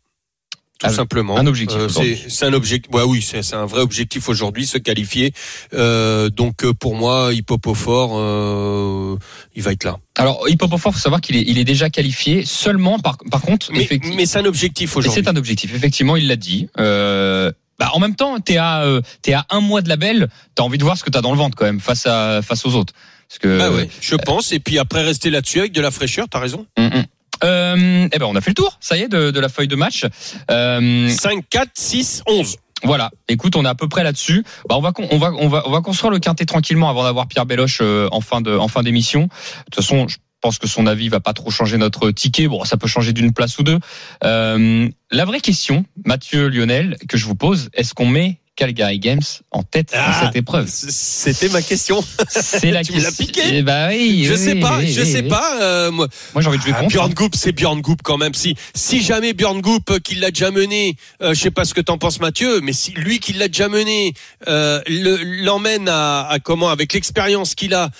Tout 0.78 0.92
simplement. 0.92 1.37
un 1.37 1.46
objectif 1.46 1.78
Euh, 1.78 1.88
c'est 2.28 2.46
un 2.46 2.52
objectif. 2.52 2.92
Ouais, 2.92 3.02
oui, 3.02 3.22
c'est 3.22 3.42
c'est 3.42 3.54
un 3.54 3.66
vrai 3.66 3.80
objectif 3.80 4.28
aujourd'hui, 4.28 4.66
se 4.66 4.78
qualifier. 4.78 5.32
Euh, 5.74 6.28
donc 6.28 6.64
euh, 6.64 6.72
pour 6.72 6.96
moi, 6.96 7.32
Hippopofort, 7.32 8.12
euh, 8.14 9.16
il 9.54 9.62
va 9.62 9.72
être 9.72 9.85
là. 9.85 9.98
Alors 10.16 10.48
Hippopofort, 10.48 10.92
faut 10.92 10.98
savoir 10.98 11.20
qu'il 11.20 11.37
est, 11.37 11.44
il 11.46 11.58
est 11.58 11.64
déjà 11.64 11.88
qualifié 11.88 12.44
seulement 12.44 12.98
par, 12.98 13.16
par 13.30 13.42
contre, 13.42 13.70
Mais, 13.72 14.26
c'est 14.26 14.38
un 14.38 14.44
objectif 14.44 14.96
aujourd'hui. 14.96 15.22
C'est 15.22 15.30
un 15.30 15.37
objectif, 15.37 15.74
effectivement, 15.74 16.16
il 16.16 16.26
l'a 16.26 16.37
dit. 16.37 16.68
Euh, 16.78 17.52
bah, 17.78 17.90
en 17.94 17.98
même 17.98 18.14
temps, 18.14 18.38
t'es 18.38 18.58
à, 18.58 18.82
euh, 18.85 19.00
t'es 19.22 19.32
à 19.32 19.46
un 19.50 19.61
mois 19.61 19.82
de 19.82 19.88
la 19.88 19.96
belle, 19.96 20.28
t'as 20.54 20.62
envie 20.62 20.78
de 20.78 20.85
voir 20.85 20.96
ce 20.96 21.04
que 21.04 21.11
t'as 21.11 21.20
dans 21.20 21.32
le 21.32 21.38
ventre 21.38 21.56
quand 21.56 21.64
même 21.64 21.80
face 21.80 22.06
à 22.06 22.40
face 22.42 22.66
aux 22.66 22.74
autres. 22.74 22.92
Parce 23.28 23.38
que. 23.38 23.58
Bah 23.58 23.70
ouais, 23.70 23.88
je 24.00 24.14
pense. 24.14 24.52
Et 24.52 24.61
puis 24.61 24.78
après, 24.78 25.02
rester 25.02 25.30
là-dessus 25.30 25.61
avec 25.61 25.72
de 25.72 25.80
la 25.80 25.90
fraîcheur, 25.90 26.28
t'as 26.28 26.38
raison. 26.38 26.66
Hum, 26.76 26.90
hum. 26.92 27.04
Euh, 27.44 28.09
eh 28.12 28.18
ben, 28.18 28.26
on 28.26 28.37
a 28.37 28.40
fait 28.40 28.50
le 28.50 28.55
tour, 28.55 28.78
ça 28.81 28.96
y 28.96 29.02
est, 29.02 29.09
de, 29.09 29.31
de 29.31 29.40
la 29.40 29.48
feuille 29.48 29.68
de 29.68 29.76
match. 29.76 30.07
Euh, 30.50 31.09
5, 31.09 31.44
4, 31.48 31.70
6, 31.74 32.22
11. 32.26 32.57
voilà. 32.85 33.11
Écoute, 33.28 33.57
on 33.57 33.64
est 33.64 33.68
à 33.68 33.74
peu 33.74 33.88
près 33.88 34.05
là-dessus. 34.05 34.44
Bah, 34.68 34.76
on 34.76 34.81
va, 34.81 34.92
on 35.11 35.18
va, 35.18 35.33
on 35.33 35.48
va, 35.48 35.62
on 35.66 35.70
va 35.70 35.81
construire 35.81 36.11
le 36.11 36.18
quintet 36.18 36.44
tranquillement 36.44 36.88
avant 36.88 37.05
d'avoir 37.05 37.26
Pierre 37.26 37.46
Béloche 37.46 37.81
euh, 37.83 38.09
en 38.12 38.20
fin 38.20 38.40
de, 38.40 38.57
en 38.57 38.68
fin 38.68 38.83
d'émission. 38.83 39.22
De 39.22 39.28
toute 39.64 39.76
façon, 39.76 40.09
je 40.09 40.16
pense 40.40 40.59
que 40.59 40.66
son 40.66 40.87
avis 40.87 41.09
va 41.09 41.20
pas 41.20 41.33
trop 41.33 41.50
changer 41.50 41.78
notre 41.78 42.11
ticket. 42.11 42.48
Bon, 42.48 42.64
ça 42.64 42.76
peut 42.76 42.88
changer 42.88 43.12
d'une 43.12 43.33
place 43.33 43.59
ou 43.59 43.62
deux. 43.62 43.78
Euh, 44.24 44.88
la 45.11 45.24
vraie 45.24 45.40
question, 45.40 45.85
Mathieu 46.05 46.48
Lionel, 46.48 46.96
que 47.09 47.16
je 47.16 47.26
vous 47.26 47.37
pose, 47.37 47.70
est-ce 47.74 47.94
qu'on 47.94 48.07
met 48.07 48.40
Calgary 48.62 49.01
Games 49.01 49.22
en 49.51 49.64
tête 49.64 49.90
Ah, 49.92 50.12
dans 50.20 50.27
cette 50.27 50.37
épreuve 50.37 50.68
C'était 50.68 51.48
ma 51.48 51.62
question. 51.62 52.05
C'est 52.29 52.70
la 52.70 52.85
tu 52.85 52.92
me 52.92 53.01
l'as 53.03 53.11
piqué. 53.11 53.40
Eh 53.55 53.62
bah 53.62 53.88
oui, 53.88 54.22
Je 54.25 54.35
oui, 54.35 54.38
sais 54.38 54.55
pas, 54.55 54.79
oui, 54.79 54.87
je 54.92 55.01
oui, 55.01 55.07
sais 55.11 55.22
oui. 55.22 55.29
pas. 55.29 55.61
euh, 55.61 55.90
moi, 55.90 56.07
Moi, 56.33 56.42
j'ai 56.42 56.48
envie 56.48 56.59
de 56.59 56.62
jouer 56.62 56.72
Ah, 56.77 56.81
contre. 56.81 56.90
Björn 56.92 57.12
Goop, 57.12 57.35
c'est 57.35 57.51
Björn 57.51 57.81
Goop 57.81 58.03
quand 58.03 58.18
même. 58.18 58.35
Si 58.35 58.55
si 58.75 59.03
jamais 59.03 59.33
Björn 59.33 59.61
Goop 59.61 59.90
euh, 59.90 59.98
qui 59.98 60.14
l'a 60.14 60.31
déjà 60.31 60.53
mené, 60.53 60.94
euh, 61.22 61.35
je 61.35 61.40
sais 61.40 61.51
pas 61.51 61.64
ce 61.64 61.75
que 61.75 61.81
t'en 61.81 61.98
penses 61.98 62.20
Mathieu, 62.20 62.61
mais 62.61 62.72
si 62.72 62.92
lui 62.92 63.18
qui 63.18 63.33
l'a 63.33 63.48
déjà 63.48 63.68
mené 63.68 64.14
euh, 64.46 64.81
le- 64.87 65.42
l'emmène 65.42 65.88
à, 65.88 66.29
à 66.29 66.38
comment 66.38 66.68
avec 66.68 66.92
l'expérience 66.92 67.57
qu'il 67.57 67.75
a, 67.75 67.90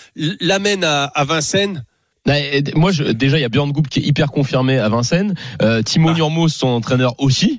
l'amène 0.41 0.85
à, 0.85 1.05
à 1.07 1.25
Vincennes? 1.25 1.85
Moi, 2.77 2.93
je, 2.93 3.03
déjà, 3.03 3.37
il 3.37 3.43
y 3.43 3.45
a 3.45 3.49
Björn 3.49 3.73
Goup 3.73 3.83
qui 3.91 3.99
est 3.99 4.05
hyper 4.05 4.31
confirmé 4.31 4.79
à 4.79 4.89
Vincennes. 4.89 5.35
Euh, 5.61 5.83
Timo 5.83 6.11
Ah. 6.11 6.15
Nurmos, 6.15 6.51
son 6.55 6.69
entraîneur 6.69 7.19
aussi. 7.19 7.59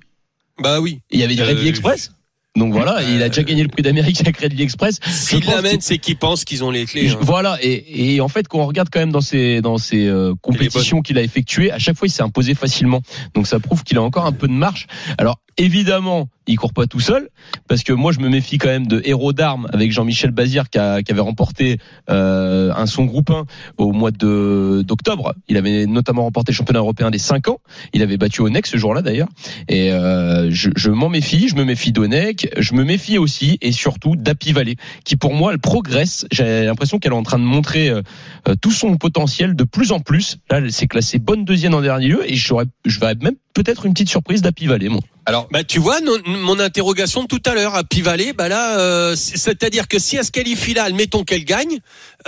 Bah 0.61 0.79
oui. 0.79 0.99
Et 1.11 1.15
il 1.15 1.19
y 1.19 1.23
avait 1.23 1.35
du 1.35 1.41
Euh, 1.41 1.65
Express? 1.67 2.11
Donc 2.55 2.71
voilà, 2.71 2.99
euh, 2.99 3.15
il 3.15 3.23
a 3.23 3.29
déjà 3.29 3.41
gagné 3.41 3.63
le 3.63 3.69
prix 3.69 3.81
d'Amérique 3.81 4.21
avec 4.21 4.37
Rally 4.37 4.61
Express. 4.61 4.99
S'il 5.07 5.43
l'amène, 5.45 5.81
c'est 5.81 5.97
qu'ils 5.97 6.17
pensent 6.17 6.45
qu'ils 6.45 6.63
ont 6.63 6.69
les 6.69 6.85
clés. 6.85 7.09
Hein. 7.09 7.17
Voilà, 7.19 7.57
et, 7.61 8.15
et 8.15 8.21
en 8.21 8.27
fait, 8.27 8.47
quand 8.47 8.59
on 8.59 8.67
regarde 8.67 8.89
quand 8.91 8.99
même 8.99 9.11
dans 9.11 9.21
ces 9.21 9.61
dans 9.61 9.79
ces 9.79 10.05
euh, 10.07 10.33
compétitions 10.41 11.01
qu'il 11.01 11.17
a 11.17 11.23
effectuées, 11.23 11.71
à 11.71 11.79
chaque 11.79 11.97
fois, 11.97 12.07
il 12.07 12.11
s'est 12.11 12.21
imposé 12.21 12.53
facilement. 12.53 13.01
Donc 13.33 13.47
ça 13.47 13.59
prouve 13.59 13.83
qu'il 13.83 13.97
a 13.97 14.03
encore 14.03 14.27
un 14.27 14.31
peu 14.31 14.47
de 14.47 14.53
marche. 14.53 14.85
Alors 15.17 15.39
évidemment, 15.57 16.27
il 16.47 16.57
court 16.57 16.73
pas 16.73 16.87
tout 16.87 16.99
seul, 16.99 17.29
parce 17.69 17.83
que 17.83 17.93
moi, 17.93 18.11
je 18.11 18.19
me 18.19 18.27
méfie 18.27 18.57
quand 18.57 18.67
même 18.67 18.85
de 18.87 19.01
héros 19.05 19.31
d'armes 19.31 19.67
avec 19.71 19.91
Jean-Michel 19.91 20.31
Bazir 20.31 20.69
qui, 20.69 20.77
a- 20.77 21.01
qui 21.01 21.11
avait 21.11 21.21
remporté 21.21 21.77
euh, 22.09 22.71
un 22.75 22.85
son 22.85 23.05
groupe 23.05 23.29
1 23.29 23.45
au 23.77 23.91
mois 23.93 24.11
de 24.11 24.83
d'octobre. 24.85 25.33
Il 25.47 25.55
avait 25.57 25.85
notamment 25.85 26.23
remporté 26.23 26.51
le 26.51 26.55
championnat 26.55 26.79
européen 26.79 27.11
des 27.11 27.17
5 27.17 27.47
ans. 27.47 27.59
Il 27.93 28.01
avait 28.01 28.17
battu 28.17 28.41
Onek 28.41 28.67
ce 28.67 28.75
jour-là 28.77 29.01
d'ailleurs. 29.01 29.29
Et 29.69 29.91
euh, 29.91 30.49
je, 30.51 30.69
je 30.75 30.89
m'en 30.89 31.07
méfie. 31.09 31.47
Je 31.47 31.55
me 31.55 31.63
méfie 31.63 31.91
d'Onek. 31.93 32.49
Je 32.57 32.73
me 32.73 32.83
méfie 32.83 33.17
aussi 33.17 33.57
et 33.61 33.71
surtout 33.71 34.15
d'Happy 34.17 34.51
Valley, 34.51 34.75
qui 35.05 35.15
pour 35.15 35.33
moi, 35.33 35.53
elle 35.53 35.59
progresse. 35.59 36.25
J'ai 36.31 36.65
l'impression 36.65 36.99
qu'elle 36.99 37.13
est 37.13 37.15
en 37.15 37.23
train 37.23 37.39
de 37.39 37.43
montrer 37.45 37.89
euh, 37.89 38.01
euh, 38.49 38.55
tout 38.59 38.71
son 38.71 38.97
potentiel 38.97 39.55
de 39.55 39.63
plus 39.63 39.91
en 39.93 39.99
plus. 40.01 40.37
Là, 40.49 40.57
elle 40.57 40.71
s'est 40.73 40.87
classée 40.87 41.19
bonne 41.19 41.45
deuxième 41.45 41.73
en 41.73 41.81
dernier 41.81 42.07
lieu 42.09 42.29
et 42.29 42.35
je 42.35 42.53
vais 42.99 43.15
même 43.21 43.35
peut-être 43.53 43.85
une 43.85 43.93
petite 43.93 44.09
surprise 44.09 44.41
d'Happy 44.41 44.67
Valley, 44.67 44.89
moi. 44.89 45.01
Alors, 45.25 45.47
Bah 45.51 45.63
tu 45.63 45.79
vois 45.79 46.01
non- 46.01 46.17
mon 46.25 46.59
interrogation 46.59 47.21
de 47.23 47.27
tout 47.27 47.41
à 47.45 47.53
l'heure 47.55 47.75
à 47.75 47.83
Pivalet, 47.85 48.33
bah 48.33 48.49
là 48.49 48.77
euh, 48.79 49.15
c'est- 49.15 49.37
c'est-à-dire 49.37 49.87
que 49.87 49.97
si 49.97 50.17
elle 50.17 50.25
se 50.25 50.31
qualifie 50.31 50.73
là, 50.73 50.83
admettons 50.83 51.23
qu'elle 51.23 51.45
gagne, 51.45 51.77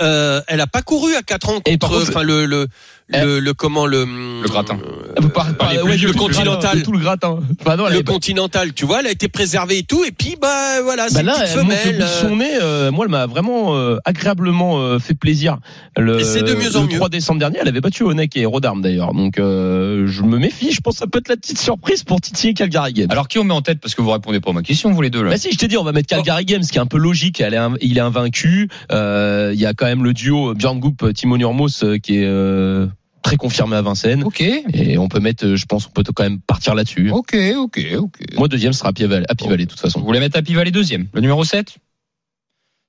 euh, 0.00 0.40
elle 0.48 0.62
a 0.62 0.66
pas 0.66 0.80
couru 0.80 1.14
à 1.14 1.22
quatre 1.22 1.50
ans 1.50 1.60
contre- 1.60 2.00
enfin 2.08 2.22
le 2.22 2.46
le, 2.46 2.68
le 3.08 3.38
le 3.40 3.54
comment 3.54 3.86
le 3.86 4.04
Le 4.04 4.48
gratin. 4.48 4.78
euh, 4.84 5.28
Par- 5.28 5.54
par- 5.56 5.72
les 5.72 5.78
ouais, 5.80 5.90
plus- 5.92 6.02
de 6.02 6.06
le 6.08 6.12
continental. 6.14 6.82
tout 6.82 6.92
le 6.92 6.98
gratin. 6.98 7.38
Enfin, 7.60 7.76
non, 7.76 7.86
elle 7.88 7.94
le 7.98 8.02
pas- 8.02 8.12
continental, 8.12 8.72
tu 8.74 8.84
vois, 8.84 9.00
elle 9.00 9.06
a 9.06 9.10
été 9.10 9.28
préservée 9.28 9.78
et 9.78 9.82
tout, 9.82 10.04
et 10.04 10.10
puis 10.12 10.36
bah 10.40 10.82
voilà, 10.82 11.06
Bah 11.12 11.22
là, 11.22 11.34
femelle. 11.46 12.04
son 12.20 12.36
nez. 12.36 12.48
euh, 12.60 12.90
moi, 12.90 13.04
elle 13.06 13.10
m'a 13.10 13.26
vraiment 13.26 13.76
euh, 13.76 13.96
agréablement 14.04 14.78
euh, 14.80 14.98
fait 14.98 15.14
plaisir. 15.14 15.58
Le, 15.96 16.20
Et 16.20 16.24
c'est 16.24 16.42
de 16.42 16.54
mieux 16.54 16.76
en 16.76 16.82
le 16.82 16.88
mieux. 16.88 16.96
3 16.96 17.08
décembre 17.08 17.38
dernier, 17.38 17.58
elle 17.62 17.68
avait 17.68 17.80
battu 17.80 18.02
Onek 18.02 18.36
et 18.36 18.44
Rodarm 18.44 18.82
d'ailleurs. 18.82 19.14
Donc, 19.14 19.38
euh, 19.38 20.06
je 20.06 20.22
me 20.22 20.38
méfie. 20.38 20.72
Je 20.72 20.80
pense 20.80 20.94
que 20.94 20.98
ça 21.00 21.06
peut 21.06 21.18
être 21.20 21.28
la 21.28 21.36
petite 21.36 21.58
surprise 21.58 22.02
pour 22.02 22.20
titiller 22.20 22.54
Calgary 22.54 22.92
Games. 22.92 23.08
alors 23.10 23.28
qui 23.28 23.38
on 23.38 23.44
met 23.44 23.54
en 23.54 23.62
tête? 23.62 23.78
Parce 23.80 23.94
que 23.94 24.02
vous 24.02 24.10
répondez 24.10 24.40
pas 24.40 24.50
à 24.50 24.54
ma 24.54 24.62
question, 24.62 24.90
vous 24.92 25.00
les 25.02 25.10
deux 25.10 25.22
là. 25.22 25.30
Bah 25.30 25.38
si, 25.38 25.50
je 25.52 25.56
t'ai 25.58 25.68
dit, 25.68 25.76
on 25.76 25.84
va 25.84 25.92
mettre 25.92 26.08
Calgary 26.08 26.44
Games, 26.44 26.62
qui 26.64 26.76
est 26.76 26.80
un 26.80 26.86
peu 26.86 26.98
logique. 26.98 27.40
Elle 27.40 27.54
est, 27.54 27.58
un- 27.58 27.74
il 27.80 27.96
est 27.98 28.00
invaincu. 28.00 28.68
Euh, 28.92 29.52
Il 29.54 29.60
y 29.60 29.66
a 29.66 29.72
quand 29.74 29.86
même 29.86 30.02
le 30.04 30.12
duo 30.12 30.54
Björn 30.54 30.78
Goop, 30.80 31.12
Timo 31.14 31.36
Nurmos, 31.38 31.82
euh, 31.84 31.98
qui 31.98 32.18
est 32.18 32.26
euh, 32.26 32.86
très 33.26 33.36
confirmé 33.36 33.74
à 33.76 33.82
Vincennes. 33.82 34.22
Ok, 34.24 34.40
Et 34.40 34.98
on 34.98 35.08
peut 35.08 35.18
mettre, 35.20 35.44
euh, 35.44 35.56
je 35.56 35.66
pense, 35.66 35.86
on 35.86 35.90
peut 35.90 36.04
quand 36.14 36.22
même 36.22 36.38
partir 36.40 36.74
là-dessus. 36.76 37.10
ok, 37.10 37.36
ok, 37.56 37.80
ok. 37.98 38.18
Moi, 38.36 38.46
deuxième 38.48 38.72
sera 38.72 38.90
Happy 38.90 39.04
Valley, 39.04 39.26
Happy 39.28 39.48
Valley, 39.48 39.64
de 39.66 39.70
toute 39.70 39.80
façon. 39.80 39.98
Vous 40.00 40.06
voulez 40.06 40.20
mettre 40.20 40.38
Happy 40.38 40.54
Valley 40.54 40.70
deuxième, 40.70 41.08
le 41.12 41.20
numéro 41.20 41.42
7 41.44 41.76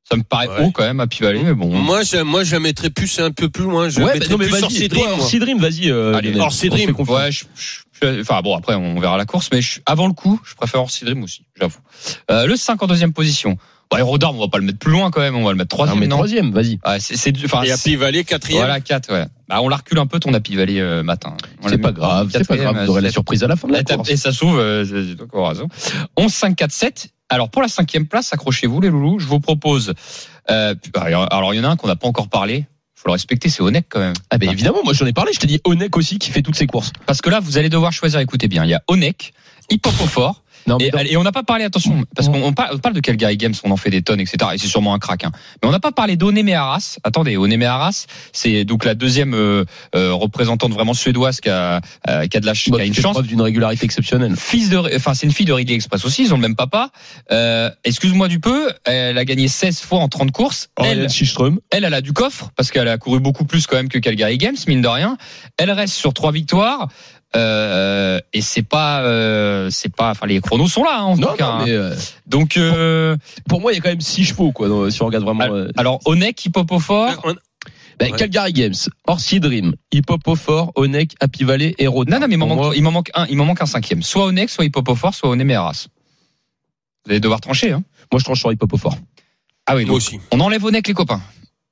Ça 0.09 0.15
me 0.15 0.23
paraît 0.23 0.47
Ouais. 0.47 0.65
haut 0.65 0.71
quand 0.71 0.83
même, 0.83 0.99
Happy 0.99 1.23
Valley, 1.23 1.41
mais 1.43 1.53
bon. 1.53 1.69
Moi, 1.75 2.03
je, 2.03 2.17
moi, 2.17 2.43
je 2.43 2.53
la 2.53 2.59
mettrais 2.59 2.89
plus 2.91 3.19
un 3.19 3.31
peu 3.31 3.49
plus 3.49 3.63
loin. 3.63 3.89
Je 3.89 3.99
la 3.99 4.05
Ouais, 4.05 4.11
bah, 4.13 4.19
mettrais 4.19 4.31
non, 4.33 4.37
mais 4.37 4.45
plus 4.45 4.51
vas-y, 4.61 4.87
Dream, 5.39 5.57
vas-y. 5.59 5.89
Euh, 5.91 6.13
Allez, 6.15 6.31
Lionel. 6.31 6.69
Dream. 6.69 6.93
confiance. 6.93 7.17
Ouais, 7.19 7.31
je, 7.31 7.43
je- 7.55 7.79
je- 8.15 8.21
enfin 8.21 8.41
bon, 8.41 8.55
après 8.55 8.75
on 8.75 8.99
verra 8.99 9.17
la 9.17 9.25
course, 9.25 9.49
mais 9.51 9.61
je, 9.61 9.79
avant 9.87 10.05
le 10.07 10.13
coup, 10.13 10.39
je 10.45 10.53
préfère 10.55 10.81
Dream 11.05 11.23
aussi, 11.23 11.41
j'avoue. 11.59 11.79
Euh, 12.31 12.45
le 12.45 12.55
5 12.55 12.81
en 12.83 12.87
deuxième 12.87 13.11
position. 13.11 13.57
Bah, 13.89 13.97
Aerodorm, 13.97 14.35
on 14.37 14.41
va 14.41 14.47
pas 14.49 14.57
le 14.57 14.65
mettre 14.65 14.79
plus 14.79 14.91
loin 14.91 15.11
quand 15.11 15.21
même, 15.21 15.35
on 15.35 15.43
va 15.43 15.51
le 15.51 15.57
mettre 15.57 15.75
Non, 15.75 15.85
troisième, 15.85 15.99
mais 15.99 16.07
non, 16.07 16.17
troisième, 16.17 16.51
vas-y. 16.51 16.79
Ouais, 16.85 16.99
c'est, 16.99 17.15
c'est, 17.15 17.33
enfin, 17.45 17.63
Et 17.63 17.71
Happy 17.71 17.95
Valley, 17.95 18.23
quatrième. 18.23 18.61
voilà, 18.61 18.81
4, 18.81 19.13
ouais. 19.13 19.25
Bah, 19.47 19.61
on 19.61 19.69
la 19.69 19.77
recule 19.77 19.99
un 19.99 20.07
peu 20.07 20.19
ton 20.19 20.33
Happy 20.33 20.55
Valley 20.55 20.79
euh, 20.81 21.03
matin. 21.03 21.37
On 21.63 21.69
C'est 21.69 21.77
pas 21.77 21.93
grave, 21.93 22.29
c'est 22.31 22.47
pas 22.47 22.57
grave. 22.57 22.83
Vous 22.83 22.89
aurez 22.91 23.01
la 23.01 23.11
surprise 23.11 23.43
à 23.43 23.47
la 23.47 23.55
fin 23.55 23.67
de 23.67 23.73
la 23.73 23.83
course. 23.83 24.09
Et 24.09 24.17
ça 24.17 24.31
s'ouvre, 24.33 24.59
euh, 24.59 24.83
j'ai 24.83 25.15
donc 25.15 25.33
encore 25.33 25.49
raison. 25.49 25.67
11, 26.17 26.31
5, 26.33 26.55
4, 26.55 26.71
7. 26.71 27.09
Alors, 27.29 27.49
pour 27.49 27.61
la 27.61 27.67
cinquième 27.67 28.07
place, 28.07 28.33
accrochez-vous, 28.33 28.81
les 28.81 28.89
loulous. 28.89 29.19
Je 29.19 29.27
vous 29.27 29.39
propose, 29.39 29.93
euh, 30.49 30.75
alors, 30.95 31.53
il 31.53 31.57
y 31.57 31.59
en 31.59 31.63
a 31.63 31.69
un 31.69 31.75
qu'on 31.75 31.87
n'a 31.87 31.95
pas 31.95 32.07
encore 32.07 32.29
parlé. 32.29 32.65
Faut 32.95 33.07
le 33.07 33.11
respecter, 33.13 33.47
c'est 33.49 33.61
Onek 33.61 33.85
quand 33.89 33.99
même. 33.99 34.13
Ah, 34.31 34.37
ben 34.37 34.49
évidemment, 34.49 34.79
moi 34.83 34.91
j'en 34.93 35.05
ai 35.05 35.13
parlé. 35.13 35.31
Je 35.31 35.39
t'ai 35.39 35.45
dit 35.45 35.61
Onek 35.65 35.95
aussi 35.95 36.17
qui 36.17 36.31
fait 36.31 36.41
toutes 36.41 36.55
ses 36.55 36.65
courses. 36.65 36.91
Parce 37.05 37.21
que 37.21 37.29
là, 37.29 37.39
vous 37.39 37.57
allez 37.59 37.69
devoir 37.69 37.91
choisir, 37.93 38.19
écoutez 38.21 38.47
bien. 38.47 38.63
Il 38.63 38.71
y 38.71 38.73
a 38.73 38.81
Onek, 38.87 39.33
Hippopophore, 39.69 40.43
Non, 40.67 40.77
Et, 40.79 41.17
on 41.17 41.23
n'a 41.23 41.31
pas 41.31 41.43
parlé, 41.43 41.63
attention, 41.63 42.03
parce 42.15 42.27
qu'on 42.27 42.41
on 42.43 42.53
parle, 42.53 42.93
de 42.93 42.99
Calgary 42.99 43.37
Games, 43.37 43.53
on 43.63 43.71
en 43.71 43.77
fait 43.77 43.89
des 43.89 44.01
tonnes, 44.01 44.19
etc. 44.19 44.37
Et 44.53 44.57
c'est 44.57 44.67
sûrement 44.67 44.93
un 44.93 44.99
crack. 44.99 45.23
Hein. 45.23 45.31
Mais 45.61 45.69
on 45.69 45.71
n'a 45.71 45.79
pas 45.79 45.91
parlé 45.91 46.15
d'Onémé 46.17 46.53
Arras. 46.53 46.97
Attendez, 47.03 47.37
Onémé 47.37 47.65
Arras, 47.65 48.05
c'est 48.33 48.65
donc 48.65 48.85
la 48.85 48.95
deuxième 48.95 49.33
euh, 49.33 49.65
euh, 49.95 50.13
représentante 50.13 50.73
vraiment 50.73 50.93
suédoise 50.93 51.39
qui 51.41 51.49
a, 51.49 51.81
euh, 52.09 52.27
qui 52.27 52.37
a 52.37 52.39
de 52.39 52.45
la 52.45 52.53
Bah, 52.53 52.77
qui 52.77 52.81
a 52.81 52.85
une 52.85 52.93
fait 52.93 53.01
chance. 53.01 53.13
preuve 53.13 53.27
d'une 53.27 53.41
régularité 53.41 53.85
exceptionnelle. 53.85 54.35
Fils 54.35 54.69
de, 54.69 54.77
enfin 54.95 55.13
c'est 55.13 55.25
une 55.25 55.31
fille 55.31 55.45
de 55.45 55.53
Ridley 55.53 55.75
Express 55.75 56.03
aussi, 56.05 56.23
ils 56.23 56.33
ont 56.33 56.37
le 56.37 56.41
même 56.41 56.55
papa. 56.55 56.89
Euh, 57.31 57.69
Excuse-moi 57.83 58.27
du 58.27 58.39
peu, 58.39 58.71
elle 58.85 59.17
a 59.17 59.25
gagné 59.25 59.47
16 59.47 59.79
fois 59.81 59.99
en 59.99 60.07
30 60.09 60.31
courses. 60.31 60.69
Elle, 60.83 61.09
Schiström. 61.09 61.59
elle, 61.71 61.83
elle 61.85 61.93
a 61.93 62.01
du 62.01 62.13
coffre 62.13 62.51
parce 62.55 62.71
qu'elle 62.71 62.87
a 62.87 62.97
couru 62.97 63.19
beaucoup 63.19 63.45
plus 63.45 63.67
quand 63.67 63.77
même 63.77 63.89
que 63.89 63.99
Calgary 63.99 64.37
Games, 64.37 64.55
mine 64.67 64.81
de 64.81 64.87
rien. 64.87 65.17
Elle 65.57 65.71
reste 65.71 65.93
sur 65.93 66.13
trois 66.13 66.31
victoires. 66.31 66.87
Euh, 67.35 68.19
et 68.33 68.41
c'est 68.41 68.63
pas, 68.63 69.01
euh, 69.01 69.69
c'est 69.69 69.93
pas, 69.93 70.11
enfin 70.11 70.25
les 70.27 70.39
chronos 70.39 70.67
sont 70.67 70.83
là 70.83 70.97
hein, 70.99 71.03
en 71.03 71.17
Non, 71.17 71.27
tout 71.27 71.35
cas. 71.35 71.45
non, 71.45 71.51
hein. 71.53 71.63
mais 71.65 71.71
euh, 71.71 71.95
Donc 72.25 72.55
euh, 72.57 73.17
pour 73.49 73.59
moi, 73.61 73.73
il 73.73 73.75
y 73.75 73.77
a 73.79 73.81
quand 73.81 73.89
même 73.89 74.01
six 74.01 74.23
chevaux, 74.23 74.51
quoi, 74.51 74.89
si 74.89 75.01
on 75.01 75.07
regarde 75.07 75.25
vraiment. 75.25 75.43
euh, 75.43 75.69
alors 75.77 75.99
Onek, 76.05 76.45
Hippopophore. 76.45 77.19
On- 77.25 77.35
bah, 77.99 78.05
ouais. 78.05 78.11
Calgary 78.11 78.53
Games, 78.53 78.75
Orsi 79.07 79.39
Dream, 79.39 79.73
Hippopophore, 79.91 80.71
Onek, 80.75 81.15
Happy 81.19 81.43
Valley 81.43 81.73
et. 81.79 81.85
Non, 81.87 82.03
non, 82.07 82.19
mais 82.27 82.35
il 82.35 82.37
m'en 82.37 82.45
manque, 82.45 82.57
moi, 82.59 82.73
il 82.75 82.83
m'en 82.83 82.91
manque 82.91 83.09
un, 83.15 83.25
il 83.25 83.35
m'en 83.37 83.45
manque 83.45 83.61
un 83.61 83.65
cinquième. 83.65 84.03
Soit 84.03 84.25
Onek, 84.25 84.49
soit 84.51 84.65
Hippopophore, 84.65 85.15
soit 85.15 85.29
Onéméaras. 85.29 85.87
Vous 87.05 87.11
allez 87.11 87.19
devoir 87.19 87.41
trancher. 87.41 87.71
Hein. 87.71 87.83
moi, 88.11 88.19
je 88.19 88.23
tranche 88.23 88.39
sur 88.39 88.51
Hippopophore. 88.51 88.95
Ah 89.65 89.75
oui, 89.75 89.83
Moi 89.85 89.93
donc, 89.93 89.97
aussi. 89.97 90.19
on 90.31 90.39
enlève 90.39 90.63
Onek 90.63 90.87
les 90.87 90.93
copains. 90.93 91.21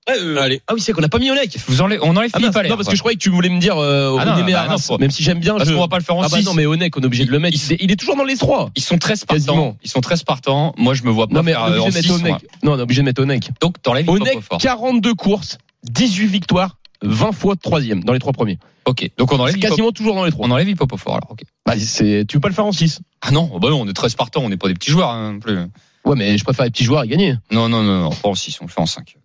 Allez. 0.08 0.62
Ah 0.68 0.74
oui, 0.76 0.82
c'est 0.82 0.94
qu'on 0.94 1.02
n'a 1.02 1.10
pas 1.10 1.18
mis 1.18 1.32
Onek. 1.32 1.58
Vous 1.68 1.82
enlève, 1.82 2.00
on 2.04 2.16
enlève 2.16 2.30
Ah, 2.34 2.38
Philippe 2.38 2.48
mince, 2.54 2.56
Allaire. 2.58 2.72
non, 2.72 2.78
parce 2.78 2.90
que 2.90 2.96
je 2.96 3.02
croyais 3.02 3.18
que 3.18 3.24
tu 3.24 3.30
voulais 3.32 3.50
me 3.50 3.60
dire 3.60 3.76
euh, 3.78 4.16
Ah 4.20 4.26
non, 4.26 4.46
bah, 4.46 4.68
non, 4.70 4.78
faut- 4.78 4.98
même 5.00 5.10
si 5.10 5.24
j'aime 5.24 5.40
bien. 5.40 5.56
Parce 5.58 5.68
je... 5.70 5.74
qu'on 5.74 5.80
va 5.82 5.88
pas 5.88 5.98
le 5.98 6.04
faire 6.04 6.16
en 6.16 6.22
Ah 6.22 6.28
bah 6.30 6.38
6. 6.38 6.46
non, 6.46 6.54
mais 6.54 6.66
Onek, 6.68 6.96
on 6.96 7.02
est 7.02 7.06
obligé 7.06 7.26
de 7.26 7.32
le 7.32 7.40
mettre. 7.40 7.58
Il- 7.72 7.78
Il 7.80 7.92
est, 7.92 7.96
toujours 7.96 8.16
dans 8.16 8.24
les 8.24 8.38
trois. 8.38 8.70
Ils 8.76 8.84
sont 8.84 8.98
très 9.00 9.16
spartans. 9.16 9.44
Quasiment. 9.46 9.78
Ils 9.84 9.90
sont 9.90 10.02
très 10.02 10.16
spartans. 10.18 10.74
Moi, 10.78 10.94
je 10.94 11.04
me 11.04 11.10
vois 11.10 11.28
pas 11.28 11.34
Non, 11.34 11.42
mais 11.44 11.56
on 11.56 11.68
est 11.68 11.72
euh, 11.72 11.82
obligé 11.82 12.02
de 12.02 12.04
6. 12.04 12.12
mettre 12.24 12.36
Onek. 12.36 12.50
Non, 12.64 12.74
on 12.74 12.78
est 12.80 12.82
obligé 12.82 13.02
de 13.02 13.06
mettre 13.06 13.22
Onek. 13.24 13.50
Donc, 13.62 13.82
t'enlèves 13.82 14.08
Onek, 14.08 14.28
Hippopophore. 14.28 14.60
42 14.60 15.14
courses, 15.16 15.58
18 15.86 16.28
victoires, 16.28 16.78
20 17.02 17.32
fois 17.32 17.56
troisième 17.56 18.04
dans 18.04 18.14
les 18.14 18.20
trois 18.20 18.34
premiers. 18.34 18.60
Ok. 18.86 19.10
Donc, 19.18 19.32
on 19.34 19.40
enlève 19.40 19.58
quasiment 19.58 19.92
toujours 19.92 20.14
dans 20.14 20.24
les 20.26 20.32
trois. 20.32 20.46
On 20.48 20.52
enlève 20.52 20.70
Hippopophore, 20.70 21.16
alors. 21.16 21.32
Ok. 21.32 21.40
Bah, 21.66 21.74
c'est, 21.80 22.26
tu 22.28 22.38
veux 22.38 22.42
pas 22.42 22.50
le 22.50 22.54
faire 22.54 22.68
en 22.68 22.72
6 22.72 23.00
Ah 23.24 23.32
non, 23.32 23.50
bah 23.60 23.70
non, 23.72 23.82
on 23.82 23.88
est 23.88 23.94
très 23.94 24.10
spartans. 24.10 24.42
On 24.44 24.50
n'est 24.50 24.58
pas 24.58 24.68
des 24.68 24.76
petits 24.76 24.92
joueurs, 24.92 25.10
hein, 25.10 25.34
non 25.34 25.40
plus. 25.40 25.58
Ouais, 26.06 26.16
mais 26.16 26.38
je 26.38 26.44
préfère 26.44 26.66
les 26.66 26.70
petits 26.72 26.84
joueurs 26.84 27.04
et 27.04 27.08
gagner. 27.08 27.34
Non, 27.52 27.68
non, 27.68 27.82
non, 27.82 28.02
non, 28.04 28.10
pas 28.12 28.30
en 28.30 28.36
6, 28.36 28.60
on 28.62 28.66
le 28.66 28.70
fait 28.70 28.80
en 28.82 28.86
5. 28.86 29.16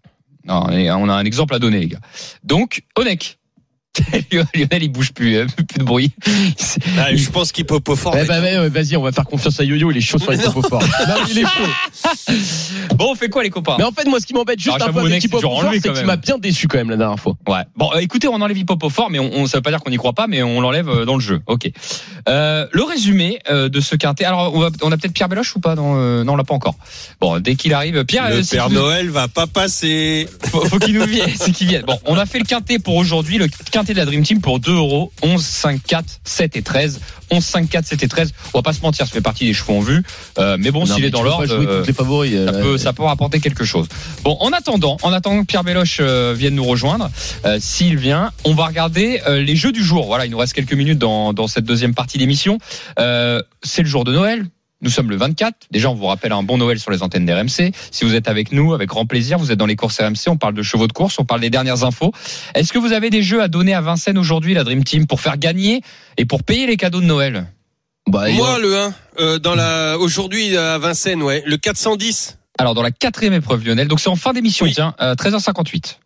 Non, 0.44 0.66
on 0.68 1.08
a 1.08 1.14
un 1.14 1.24
exemple 1.24 1.54
à 1.54 1.58
donner, 1.58 1.80
les 1.80 1.88
gars. 1.88 2.00
Donc, 2.44 2.82
Onek. 2.96 3.39
Lionel, 4.54 4.82
il 4.82 4.88
bouge 4.88 5.12
plus, 5.12 5.36
euh, 5.36 5.46
plus 5.56 5.78
de 5.78 5.84
bruit. 5.84 6.12
Ah, 6.98 7.14
je 7.14 7.28
pense 7.30 7.50
qu'il 7.52 7.64
peut 7.64 7.80
pas 7.80 7.96
fort. 7.96 8.16
Eh 8.16 8.24
ben, 8.24 8.42
ouais, 8.42 8.68
vas-y, 8.68 8.96
on 8.96 9.02
va 9.02 9.10
faire 9.12 9.24
confiance 9.24 9.58
à 9.58 9.64
Yo-Yo, 9.64 9.90
il 9.90 9.96
est 9.96 10.00
chaud 10.00 10.18
sur 10.18 10.30
les 10.30 10.38
propos 10.38 10.62
forts. 10.62 10.82
Non, 11.08 11.14
il 11.30 11.38
est 11.38 11.42
chaud. 11.42 12.36
Bon, 12.94 13.10
on 13.10 13.14
fait 13.14 13.28
quoi, 13.28 13.42
les 13.42 13.50
copains? 13.50 13.76
Mais 13.78 13.84
en 13.84 13.90
fait, 13.92 14.06
moi, 14.06 14.20
ce 14.20 14.26
qui 14.26 14.34
m'embête 14.34 14.58
juste 14.60 14.76
Alors, 14.76 14.88
un 14.88 14.92
peu 14.92 15.00
avec 15.00 15.24
Hippopophore, 15.24 15.58
enlever, 15.58 15.80
c'est 15.80 15.92
qu'il 15.92 16.06
m'a 16.06 16.16
bien 16.16 16.38
déçu 16.38 16.68
quand 16.68 16.78
même 16.78 16.90
la 16.90 16.96
dernière 16.96 17.18
fois. 17.18 17.34
Ouais. 17.48 17.62
Bon, 17.76 17.90
euh, 17.94 17.98
écoutez, 17.98 18.28
on 18.28 18.40
enlève 18.40 18.56
Hippopophore, 18.56 19.10
mais 19.10 19.18
on, 19.18 19.32
on, 19.34 19.46
ça 19.46 19.58
veut 19.58 19.62
pas 19.62 19.70
dire 19.70 19.80
qu'on 19.80 19.90
n'y 19.90 19.96
croit 19.96 20.12
pas, 20.12 20.26
mais 20.28 20.42
on 20.42 20.60
l'enlève 20.60 20.88
euh, 20.88 21.04
dans 21.04 21.14
le 21.14 21.20
jeu. 21.20 21.40
Ok. 21.46 21.70
Euh, 22.28 22.66
le 22.72 22.82
résumé 22.84 23.40
euh, 23.50 23.68
de 23.68 23.80
ce 23.80 23.96
quintet. 23.96 24.24
Alors, 24.24 24.54
on, 24.54 24.60
va, 24.60 24.70
on 24.82 24.92
a 24.92 24.96
peut-être 24.96 25.14
Pierre 25.14 25.28
Beloche 25.28 25.56
ou 25.56 25.60
pas 25.60 25.74
dans, 25.74 25.96
euh, 25.96 26.22
Non, 26.22 26.34
on 26.34 26.36
l'a 26.36 26.44
pas 26.44 26.54
encore. 26.54 26.76
Bon, 27.20 27.38
dès 27.40 27.56
qu'il 27.56 27.74
arrive, 27.74 28.04
Pierre, 28.04 28.28
Le 28.30 28.36
euh, 28.36 28.42
si 28.42 28.54
Père 28.56 28.68
tu- 28.68 28.74
Noël 28.74 29.08
va 29.10 29.26
pas 29.28 29.46
passer. 29.46 30.28
faut, 30.44 30.64
faut 30.66 30.78
qu'il 30.78 30.94
nous 30.94 31.06
vienne, 31.06 31.30
c'est 31.34 31.50
qu'il 31.52 31.66
vienne. 31.68 31.84
Bon, 31.86 31.98
on 32.04 32.16
a 32.16 32.26
fait 32.26 32.38
le 32.38 32.44
quintet 32.44 32.78
pour 32.78 32.96
aujourd'hui, 32.96 33.38
le 33.38 33.48
quintet 33.48 33.79
de 33.88 33.94
la 33.94 34.04
Dream 34.04 34.22
Team 34.22 34.40
pour 34.40 34.60
2 34.60 34.72
euros, 34.72 35.12
11, 35.22 35.42
5, 35.42 35.82
4, 35.86 36.20
7 36.24 36.56
et 36.56 36.62
13. 36.62 37.00
11, 37.30 37.44
5, 37.44 37.68
4, 37.68 37.86
c'était 37.86 38.08
13. 38.08 38.32
On 38.52 38.58
va 38.58 38.62
pas 38.62 38.72
se 38.72 38.80
mentir, 38.80 39.06
ça 39.06 39.12
fait 39.12 39.20
partie 39.20 39.46
des 39.46 39.54
chevaux 39.54 39.74
en 39.74 39.80
vue. 39.80 40.02
Euh, 40.38 40.56
mais 40.58 40.70
bon, 40.70 40.86
s'il 40.86 41.04
est 41.04 41.10
dans 41.10 41.22
l'ordre. 41.22 41.46
euh, 42.34 42.46
ça 42.46 42.52
euh, 42.52 42.62
peut, 42.62 42.78
ça 42.78 42.92
peut 42.92 43.02
rapporter 43.02 43.40
quelque 43.40 43.64
chose. 43.64 43.88
Bon, 44.22 44.36
en 44.40 44.52
attendant, 44.52 44.96
en 45.02 45.12
attendant 45.12 45.40
que 45.42 45.46
Pierre 45.46 45.64
Béloche 45.64 45.98
euh, 46.00 46.34
vienne 46.36 46.54
nous 46.54 46.64
rejoindre, 46.64 47.10
s'il 47.58 47.96
vient, 47.96 48.30
on 48.44 48.54
va 48.54 48.66
regarder 48.66 49.20
les 49.28 49.56
jeux 49.56 49.72
du 49.72 49.82
jour. 49.82 50.06
Voilà, 50.06 50.26
il 50.26 50.30
nous 50.30 50.38
reste 50.38 50.52
quelques 50.52 50.74
minutes 50.74 50.98
dans, 50.98 51.32
dans 51.32 51.46
cette 51.46 51.64
deuxième 51.64 51.94
partie 51.94 52.18
d'émission. 52.18 52.58
C'est 52.96 53.82
le 53.82 53.88
jour 53.88 54.04
de 54.04 54.12
Noël. 54.12 54.46
Nous 54.82 54.90
sommes 54.90 55.10
le 55.10 55.16
24. 55.16 55.54
Déjà, 55.70 55.90
on 55.90 55.94
vous 55.94 56.06
rappelle 56.06 56.32
un 56.32 56.42
bon 56.42 56.56
Noël 56.56 56.78
sur 56.78 56.90
les 56.90 57.02
antennes 57.02 57.26
d'RMC. 57.26 57.72
Si 57.90 58.04
vous 58.04 58.14
êtes 58.14 58.28
avec 58.28 58.50
nous, 58.52 58.72
avec 58.72 58.88
grand 58.88 59.04
plaisir, 59.04 59.38
vous 59.38 59.52
êtes 59.52 59.58
dans 59.58 59.66
les 59.66 59.76
courses 59.76 60.00
RMC. 60.00 60.28
On 60.28 60.36
parle 60.38 60.54
de 60.54 60.62
chevaux 60.62 60.86
de 60.86 60.92
course, 60.92 61.18
on 61.18 61.24
parle 61.24 61.40
des 61.42 61.50
dernières 61.50 61.84
infos. 61.84 62.12
Est-ce 62.54 62.72
que 62.72 62.78
vous 62.78 62.92
avez 62.92 63.10
des 63.10 63.22
jeux 63.22 63.42
à 63.42 63.48
donner 63.48 63.74
à 63.74 63.82
Vincennes 63.82 64.16
aujourd'hui, 64.18 64.54
la 64.54 64.64
Dream 64.64 64.82
Team, 64.82 65.06
pour 65.06 65.20
faire 65.20 65.36
gagner 65.36 65.82
et 66.16 66.24
pour 66.24 66.42
payer 66.44 66.66
les 66.66 66.76
cadeaux 66.78 67.00
de 67.00 67.06
Noël? 67.06 67.46
Bah, 68.08 68.30
Moi, 68.30 68.58
le 68.58 68.76
1, 68.78 68.94
euh, 69.20 69.38
dans 69.38 69.54
la, 69.54 69.98
aujourd'hui, 69.98 70.56
à 70.56 70.78
Vincennes, 70.78 71.22
ouais. 71.22 71.42
Le 71.46 71.56
410. 71.58 72.38
Alors, 72.58 72.74
dans 72.74 72.82
la 72.82 72.90
quatrième 72.90 73.34
épreuve, 73.34 73.66
Lionel. 73.66 73.86
Donc, 73.86 74.00
c'est 74.00 74.08
en 74.08 74.16
fin 74.16 74.32
d'émission, 74.32 74.64
Oui. 74.64 74.72
tiens, 74.74 74.94
euh, 75.00 75.14
13h58. 75.14 75.98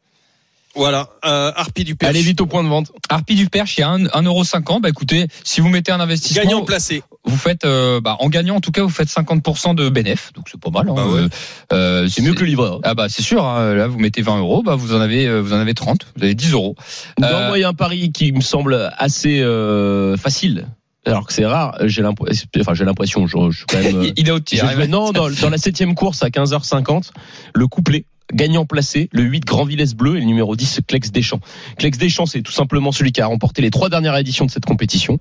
Voilà. 0.75 1.09
Euh, 1.25 1.53
Harpie 1.55 1.85
du 1.85 1.95
Perche. 1.97 2.11
Allez 2.11 2.23
vite 2.23 2.41
au 2.41 2.47
point 2.47 2.63
de 2.65 2.69
vente. 2.69 2.91
Harpie 3.09 3.35
du 3.37 3.49
Perche, 3.49 3.77
il 3.79 3.81
y 3.83 3.85
a 3.85 3.91
1,50€. 3.91 4.81
Bah 4.81 4.89
écoutez, 4.89 5.29
si 5.45 5.61
vous 5.61 5.69
mettez 5.69 5.93
un 5.93 6.01
investissement, 6.01 6.43
Gagnant 6.43 6.65
placé. 6.65 7.03
vous 7.25 7.37
faites, 7.37 7.65
euh, 7.65 8.01
bah, 8.01 8.17
en 8.21 8.29
gagnant 8.29 8.57
en 8.57 8.61
tout 8.61 8.73
cas, 8.73 8.83
vous 8.83 8.89
faites 8.89 9.09
50% 9.09 9.75
de 9.75 9.89
bénéf, 9.89 10.33
donc 10.35 10.49
c'est 10.51 10.61
pas 10.61 10.71
mal. 10.71 10.89
Hein, 10.89 10.95
Bah 10.97 11.07
ouais. 11.07 11.21
Euh, 11.21 11.29
euh, 11.73 12.09
C'est 12.09 12.23
mieux 12.23 12.35
que 12.35 12.41
le 12.41 12.47
livreur. 12.47 12.81
Ah 12.83 12.95
bah 12.95 13.09
c'est 13.09 13.23
sûr. 13.23 13.45
hein, 13.45 13.75
là, 13.75 13.87
vous 13.87 13.99
mettez 13.99 14.23
20 14.23 14.39
euros, 14.39 14.63
bah 14.63 14.75
vous 14.75 14.95
en 14.95 15.01
avez, 15.01 15.27
euh, 15.27 15.41
vous 15.41 15.53
en 15.53 15.59
avez 15.59 15.75
30, 15.75 16.07
vous 16.17 16.25
avez 16.25 16.35
10 16.35 16.53
euros. 16.53 16.75
Non, 17.21 17.29
Euh, 17.29 17.49
moi, 17.49 17.59
il 17.59 17.61
y 17.61 17.65
a 17.65 17.69
un 17.69 17.75
pari 17.75 18.11
qui 18.13 18.33
me 18.33 18.41
semble 18.41 18.91
assez 18.99 19.41
euh, 19.43 20.17
facile. 20.17 20.67
Alors 21.07 21.27
que 21.27 21.35
c'est 21.35 21.45
rare, 21.45 21.77
j'ai 21.85 22.01
l'impression, 22.01 22.47
enfin 22.61 22.73
j'ai 22.73 22.87
l'impression, 22.87 23.27
je, 23.27 23.37
je 23.51 23.57
suis 23.59 23.67
quand 23.67 23.79
même. 23.79 24.11
Il 24.17 24.27
est 24.27 24.31
au 24.31 24.41
tir. 24.41 24.67
joué- 24.71 24.89
non, 24.89 25.13
dans, 25.13 25.29
dans 25.31 25.51
la 25.51 25.59
septième 25.59 25.95
course 25.95 26.23
à 26.23 26.29
15h50, 26.31 27.11
le 27.55 27.67
couplet 27.67 28.07
gagnant 28.33 28.65
placé, 28.65 29.09
le 29.13 29.23
8 29.23 29.45
Grand 29.45 29.65
Villesse 29.65 29.95
Bleu 29.95 30.17
et 30.17 30.21
le 30.21 30.27
numéro 30.27 30.57
10 30.57 30.81
Clex 30.87 31.13
Deschamps. 31.13 31.41
Clex 31.79 31.99
Deschamps, 31.99 32.27
c'est 32.27 32.43
tout 32.43 32.53
simplement 32.53 32.93
celui 32.93 33.13
qui 33.13 33.21
a 33.21 33.27
remporté 33.27 33.63
les 33.63 33.71
trois 33.71 33.89
dernières 33.89 34.17
éditions 34.17 34.47
de 34.47 34.51
cette 34.51 34.65
compétition. 34.65 35.19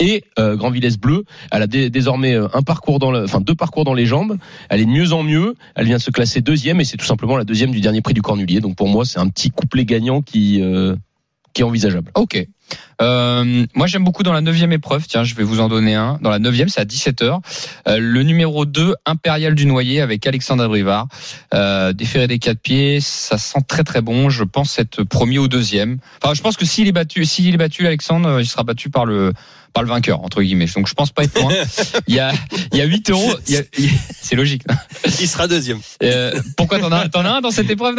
Et 0.00 0.24
euh, 0.38 0.56
Grand 0.56 0.70
Villesse 0.70 0.96
Bleu, 0.96 1.24
elle 1.52 1.62
a 1.62 1.66
dé- 1.66 1.90
désormais 1.90 2.32
euh, 2.34 2.48
un 2.54 2.62
parcours 2.62 2.98
dans 2.98 3.14
enfin 3.22 3.40
deux 3.42 3.54
parcours 3.54 3.84
dans 3.84 3.92
les 3.92 4.06
jambes. 4.06 4.38
Elle 4.70 4.80
est 4.80 4.86
de 4.86 4.90
mieux 4.90 5.12
en 5.12 5.22
mieux. 5.22 5.54
Elle 5.74 5.84
vient 5.86 5.98
de 5.98 6.02
se 6.02 6.10
classer 6.10 6.40
deuxième 6.40 6.80
et 6.80 6.84
c'est 6.84 6.96
tout 6.96 7.04
simplement 7.04 7.36
la 7.36 7.44
deuxième 7.44 7.70
du 7.70 7.80
dernier 7.82 8.00
prix 8.00 8.14
du 8.14 8.22
Cornulier. 8.22 8.60
Donc 8.60 8.76
pour 8.76 8.88
moi, 8.88 9.04
c'est 9.04 9.18
un 9.18 9.28
petit 9.28 9.50
couplet 9.50 9.84
gagnant 9.84 10.22
qui 10.22 10.62
euh, 10.62 10.96
qui 11.52 11.60
est 11.60 11.64
envisageable. 11.64 12.10
Ok. 12.14 12.46
Euh, 13.00 13.66
moi, 13.74 13.86
j'aime 13.86 14.04
beaucoup 14.04 14.22
dans 14.22 14.32
la 14.32 14.40
neuvième 14.40 14.72
épreuve. 14.72 15.06
Tiens, 15.06 15.24
je 15.24 15.34
vais 15.34 15.44
vous 15.44 15.60
en 15.60 15.68
donner 15.68 15.94
un. 15.94 16.18
Dans 16.20 16.30
la 16.30 16.38
neuvième, 16.38 16.68
c'est 16.68 16.80
à 16.80 16.84
17h. 16.84 17.40
Euh, 17.86 17.98
le 17.98 18.22
numéro 18.22 18.64
2, 18.66 18.94
Impérial 19.06 19.54
du 19.54 19.66
Noyer, 19.66 20.00
avec 20.00 20.26
Alexandre 20.26 20.64
Abrivard. 20.64 21.06
Euh, 21.54 21.92
déféré 21.92 22.26
des 22.26 22.38
quatre 22.38 22.60
pieds, 22.60 23.00
ça 23.00 23.38
sent 23.38 23.60
très 23.66 23.84
très 23.84 24.00
bon. 24.00 24.30
Je 24.30 24.44
pense 24.44 24.78
être 24.78 25.04
premier 25.04 25.38
ou 25.38 25.48
deuxième. 25.48 25.98
Enfin, 26.22 26.34
je 26.34 26.42
pense 26.42 26.56
que 26.56 26.66
s'il 26.66 26.88
est 26.88 26.92
battu, 26.92 27.24
s'il 27.24 27.54
est 27.54 27.58
battu, 27.58 27.86
Alexandre, 27.86 28.40
il 28.40 28.46
sera 28.46 28.64
battu 28.64 28.90
par 28.90 29.06
le 29.06 29.32
par 29.74 29.82
le 29.82 29.88
vainqueur 29.88 30.22
entre 30.24 30.42
guillemets. 30.42 30.66
Donc, 30.74 30.88
je 30.88 30.94
pense 30.94 31.12
pas 31.12 31.24
être 31.24 31.40
loin. 31.40 31.52
Il 32.06 32.14
y 32.14 32.20
a 32.20 32.32
il 32.72 32.78
y 32.78 32.80
a 32.80 32.84
8 32.84 33.10
euros. 33.10 33.32
C'est 34.20 34.36
logique. 34.36 34.62
Il 35.20 35.28
sera 35.28 35.46
deuxième. 35.46 35.78
Euh, 36.02 36.40
pourquoi 36.56 36.78
t'en 36.78 36.90
as 36.92 37.08
t'en 37.08 37.24
as 37.24 37.30
un 37.30 37.40
dans 37.40 37.50
cette 37.50 37.70
épreuve? 37.70 37.96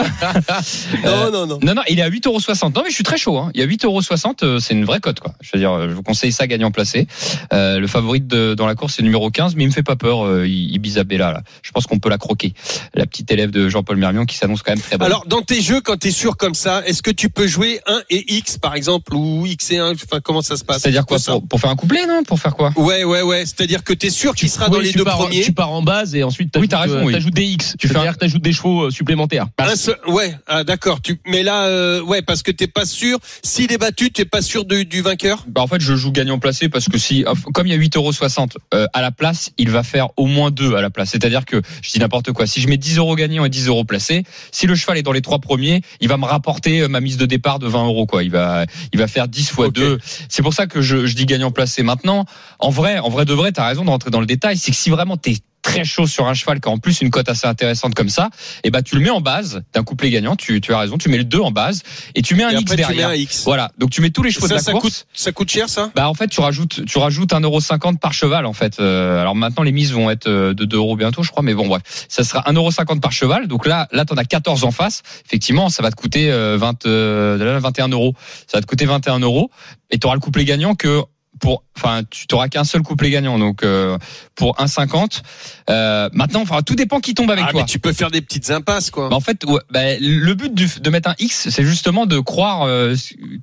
Non, 1.04 1.32
non, 1.32 1.48
non. 1.48 1.60
non, 1.62 1.76
non, 1.76 1.82
il 1.90 2.00
est 2.00 2.02
à 2.02 2.10
8,60€. 2.10 2.76
Non, 2.76 2.82
mais 2.84 2.90
je 2.90 2.96
suis 2.96 3.04
très 3.04 3.18
chaud. 3.18 3.38
Hein. 3.38 3.52
Il 3.54 3.62
y 3.62 3.64
a 3.64 3.68
8,60€, 3.68 4.44
euh, 4.44 4.59
c'est 4.60 4.74
une 4.74 4.86
vraie 4.86 5.00
cote. 5.00 5.20
Quoi. 5.20 5.34
Je 5.42 5.50
veux 5.54 5.60
dire, 5.60 5.72
euh, 5.72 5.90
je 5.90 5.94
vous 5.94 6.04
conseille 6.04 6.32
ça 6.32 6.48
gagnant 6.48 6.72
placé. 6.72 7.08
Euh, 7.54 7.80
le 7.80 7.88
favori 7.88 8.22
de, 8.22 8.54
dans 8.54 8.66
la 8.68 8.76
course, 8.76 8.96
c'est 8.96 9.02
le 9.02 9.08
numéro 9.08 9.30
15, 9.30 9.56
mais 9.56 9.64
il 9.64 9.68
me 9.68 9.72
fait 9.74 9.84
pas 9.84 9.96
peur, 9.96 10.26
euh, 10.26 10.48
Ibisabella. 10.48 11.32
Là. 11.34 11.42
Je 11.62 11.72
pense 11.72 11.86
qu'on 11.88 12.00
peut 12.00 12.10
la 12.10 12.18
croquer. 12.18 12.54
La 12.94 13.06
petite 13.06 13.32
élève 13.32 13.52
de 13.52 13.70
Jean-Paul 13.70 13.98
Mermion 13.98 14.26
qui 14.26 14.38
s'annonce 14.38 14.62
quand 14.64 14.72
même 14.72 14.82
très 14.82 14.98
bonne. 14.98 15.06
Alors, 15.08 15.26
dans 15.28 15.42
tes 15.42 15.62
jeux, 15.62 15.82
quand 15.82 15.98
t'es 15.98 16.12
sûr 16.12 16.38
comme 16.38 16.54
ça, 16.56 16.84
est-ce 16.86 17.02
que 17.02 17.12
tu 17.12 17.30
peux 17.30 17.48
jouer 17.48 17.80
1 17.88 18.02
et 18.10 18.36
X, 18.36 18.58
par 18.58 18.76
exemple, 18.76 19.14
ou 19.14 19.46
X 19.46 19.72
et 19.72 19.78
1, 19.78 19.92
enfin, 19.94 20.20
comment 20.24 20.42
ça 20.42 20.58
se 20.58 20.64
passe? 20.64 20.82
C'est-à-dire 20.82 21.06
quoi 21.06 21.20
ça 21.20 21.34
pour, 21.34 21.48
pour 21.48 21.60
faire 21.60 21.70
un 21.70 21.76
couplet, 21.76 22.06
non? 22.08 22.24
Pour 22.24 22.40
faire 22.40 22.56
quoi? 22.56 22.72
Ouais, 22.76 23.04
ouais, 23.04 23.22
ouais. 23.22 23.46
C'est-à-dire 23.46 23.84
que 23.84 23.94
t'es 23.94 24.10
sûr 24.10 24.36
qu'il 24.36 24.50
sera 24.50 24.66
Oui, 24.68 24.72
dans 24.72 24.80
les 24.80 24.92
tu 24.92 24.98
deux 24.98 25.04
pars, 25.04 25.18
premiers? 25.18 25.42
Tu 25.42 25.54
pars 25.54 25.72
en 25.72 25.82
base 25.82 26.16
et 26.16 26.24
ensuite 26.24 26.50
Oui, 26.58 26.68
t'ajoutes, 26.68 26.70
t'as 26.70 26.80
raison, 26.80 26.98
euh, 26.98 27.04
oui. 27.06 27.14
t'ajoutes 27.14 27.34
des 27.34 27.46
X. 27.46 27.76
Tu 27.80 27.88
fais 27.88 27.94
t'ajoutes 28.20 28.42
des 28.42 28.54
chevaux 28.54 28.84
euh, 28.84 28.92
supplémentaires. 28.92 29.48
Un 29.58 29.76
seul- 29.76 30.00
ouais, 30.08 30.36
ah, 30.48 30.64
d'accord. 30.64 31.02
Tu, 31.02 31.20
mais 31.26 31.44
là, 31.44 31.66
euh, 31.66 32.02
ouais, 32.02 32.22
parce 32.22 32.44
que 32.44 32.52
t'es 32.52 32.68
pas 32.68 32.86
sûr. 32.86 33.20
S'il 33.44 33.72
est 33.72 33.78
battu, 33.78 34.12
t'es 34.12 34.26
pas 34.26 34.42
sûr 34.42 34.49
de- 34.58 34.84
du 34.84 35.02
vainqueur. 35.02 35.44
bah 35.48 35.62
en 35.62 35.68
fait, 35.68 35.80
je 35.82 35.96
joue 35.96 36.12
gagnant 36.12 36.40
placé 36.40 36.70
parce 36.70 36.90
que 36.90 36.98
si, 36.98 37.24
comme 37.54 37.68
il 37.68 37.72
y 37.72 37.74
a 37.74 37.78
8,60€ 37.78 38.58
euh, 38.74 38.86
à 38.94 39.02
la 39.02 39.12
place, 39.12 39.52
il 39.58 39.70
va 39.70 39.84
faire 39.84 40.10
au 40.18 40.26
moins 40.26 40.52
2 40.52 40.76
à 40.76 40.82
la 40.82 40.90
place. 40.90 41.10
C'est-à-dire 41.12 41.46
que, 41.46 41.62
je 41.82 41.92
dis 41.92 42.00
n'importe 42.00 42.32
quoi, 42.32 42.48
si 42.48 42.62
je 42.62 42.68
mets 42.68 42.78
10 42.78 42.98
euros 42.98 43.16
gagnant 43.16 43.46
et 43.46 43.50
10 43.50 43.68
euros 43.68 43.84
placés, 43.84 44.24
si 44.52 44.68
le 44.68 44.76
cheval 44.76 44.98
est 44.98 45.04
dans 45.04 45.12
les 45.12 45.22
trois 45.22 45.40
premiers, 45.40 45.82
il 46.02 46.08
va 46.08 46.18
me 46.18 46.26
rapporter 46.26 46.82
euh, 46.82 46.88
ma 46.88 47.00
mise 47.00 47.18
de 47.18 47.26
départ 47.26 47.60
de 47.60 47.68
20 47.68 47.86
euros. 47.86 48.06
Quoi. 48.06 48.24
Il 48.24 48.32
va, 48.32 48.66
il 48.94 49.00
va 49.00 49.08
faire 49.08 49.28
10 49.28 49.50
fois 49.50 49.68
Ok. 49.68 49.74
2. 49.76 50.00
C'est 50.30 50.42
pour 50.42 50.54
ça 50.54 50.68
que 50.68 50.82
je, 50.82 51.06
je 51.06 51.16
dis 51.16 51.26
gagnant 51.26 51.52
placé. 51.52 51.84
Maintenant, 51.84 52.26
en 52.60 52.70
vrai, 52.70 53.00
en 53.00 53.10
vrai 53.10 53.26
de 53.26 53.34
vrai, 53.34 53.52
t'as 53.52 53.68
raison 53.68 53.86
de 53.86 53.90
rentrer 53.90 54.10
dans 54.10 54.20
le 54.22 54.26
détail. 54.26 54.58
C'est 54.58 54.72
que 54.72 54.78
si 54.78 54.90
vraiment 54.90 55.18
t'es 55.18 55.36
très 55.62 55.84
chaud 55.84 56.08
sur 56.08 56.28
un 56.28 56.34
cheval 56.34 56.60
qui 56.60 56.70
a 56.70 56.72
en 56.72 56.78
plus 56.78 57.02
une 57.02 57.10
cote 57.10 57.30
assez 57.30 57.48
intéressante 57.48 57.96
comme 57.96 58.10
ça, 58.10 58.30
et 58.64 58.72
bah 58.72 58.82
tu 58.82 58.96
le 58.96 59.02
mets 59.02 59.10
en 59.10 59.22
base 59.22 59.62
d'un 59.74 59.84
couplet 59.84 60.10
gagnant. 60.10 60.36
Tu, 60.36 60.62
tu 60.62 60.74
as 60.74 60.80
raison, 60.80 60.98
tu 60.98 61.10
mets 61.10 61.18
le 61.18 61.24
2 61.24 61.40
en 61.40 61.52
base 61.52 61.84
et 62.16 62.22
tu 62.22 62.36
mets 62.36 62.44
un 62.44 62.50
Et 62.50 62.56
X 62.56 62.62
après, 62.64 62.76
tu 62.76 62.82
mets 62.82 62.88
derrière. 62.88 63.10
un 63.10 63.16
X. 63.16 63.44
Voilà, 63.46 63.72
donc 63.78 63.90
tu 63.90 64.02
mets 64.02 64.10
tous 64.10 64.24
les 64.24 64.32
chevaux 64.32 64.48
de 64.48 64.50
Ça, 64.50 64.56
la 64.56 64.62
ça 64.62 64.72
course. 64.72 64.84
coûte, 64.84 65.08
ça 65.14 65.32
coûte 65.32 65.50
cher, 65.52 65.70
ça? 65.70 65.92
Bah 65.96 66.10
en 66.10 66.14
fait 66.14 66.28
tu 66.28 66.40
rajoutes 66.42 66.86
tu 66.86 66.98
rajoutes 66.98 67.32
1,50€ 67.34 67.98
par 68.00 68.14
cheval 68.14 68.46
en 68.46 68.54
fait. 68.54 68.80
Euh, 68.80 69.22
alors 69.22 69.36
maintenant 69.36 69.64
les 69.64 69.72
mises 69.72 69.92
vont 69.94 70.10
être 70.10 70.28
euh, 70.28 70.54
de 70.54 70.66
2 70.66 70.78
euros 70.78 70.96
bientôt 70.96 71.24
je 71.24 71.32
crois 71.32 71.44
mais 71.44 71.54
bon 71.54 71.68
bref 71.68 71.82
ça 72.08 72.24
sera 72.24 72.42
1,50€ 72.52 73.00
par 73.00 73.12
cheval 73.12 73.48
donc 73.48 73.66
là 73.66 73.88
là 73.92 74.06
t'en 74.06 74.16
as 74.16 74.26
14 74.26 74.64
en 74.64 74.72
face 74.72 75.02
effectivement 75.26 75.70
ça 75.70 75.84
va 75.84 75.92
te 75.92 75.96
coûter 75.96 76.32
euh, 76.32 76.58
20 76.58 76.86
euh, 76.86 77.60
21 77.62 77.90
euros 77.90 78.14
ça 78.48 78.58
va 78.58 78.62
te 78.62 78.68
coûter 78.68 78.86
21 78.86 79.20
euros 79.20 79.50
et 79.92 79.98
tu 80.00 80.08
auras 80.08 80.16
le 80.16 80.22
couplet 80.22 80.46
gagnant 80.46 80.76
que 80.76 81.02
pour 81.40 81.64
enfin 81.78 82.02
tu 82.10 82.28
t'auras 82.28 82.50
qu'un 82.50 82.64
seul 82.66 82.82
couplet 82.82 83.10
gagnant 83.10 83.40
donc 83.40 83.64
euh, 83.64 83.98
pour 84.36 84.56
1,50 84.58 85.22
euh, 85.70 86.10
maintenant 86.14 86.42
enfin 86.42 86.62
tout 86.62 86.76
dépend 86.76 87.00
qui 87.00 87.14
tombe 87.14 87.32
avec 87.32 87.46
Ah, 87.48 87.52
toi 87.52 87.62
mais 87.62 87.66
tu 87.68 87.80
peux 87.80 87.94
faire 87.94 88.12
des 88.12 88.22
petites 88.22 88.50
impasses, 88.52 88.90
quoi. 88.92 89.10
bah, 89.10 89.16
en 89.16 89.20
fait, 89.22 89.44
ouais, 89.46 89.60
bah, 89.72 89.98
le 90.00 90.34
but 90.34 90.54
du- 90.54 90.68
de 90.80 90.90
mettre 90.90 91.10
un 91.10 91.16
X, 91.20 91.50
c'est 91.50 91.64
justement 91.64 92.06
de 92.06 92.20
croire 92.20 92.64
euh, 92.64 92.96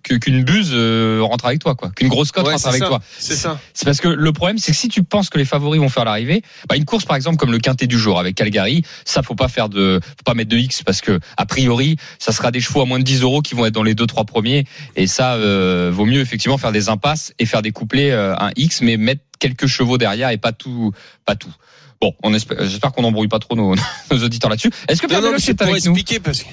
que- 0.02 0.14
qu'une 0.14 0.42
buse 0.44 0.70
euh, 0.72 1.20
rentre 1.22 1.46
avec 1.46 1.60
toi, 1.60 1.74
quoi, 1.74 1.90
qu'une 1.94 2.08
grosse 2.08 2.32
cote 2.32 2.46
Ouais, 2.46 2.52
rentre 2.52 2.66
avec 2.68 2.82
ça. 2.82 2.88
toi. 2.88 3.00
C'est 3.18 3.36
ça. 3.36 3.58
C'est 3.74 3.84
parce 3.84 4.00
que 4.00 4.08
le 4.08 4.32
problème, 4.32 4.58
c'est 4.58 4.72
que 4.72 4.78
si 4.78 4.88
tu 4.88 5.02
penses 5.02 5.30
que 5.30 5.38
les 5.38 5.44
favoris 5.44 5.80
vont 5.80 5.88
faire 5.88 6.04
l'arrivée, 6.04 6.42
bah, 6.68 6.76
une 6.76 6.84
course 6.84 7.04
par 7.04 7.16
exemple 7.16 7.36
comme 7.38 7.52
le 7.52 7.58
quintet 7.58 7.86
du 7.86 7.98
jour 7.98 8.18
avec 8.18 8.34
Calgary, 8.34 8.82
ça 9.04 9.22
faut 9.22 9.34
pas 9.34 9.48
faire 9.48 9.68
de, 9.68 10.00
faut 10.02 10.22
pas 10.24 10.34
mettre 10.34 10.50
de 10.50 10.56
X 10.56 10.82
parce 10.82 11.00
que 11.00 11.20
a 11.36 11.46
priori, 11.46 11.96
ça 12.18 12.32
sera 12.32 12.50
des 12.50 12.60
chevaux 12.60 12.82
à 12.82 12.86
moins 12.86 12.98
de 12.98 13.04
10 13.04 13.22
euros 13.22 13.40
qui 13.42 13.54
vont 13.54 13.64
être 13.66 13.74
dans 13.74 13.82
les 13.82 13.94
deux 13.94 14.06
trois 14.06 14.24
premiers 14.24 14.64
et 14.96 15.06
ça 15.06 15.34
euh, 15.34 15.90
vaut 15.92 16.06
mieux 16.06 16.20
effectivement 16.20 16.58
faire 16.58 16.72
des 16.72 16.88
impasses 16.88 17.32
et 17.38 17.46
faire 17.46 17.62
des 17.62 17.70
couplets 17.72 17.85
euh, 17.94 18.34
un 18.38 18.50
X, 18.56 18.82
mais 18.82 18.96
mettre 18.96 19.22
quelques 19.38 19.66
chevaux 19.66 19.98
derrière 19.98 20.30
et 20.30 20.38
pas 20.38 20.52
tout, 20.52 20.92
pas 21.24 21.36
tout. 21.36 21.52
Bon, 22.00 22.12
on 22.22 22.34
espère, 22.34 22.58
j'espère 22.66 22.92
qu'on 22.92 23.02
n'embrouille 23.02 23.28
pas 23.28 23.38
trop 23.38 23.56
nos, 23.56 23.74
nos 24.10 24.18
auditeurs 24.24 24.50
là-dessus. 24.50 24.70
Est-ce 24.88 25.00
que 25.02 25.06
Non, 25.12 25.20
non, 25.20 25.38
c'est 25.38 25.52
est 25.52 25.54
pour 25.54 25.66
nous? 25.68 25.74
expliquer 25.76 26.20
parce 26.20 26.42
que. 26.42 26.48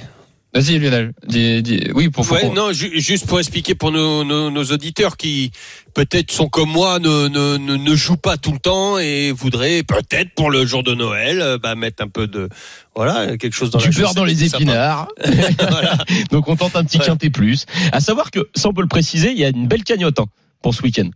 Vas-y 0.56 0.78
Lionel, 0.78 1.14
dis, 1.28 1.64
dis- 1.64 1.90
oui 1.96 2.10
pour 2.10 2.32
Ouais, 2.32 2.48
non, 2.50 2.72
ju- 2.74 3.02
juste 3.02 3.26
pour 3.26 3.40
expliquer 3.40 3.74
pour 3.74 3.92
nos, 3.92 4.24
nos, 4.24 4.52
nos 4.52 4.64
auditeurs 4.66 5.18
qui 5.18 5.52
peut-être 5.96 6.32
sont 6.32 6.48
comme 6.48 6.70
moi, 6.70 7.00
ne, 7.00 7.28
ne, 7.28 7.58
ne, 7.58 7.76
ne 7.76 7.96
jouent 7.96 8.18
pas 8.18 8.38
tout 8.38 8.52
le 8.52 8.60
temps 8.60 9.00
et 9.00 9.32
voudraient 9.32 9.82
peut-être 9.82 10.30
pour 10.36 10.52
le 10.52 10.64
jour 10.64 10.84
de 10.84 10.94
Noël, 10.94 11.42
euh, 11.42 11.58
bah, 11.58 11.74
mettre 11.74 12.04
un 12.04 12.08
peu 12.08 12.28
de, 12.28 12.50
voilà, 12.96 13.36
quelque 13.38 13.54
chose 13.56 13.72
dans 13.72 13.80
du 13.80 13.90
la 13.90 13.98
beurre 14.00 14.14
dans 14.14 14.26
les 14.26 14.44
épinards. 14.46 15.08
Voilà. 15.58 15.98
Donc 16.30 16.48
on 16.48 16.56
tente 16.56 16.76
un 16.76 16.84
petit 16.84 17.00
Ouais. 17.00 17.06
quintet 17.08 17.32
plus. 17.32 17.66
À 17.92 18.00
savoir 18.00 18.30
que, 18.30 18.48
ça 18.54 18.70
on 18.70 18.74
peut 18.74 18.84
le 18.84 18.88
préciser, 18.88 19.32
il 19.32 19.40
y 19.40 19.46
a 19.46 19.50
une 19.50 19.68
belle 19.68 19.84
cagnotte 19.84 20.20
hein, 20.20 20.28
pour 20.62 20.76
ce 20.76 20.84
week-end. 20.84 21.10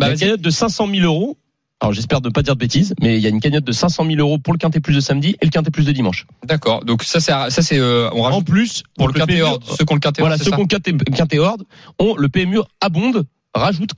Bah, 0.00 0.10
une 0.10 0.18
cagnotte 0.18 0.40
de 0.40 0.50
500 0.50 0.88
000 0.92 1.04
euros. 1.04 1.36
Alors 1.82 1.94
j'espère 1.94 2.20
ne 2.20 2.28
pas 2.28 2.42
dire 2.42 2.54
de 2.56 2.60
bêtises, 2.60 2.94
mais 3.00 3.16
il 3.16 3.22
y 3.22 3.26
a 3.26 3.30
une 3.30 3.40
cagnotte 3.40 3.64
de 3.64 3.72
500 3.72 4.04
000 4.04 4.18
euros 4.18 4.38
pour 4.38 4.52
le 4.52 4.58
quintet 4.58 4.80
plus 4.80 4.94
de 4.94 5.00
samedi 5.00 5.36
et 5.40 5.46
le 5.46 5.50
quintet 5.50 5.70
plus 5.70 5.86
de 5.86 5.92
dimanche. 5.92 6.26
d'accord. 6.44 6.84
Donc 6.84 7.04
ça 7.04 7.20
c'est 7.20 7.32
ça 7.32 7.62
c'est 7.62 7.78
euh, 7.78 8.10
on 8.12 8.20
En 8.20 8.24
rajoute 8.24 8.46
plus, 8.46 8.82
pour 8.98 9.08
le 9.08 9.14
quintet 9.14 9.40
horde, 9.40 9.64
ceux 9.64 9.84
qui 9.84 9.92
ont 9.92 9.96
le 9.96 10.00
quintet 10.00 10.20
Voilà, 10.20 10.36
ceux 10.36 10.50
qui 10.50 10.60
ont 10.60 10.66
quintet, 10.66 10.92
quintet 10.92 11.38
horde 11.38 11.64
ont 11.98 12.16
le 12.16 12.28
PMU 12.28 12.58
abonde, 12.82 13.24
rajoute 13.54 13.92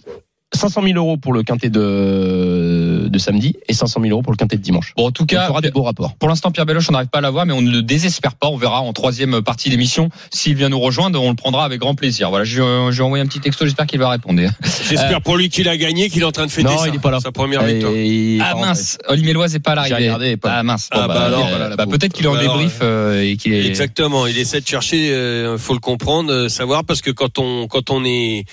500 0.54 0.82
000 0.82 0.96
euros 0.96 1.16
pour 1.16 1.32
le 1.32 1.42
quintet 1.42 1.70
de, 1.70 2.91
de 3.12 3.18
samedi 3.18 3.54
et 3.68 3.72
500 3.74 4.00
000 4.00 4.10
euros 4.12 4.22
pour 4.22 4.32
le 4.32 4.36
quintet 4.36 4.56
de 4.56 4.62
dimanche. 4.62 4.92
Bon, 4.96 5.06
en 5.06 5.10
tout 5.10 5.22
Donc, 5.22 5.32
il 5.32 5.34
y 5.34 5.38
cas, 5.38 5.48
aura 5.50 5.60
des 5.60 5.70
beaux 5.70 5.82
rapports. 5.82 6.14
pour 6.16 6.28
l'instant, 6.28 6.50
Pierre 6.50 6.66
Beloche, 6.66 6.88
on 6.88 6.92
n'arrive 6.92 7.08
pas 7.08 7.18
à 7.18 7.20
l'avoir, 7.20 7.46
mais 7.46 7.52
on 7.52 7.60
ne 7.62 7.70
le 7.70 7.82
désespère 7.82 8.34
pas. 8.34 8.48
On 8.48 8.56
verra 8.56 8.80
en 8.80 8.92
troisième 8.92 9.42
partie 9.42 9.70
d'émission. 9.70 10.08
S'il 10.32 10.56
vient 10.56 10.68
nous 10.70 10.80
rejoindre, 10.80 11.22
on 11.22 11.30
le 11.30 11.36
prendra 11.36 11.64
avec 11.64 11.80
grand 11.80 11.94
plaisir. 11.94 12.30
Voilà, 12.30 12.44
je, 12.44 12.56
je 12.90 12.96
vais 12.98 13.02
envoyer 13.04 13.22
un 13.22 13.26
petit 13.26 13.40
texto, 13.40 13.64
j'espère 13.64 13.86
qu'il 13.86 13.98
va 14.00 14.08
répondre. 14.10 14.40
J'espère 14.88 15.20
pour 15.22 15.36
lui 15.36 15.48
qu'il 15.48 15.68
a 15.68 15.76
gagné, 15.76 16.08
qu'il 16.10 16.22
est 16.22 16.24
en 16.26 16.32
train 16.32 16.46
de 16.46 16.50
fêter 16.50 16.68
Non, 16.68 16.78
ça, 16.78 16.88
il 16.88 16.94
est 16.94 16.98
pas 16.98 17.10
là. 17.10 17.20
sa 17.20 17.30
première 17.32 17.62
victoire. 17.62 17.92
Et- 17.94 18.38
Ah 18.40 18.54
mince, 18.56 18.98
Oli 19.08 19.22
Méloise 19.22 19.52
n'est 19.52 19.58
pas 19.60 19.72
à 19.72 19.84
J'ai 19.84 19.90
l'arrivée. 19.90 20.08
regardé, 20.12 20.36
pas- 20.36 20.52
Ah 20.58 20.62
mince. 20.62 20.88
Ah, 20.90 21.02
Bon, 21.02 21.06
bah 21.08 21.28
euh, 21.30 21.76
bah, 21.76 21.84
pauvre. 21.84 21.96
peut-être 21.98 22.12
qu'il 22.12 22.24
est 22.24 22.28
en 22.28 22.34
Bah 22.34 22.40
alors, 22.40 22.56
débrief 22.58 22.78
euh, 22.82 23.22
et 23.22 23.36
qu'il 23.36 23.52
est. 23.52 23.66
Exactement, 23.66 24.26
il 24.26 24.38
essaie 24.38 24.60
de 24.60 24.66
chercher, 24.66 25.10
euh, 25.12 25.58
faut 25.58 25.74
le 25.74 25.80
comprendre, 25.80 26.32
euh, 26.32 26.48
savoir 26.48 26.84
parce 26.84 27.00
que 27.02 27.10
quand 27.10 27.38
on 27.38 27.66
quand 27.68 27.90
on 27.90 28.04
est 28.04 28.44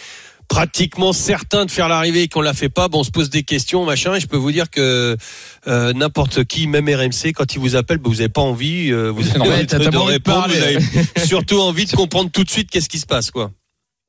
pratiquement 0.50 1.14
certain 1.14 1.66
de 1.66 1.72
faire 1.72 1.88
l'arrivée 1.88 2.24
et 2.24 2.28
qu'on 2.28 2.42
la 2.42 2.54
fait 2.54 2.70
pas, 2.70 2.90
bon, 2.90 3.00
on 3.00 3.04
se 3.04 3.12
pose 3.12 3.30
des 3.30 3.44
questions, 3.44 3.86
machin. 3.86 4.16
Et 4.16 4.20
je 4.20 4.28
peux 4.28 4.36
vous 4.36 4.52
dire 4.52 4.70
que 4.70 5.16
euh, 5.68 5.94
n'importe 5.94 6.44
qui, 6.44 6.68
même 6.68 6.90
RMC, 6.90 7.32
quand 7.34 7.54
il 7.54 7.60
vous 7.60 7.76
appelle, 7.76 8.00
ben, 8.00 8.10
vous 8.10 8.18
n'avez 8.18 8.30
pas 8.30 8.42
envie, 8.42 8.92
euh, 8.92 9.10
vous 9.10 9.30
avez 9.30 9.66
de, 9.66 9.78
de 9.78 9.90
pas 9.90 9.98
envie 10.00 10.08
de 10.08 10.12
répondre, 10.14 10.48
parler. 10.48 10.78
vous 10.78 10.98
avez 10.98 11.08
surtout 11.26 11.60
envie 11.60 11.86
de 11.86 11.96
comprendre 11.96 12.32
tout 12.32 12.44
de 12.44 12.50
suite 12.50 12.70
qu'est-ce 12.70 12.90
qui 12.90 13.00
se 13.00 13.06
passe, 13.06 13.32
quoi. 13.32 13.52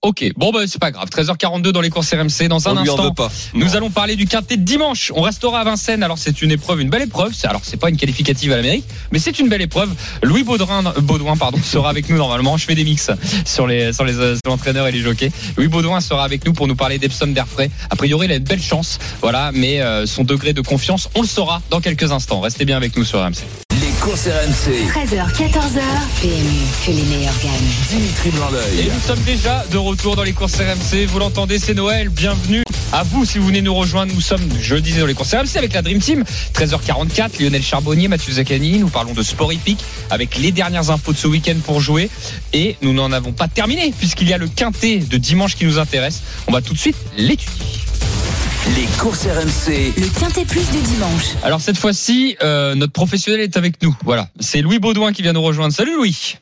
Ok, 0.03 0.24
bon 0.34 0.51
bah 0.51 0.61
c'est 0.66 0.78
pas 0.80 0.90
grave. 0.92 1.11
13h42 1.11 1.72
dans 1.72 1.82
les 1.82 1.90
courses 1.90 2.14
RMC. 2.14 2.48
Dans 2.48 2.66
un 2.68 2.72
on 2.74 2.78
instant, 2.78 3.12
pas. 3.12 3.30
Nous 3.53 3.76
allons 3.76 3.90
parler 3.90 4.16
du 4.16 4.26
quintet 4.26 4.57
de 4.57 4.62
dimanche. 4.62 5.12
On 5.14 5.20
restera 5.20 5.61
à 5.61 5.64
Vincennes. 5.64 6.03
Alors 6.03 6.16
c'est 6.16 6.40
une 6.40 6.51
épreuve, 6.53 6.80
une 6.80 6.88
belle 6.88 7.03
épreuve. 7.03 7.34
C'est- 7.34 7.46
Alors 7.46 7.61
c'est 7.64 7.76
pas 7.76 7.90
une 7.90 7.98
qualificative 7.98 8.51
à 8.53 8.57
l'Amérique, 8.57 8.86
mais 9.12 9.18
c'est 9.18 9.38
une 9.38 9.51
belle 9.51 9.61
épreuve. 9.61 9.90
Louis 10.22 10.42
Baudouin, 10.42 10.82
Baudouin 11.03 11.36
pardon, 11.36 11.59
sera 11.62 11.90
avec 11.90 12.09
nous 12.09 12.16
normalement. 12.16 12.57
Je 12.57 12.64
fais 12.64 12.74
des 12.74 12.84
mix 12.84 13.11
sur 13.44 13.66
les 13.66 13.92
sur 13.92 14.07
les, 14.07 14.14
euh, 14.18 14.34
sur 14.36 14.51
l'entraîneur 14.51 14.86
et 14.86 14.92
les 14.92 15.01
jockeys. 15.01 15.32
Louis 15.59 15.68
Baudouin 15.68 16.01
sera 16.01 16.24
avec 16.24 16.46
nous 16.46 16.55
pour 16.55 16.66
nous 16.66 16.76
parler 16.76 16.98
d'Epsom 16.98 17.34
d'Airfray. 17.34 17.70
A 17.90 17.96
priori, 17.96 18.26
il 18.26 18.32
a 18.32 18.36
une 18.36 18.44
belle 18.44 18.62
chance, 18.62 18.98
voilà, 19.20 19.51
mais 19.53 19.82
euh, 19.82 20.07
son 20.07 20.24
degré 20.24 20.55
de 20.55 20.62
confiance, 20.62 21.11
on 21.14 21.20
le 21.20 21.28
saura 21.28 21.61
dans 21.68 21.82
quelques 21.82 22.11
instants. 22.11 22.40
Restez 22.40 22.64
bien 22.64 22.78
avec 22.78 22.96
nous 22.96 23.05
sur 23.05 23.20
RMC. 23.22 23.44
Les 24.01 24.07
courses 24.07 24.28
RMC. 24.28 24.86
13h, 24.88 25.30
14h, 25.34 25.82
PMU, 26.22 26.62
que 26.86 26.90
les 26.90 27.03
meilleurs 27.03 27.34
gagnent. 27.42 27.53
Dimitri 27.90 28.28
Et 28.28 28.32
Blanc-L'œil. 28.32 28.90
nous 28.94 29.01
sommes 29.07 29.22
déjà 29.24 29.62
de 29.70 29.76
retour 29.76 30.16
dans 30.16 30.22
les 30.22 30.32
courses 30.32 30.55
RMC. 30.57 31.05
Vous 31.07 31.18
l'entendez, 31.18 31.59
c'est 31.59 31.74
Noël. 31.74 32.09
Bienvenue 32.09 32.62
à 32.94 33.03
vous 33.03 33.26
si 33.26 33.36
vous 33.36 33.48
venez 33.48 33.61
nous 33.61 33.74
rejoindre. 33.74 34.14
Nous 34.14 34.22
sommes 34.22 34.48
jeudi 34.59 34.94
dans 34.94 35.05
les 35.05 35.12
courses 35.12 35.34
RMC 35.34 35.57
avec 35.59 35.74
la 35.74 35.82
Dream 35.82 35.98
Team. 35.98 36.24
13h44, 36.55 37.42
Lionel 37.42 37.62
Charbonnier, 37.62 38.09
Mathieu 38.09 38.32
Zaccani. 38.32 38.78
Nous 38.78 38.88
parlons 38.88 39.12
de 39.12 39.22
sport 39.22 39.53
hippique 39.53 39.84
avec 40.09 40.38
les 40.38 40.51
dernières 40.51 40.90
infos 40.90 41.12
de 41.12 41.18
ce 41.18 41.26
week-end 41.26 41.57
pour 41.62 41.80
jouer. 41.82 42.09
Et 42.55 42.76
nous 42.80 42.94
n'en 42.94 43.12
avons 43.12 43.32
pas 43.32 43.48
terminé 43.48 43.92
puisqu'il 43.98 44.30
y 44.30 44.32
a 44.32 44.38
le 44.38 44.48
quintet 44.48 44.96
de 44.98 45.16
dimanche 45.18 45.57
qui 45.57 45.66
nous 45.66 45.78
intéresse. 45.78 46.22
On 46.46 46.53
va 46.53 46.62
tout 46.62 46.72
de 46.72 46.78
suite 46.78 46.96
l'étudier. 47.18 47.66
Les 48.67 48.87
courses 48.99 49.27
RMC. 49.27 49.95
Le 49.97 50.19
Quintet 50.21 50.45
Plus 50.45 50.71
du 50.71 50.83
dimanche. 50.83 51.35
Alors 51.43 51.61
cette 51.61 51.77
fois-ci, 51.79 52.37
euh, 52.43 52.75
notre 52.75 52.93
professionnel 52.93 53.41
est 53.41 53.57
avec 53.57 53.83
nous. 53.83 53.97
Voilà, 54.05 54.29
c'est 54.39 54.61
Louis 54.63 54.79
Baudouin 54.79 55.13
qui 55.13 55.23
vient 55.23 55.33
nous 55.33 55.43
rejoindre. 55.43 55.73
Salut 55.73 55.95
Louis. 55.97 56.37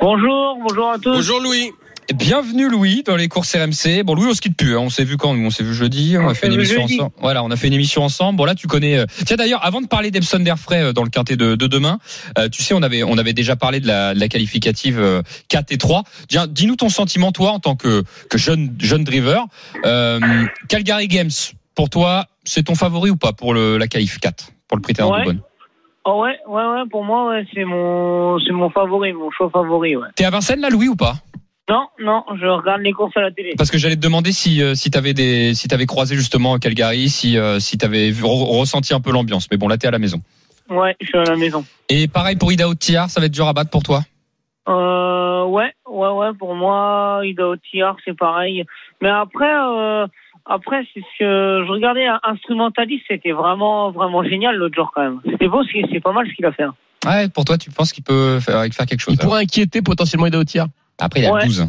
Bonjour, 0.00 0.56
bonjour 0.66 0.90
à 0.90 0.98
tous. 0.98 1.12
Bonjour 1.12 1.40
Louis. 1.40 1.72
Bienvenue 2.14 2.68
Louis 2.68 3.02
dans 3.04 3.16
les 3.16 3.28
courses 3.28 3.54
RMC. 3.56 4.02
Bon 4.04 4.14
Louis 4.14 4.26
on 4.30 4.34
se 4.34 4.40
quitte 4.42 4.56
plus, 4.58 4.76
hein. 4.76 4.80
on 4.80 4.90
s'est 4.90 5.04
vu 5.04 5.16
quand 5.16 5.34
nous? 5.34 5.46
On 5.46 5.50
s'est 5.50 5.64
vu 5.64 5.74
jeudi, 5.74 6.16
on, 6.18 6.26
On 6.26 6.28
a 6.28 6.34
fait 6.34 6.46
une 6.48 6.52
émission 6.52 6.82
jeudi. 6.82 6.94
ensemble. 7.00 7.14
Voilà, 7.20 7.42
on 7.42 7.50
a 7.50 7.56
fait 7.56 7.66
une 7.68 7.72
émission 7.72 8.02
ensemble. 8.04 8.36
Bon 8.36 8.44
là 8.44 8.54
tu 8.54 8.66
connais. 8.66 8.98
euh, 8.98 9.06
Tiens 9.26 9.36
d'ailleurs 9.36 9.64
avant 9.64 9.80
de 9.80 9.86
parler 9.86 10.10
d'Epson 10.10 10.38
d'Airfray 10.40 10.82
euh, 10.82 10.92
dans 10.92 11.02
le 11.02 11.08
quintet 11.10 11.36
de, 11.36 11.54
de 11.54 11.66
demain, 11.66 11.98
euh, 12.38 12.48
tu 12.50 12.62
sais 12.62 12.74
on 12.74 12.82
avait 12.82 13.02
on 13.02 13.16
avait 13.16 13.32
déjà 13.32 13.56
parlé 13.56 13.80
de 13.80 13.86
la, 13.86 14.12
de 14.14 14.20
la 14.20 14.28
qualificative 14.28 14.98
euh, 15.00 15.22
4 15.48 15.72
et 15.72 15.78
3. 15.78 16.02
Tiens, 16.28 16.46
dis-nous 16.46 16.76
ton 16.76 16.90
sentiment 16.90 17.32
toi 17.32 17.52
en 17.52 17.58
tant 17.58 17.74
que 17.74 18.04
que 18.28 18.36
jeune 18.38 18.74
jeune 18.78 19.04
driver. 19.04 19.46
Euh, 19.86 20.20
Calgary 20.68 21.08
Games 21.08 21.30
pour 21.74 21.90
toi 21.90 22.24
c'est 22.44 22.64
ton 22.64 22.74
favori 22.74 23.10
ou 23.10 23.16
pas 23.16 23.32
pour 23.32 23.54
le, 23.54 23.78
la 23.78 23.86
qualif 23.88 24.18
4 24.18 24.50
pour 24.68 24.76
le 24.76 24.82
prix 24.82 24.94
Ouais. 24.98 25.18
de 25.20 25.24
Bonne 25.24 25.40
Oh 26.06 26.20
ouais, 26.22 26.36
ouais, 26.46 26.62
ouais, 26.66 26.82
pour 26.90 27.02
moi, 27.02 27.30
ouais, 27.30 27.46
c'est 27.54 27.64
mon, 27.64 28.38
c'est 28.40 28.52
mon 28.52 28.68
favori, 28.68 29.14
mon 29.14 29.30
choix 29.30 29.48
favori, 29.48 29.96
ouais. 29.96 30.08
T'es 30.16 30.26
à 30.26 30.30
Vincennes 30.30 30.60
là 30.60 30.68
Louis 30.68 30.88
ou 30.88 30.96
pas? 30.96 31.14
Non, 31.70 31.86
non, 31.98 32.22
je 32.38 32.44
regarde 32.44 32.82
les 32.82 32.92
courses 32.92 33.16
à 33.16 33.22
la 33.22 33.30
télé. 33.30 33.54
Parce 33.56 33.70
que 33.70 33.78
j'allais 33.78 33.96
te 33.96 34.02
demander 34.02 34.30
si 34.32 34.62
euh, 34.62 34.74
si 34.74 34.90
t'avais 34.90 35.14
des 35.14 35.54
si 35.54 35.66
t'avais 35.66 35.86
croisé 35.86 36.14
justement 36.14 36.58
Calgary, 36.58 37.08
si 37.08 37.38
euh, 37.38 37.58
si 37.58 37.78
t'avais 37.78 38.10
re- 38.10 38.58
ressenti 38.58 38.92
un 38.92 39.00
peu 39.00 39.12
l'ambiance. 39.12 39.48
Mais 39.50 39.56
bon, 39.56 39.66
là 39.66 39.78
t'es 39.78 39.86
à 39.86 39.92
la 39.92 39.98
maison. 39.98 40.20
Ouais, 40.68 40.94
je 41.00 41.06
suis 41.06 41.16
à 41.16 41.24
la 41.24 41.36
maison. 41.36 41.64
Et 41.88 42.06
pareil 42.06 42.36
pour 42.36 42.52
Idaho 42.52 42.74
Tiar, 42.74 43.08
ça 43.08 43.18
va 43.20 43.24
être 43.24 43.32
dur 43.32 43.48
à 43.48 43.54
battre 43.54 43.70
pour 43.70 43.82
toi? 43.82 44.02
Euh, 44.68 45.44
ouais, 45.44 45.72
ouais, 45.88 46.08
ouais, 46.10 46.34
pour 46.38 46.54
moi, 46.54 47.20
Idaho 47.24 47.56
Tiar, 47.56 47.96
c'est 48.04 48.16
pareil. 48.16 48.64
Mais 49.00 49.08
après, 49.10 49.50
euh, 49.50 50.06
après, 50.46 50.86
c'est 50.92 51.00
ce 51.00 51.18
que 51.18 51.64
je 51.66 51.70
regardais 51.70 52.06
instrumentaliste, 52.22 53.04
c'était 53.08 53.32
vraiment, 53.32 53.90
vraiment 53.90 54.22
génial 54.22 54.56
l'autre 54.56 54.74
jour 54.74 54.90
quand 54.94 55.02
même. 55.02 55.20
C'était 55.30 55.48
beau, 55.48 55.62
c'est 55.72 56.00
pas 56.00 56.12
mal 56.12 56.26
ce 56.28 56.34
qu'il 56.34 56.44
a 56.46 56.52
fait. 56.52 56.64
hein. 56.64 56.74
Ouais, 57.06 57.28
pour 57.28 57.44
toi, 57.44 57.58
tu 57.58 57.70
penses 57.70 57.92
qu'il 57.92 58.02
peut 58.04 58.40
faire, 58.40 58.62
faire 58.72 58.86
quelque 58.86 59.00
chose. 59.00 59.14
Il 59.14 59.18
pourrait 59.18 59.42
inquiéter 59.42 59.82
potentiellement 59.82 60.26
Idaho 60.26 60.44
Tiar. 60.44 60.66
Après, 60.98 61.20
il 61.20 61.26
a 61.26 61.32
Ouais. 61.32 61.44
12. 61.44 61.66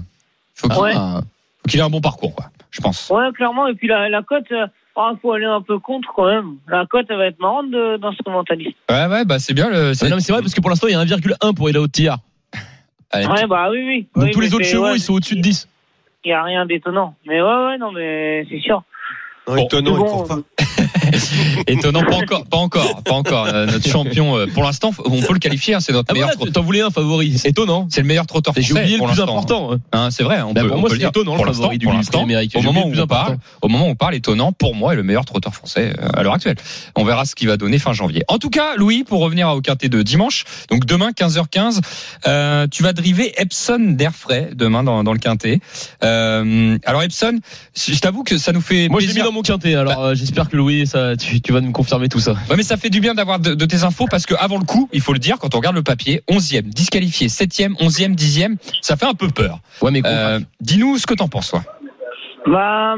Faut 0.55 0.69
qu'il 0.69 0.79
Ouais. 0.81 0.93
Ah. 0.95 1.21
faut 1.61 1.69
qu'il 1.69 1.79
ait 1.79 1.83
un 1.83 1.89
bon 1.89 1.99
parcours, 2.01 2.33
quoi. 2.35 2.45
Je 2.71 2.79
pense. 2.81 3.09
Ouais, 3.09 3.31
clairement. 3.33 3.67
Et 3.67 3.73
puis 3.73 3.87
la, 3.87 4.07
la 4.09 4.21
cote, 4.21 4.49
euh, 4.51 4.67
ah, 4.95 5.11
faut 5.21 5.33
aller 5.33 5.45
un 5.45 5.61
peu 5.61 5.79
contre 5.79 6.09
quand 6.15 6.27
même. 6.27 6.55
La 6.69 6.85
cote, 6.85 7.05
elle 7.09 7.17
va 7.17 7.25
être 7.27 7.39
marrante 7.39 7.69
d'instrumentaliste. 7.71 8.77
Ouais, 8.89 9.07
ouais, 9.07 9.25
bah 9.25 9.39
c'est 9.39 9.53
bien. 9.53 9.69
Le, 9.69 9.75
Ouais, 9.91 10.09
mais 10.09 10.19
c'est 10.21 10.31
vrai 10.31 10.41
parce 10.41 10.53
que 10.53 10.61
pour 10.61 10.69
l'instant 10.69 10.87
il 10.87 10.93
y 10.93 10.95
a 10.95 11.03
1,1 11.03 11.53
pour 11.53 11.69
Idaho 11.69 11.87
Tiar. 11.87 12.19
Allez, 13.11 13.27
Ouais, 13.27 13.45
bah 13.47 13.67
oui, 13.71 13.83
oui. 13.85 14.07
Donc 14.15 14.25
Oui, 14.25 14.31
tous 14.31 14.39
les 14.41 14.53
autres 14.53 14.65
chevaux 14.65 14.83
ouais, 14.85 14.95
ils 14.95 15.01
sont 15.01 15.13
au-dessus 15.13 15.35
de 15.35 15.41
10. 15.41 15.67
Il 16.25 16.29
n'y 16.29 16.33
a 16.33 16.43
rien 16.43 16.65
d'étonnant. 16.65 17.15
Mais 17.27 17.39
ouais, 17.39 17.65
ouais, 17.65 17.77
non, 17.77 17.91
mais 17.91 18.45
c'est 18.49 18.59
sûr. 18.59 18.83
Non, 19.47 19.57
étonnant, 19.57 19.91
il 19.91 19.99
bon. 19.99 20.05
court 20.05 20.27
pas. 20.27 20.39
Étonnant, 21.67 22.03
pas 22.03 22.15
encore, 22.15 22.45
pas 22.45 22.57
encore, 22.57 23.03
pas 23.03 23.13
encore. 23.13 23.45
Euh, 23.47 23.65
notre 23.65 23.87
champion, 23.87 24.37
euh, 24.37 24.47
pour 24.47 24.63
l'instant, 24.63 24.91
on 25.05 25.21
peut 25.21 25.33
le 25.33 25.39
qualifier. 25.39 25.73
hein, 25.75 25.79
c'est 25.79 25.91
notre 25.93 26.07
Ah 26.09 26.13
meilleur. 26.13 26.29
voilà, 26.29 26.39
trot- 26.45 26.51
t'en 26.51 26.61
voulais 26.63 26.81
un 26.81 26.89
favori. 26.89 27.37
C'est 27.37 27.49
étonnant. 27.49 27.87
C'est 27.89 28.01
le 28.01 28.07
meilleur 28.07 28.25
trotteur 28.25 28.53
français. 28.53 28.67
J'ai 28.67 28.73
oublié 28.73 28.97
le 28.97 29.03
plus 29.05 29.19
important. 29.21 29.73
hein. 29.73 29.77
Hein, 29.91 30.09
c'est 30.11 30.23
vrai. 30.23 30.41
On 30.41 30.53
Bah, 30.53 30.61
peut, 30.61 30.67
pour 30.69 30.77
on 30.77 30.81
moi, 30.81 30.89
c'est 30.91 31.01
étonnant, 31.03 31.35
Pour 31.35 31.45
l'instant, 31.45 31.69
pour 31.83 31.93
l'instant. 31.93 32.23
Au 32.23 32.27
J'ai 32.27 32.61
moment, 32.61 32.85
où 32.87 32.93
on 32.95 33.07
parle, 33.07 33.37
au 33.61 33.67
moment 33.67 33.87
où 33.87 33.89
on 33.91 33.95
parle, 33.95 34.15
étonnant, 34.15 34.51
pour 34.51 34.75
moi, 34.75 34.93
est 34.93 34.95
le 34.95 35.03
meilleur 35.03 35.25
trotteur 35.25 35.53
français 35.53 35.93
euh, 35.99 36.07
à 36.13 36.23
l'heure 36.23 36.33
actuelle. 36.33 36.55
On 36.95 37.03
verra 37.03 37.25
ce 37.25 37.35
qu'il 37.35 37.47
va 37.47 37.57
donner 37.57 37.79
fin 37.79 37.93
janvier. 37.93 38.23
En 38.27 38.37
tout 38.37 38.49
cas, 38.49 38.75
Louis, 38.77 39.03
pour 39.03 39.21
revenir 39.21 39.49
au 39.49 39.61
quintet 39.61 39.89
de 39.89 40.01
dimanche, 40.01 40.43
donc 40.69 40.85
demain 40.85 41.11
15h15, 41.11 41.79
euh, 42.27 42.67
tu 42.69 42.83
vas 42.83 42.93
driver 42.93 43.31
Epson 43.37 43.79
d'Airfray 43.95 44.49
demain 44.53 44.83
dans, 44.83 45.03
dans 45.03 45.13
le 45.13 45.19
quintet. 45.19 45.59
Alors 46.01 47.03
Epson, 47.03 47.39
je 47.75 47.99
t'avoue 47.99 48.23
que 48.23 48.37
ça 48.37 48.51
nous 48.51 48.61
fait 48.61 48.89
Moi 48.89 48.99
je 49.01 49.07
l'ai 49.07 49.13
mis 49.13 49.21
dans 49.21 49.31
mon 49.31 49.41
quintet. 49.41 49.75
Alors 49.75 49.99
euh, 50.03 50.15
j'espère 50.15 50.49
que 50.49 50.55
Louis, 50.55 50.84
ça, 50.85 51.15
tu, 51.17 51.41
tu 51.41 51.51
vas 51.53 51.61
me 51.61 51.71
confirmer 51.71 52.09
tout 52.09 52.19
ça. 52.19 52.33
Ouais, 52.49 52.55
mais 52.57 52.63
ça 52.63 52.77
fait 52.77 52.89
du 52.89 52.99
bien 52.99 53.13
d'avoir 53.13 53.39
de, 53.39 53.53
de 53.53 53.65
tes 53.65 53.83
infos 53.83 54.05
parce 54.09 54.25
que 54.25 54.33
avant 54.35 54.57
le 54.57 54.65
coup, 54.65 54.89
il 54.93 55.01
faut 55.01 55.13
le 55.13 55.19
dire, 55.19 55.37
quand 55.39 55.53
on 55.55 55.57
regarde 55.57 55.75
le 55.75 55.83
papier, 55.83 56.21
11e, 56.29 56.61
disqualifié, 56.63 57.27
7e, 57.27 57.73
11e, 57.81 58.15
10e, 58.15 58.55
ça 58.81 58.95
fait 58.97 59.05
un 59.05 59.13
peu 59.13 59.27
peur. 59.29 59.59
Ouais 59.81 59.91
mais 59.91 60.01
Euh, 60.05 60.39
Dis-nous 60.61 60.97
ce 60.97 61.05
que 61.07 61.13
t'en 61.13 61.27
penses, 61.27 61.49
toi. 61.51 61.61
Bah, 62.47 62.95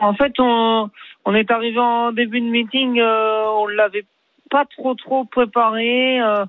en 0.00 0.14
fait, 0.14 0.32
on, 0.38 0.90
on 1.24 1.34
est 1.34 1.50
arrivé 1.50 1.78
en 1.78 2.12
début 2.12 2.40
de 2.40 2.46
meeting, 2.46 3.00
euh, 3.00 3.44
on 3.58 3.66
l'avait 3.66 4.04
pas 4.50 4.64
trop 4.76 4.94
trop 4.94 5.24
préparé. 5.24 6.20
euh, 6.20 6.44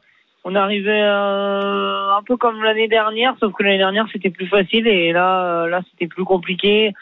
on 0.47 0.53
arrivé 0.53 0.91
euh, 0.91 2.13
un 2.15 2.21
peu 2.21 2.37
comme 2.37 2.61
l'année 2.63 2.87
dernière, 2.87 3.33
sauf 3.39 3.51
que 3.53 3.63
l'année 3.63 3.79
dernière 3.79 4.05
c'était 4.13 4.29
plus 4.29 4.45
facile 4.45 4.87
et 4.87 5.11
là, 5.11 5.43
euh, 5.63 5.67
là 5.67 5.81
c'était 5.89 6.05
plus 6.07 6.23
compliqué. 6.23 6.93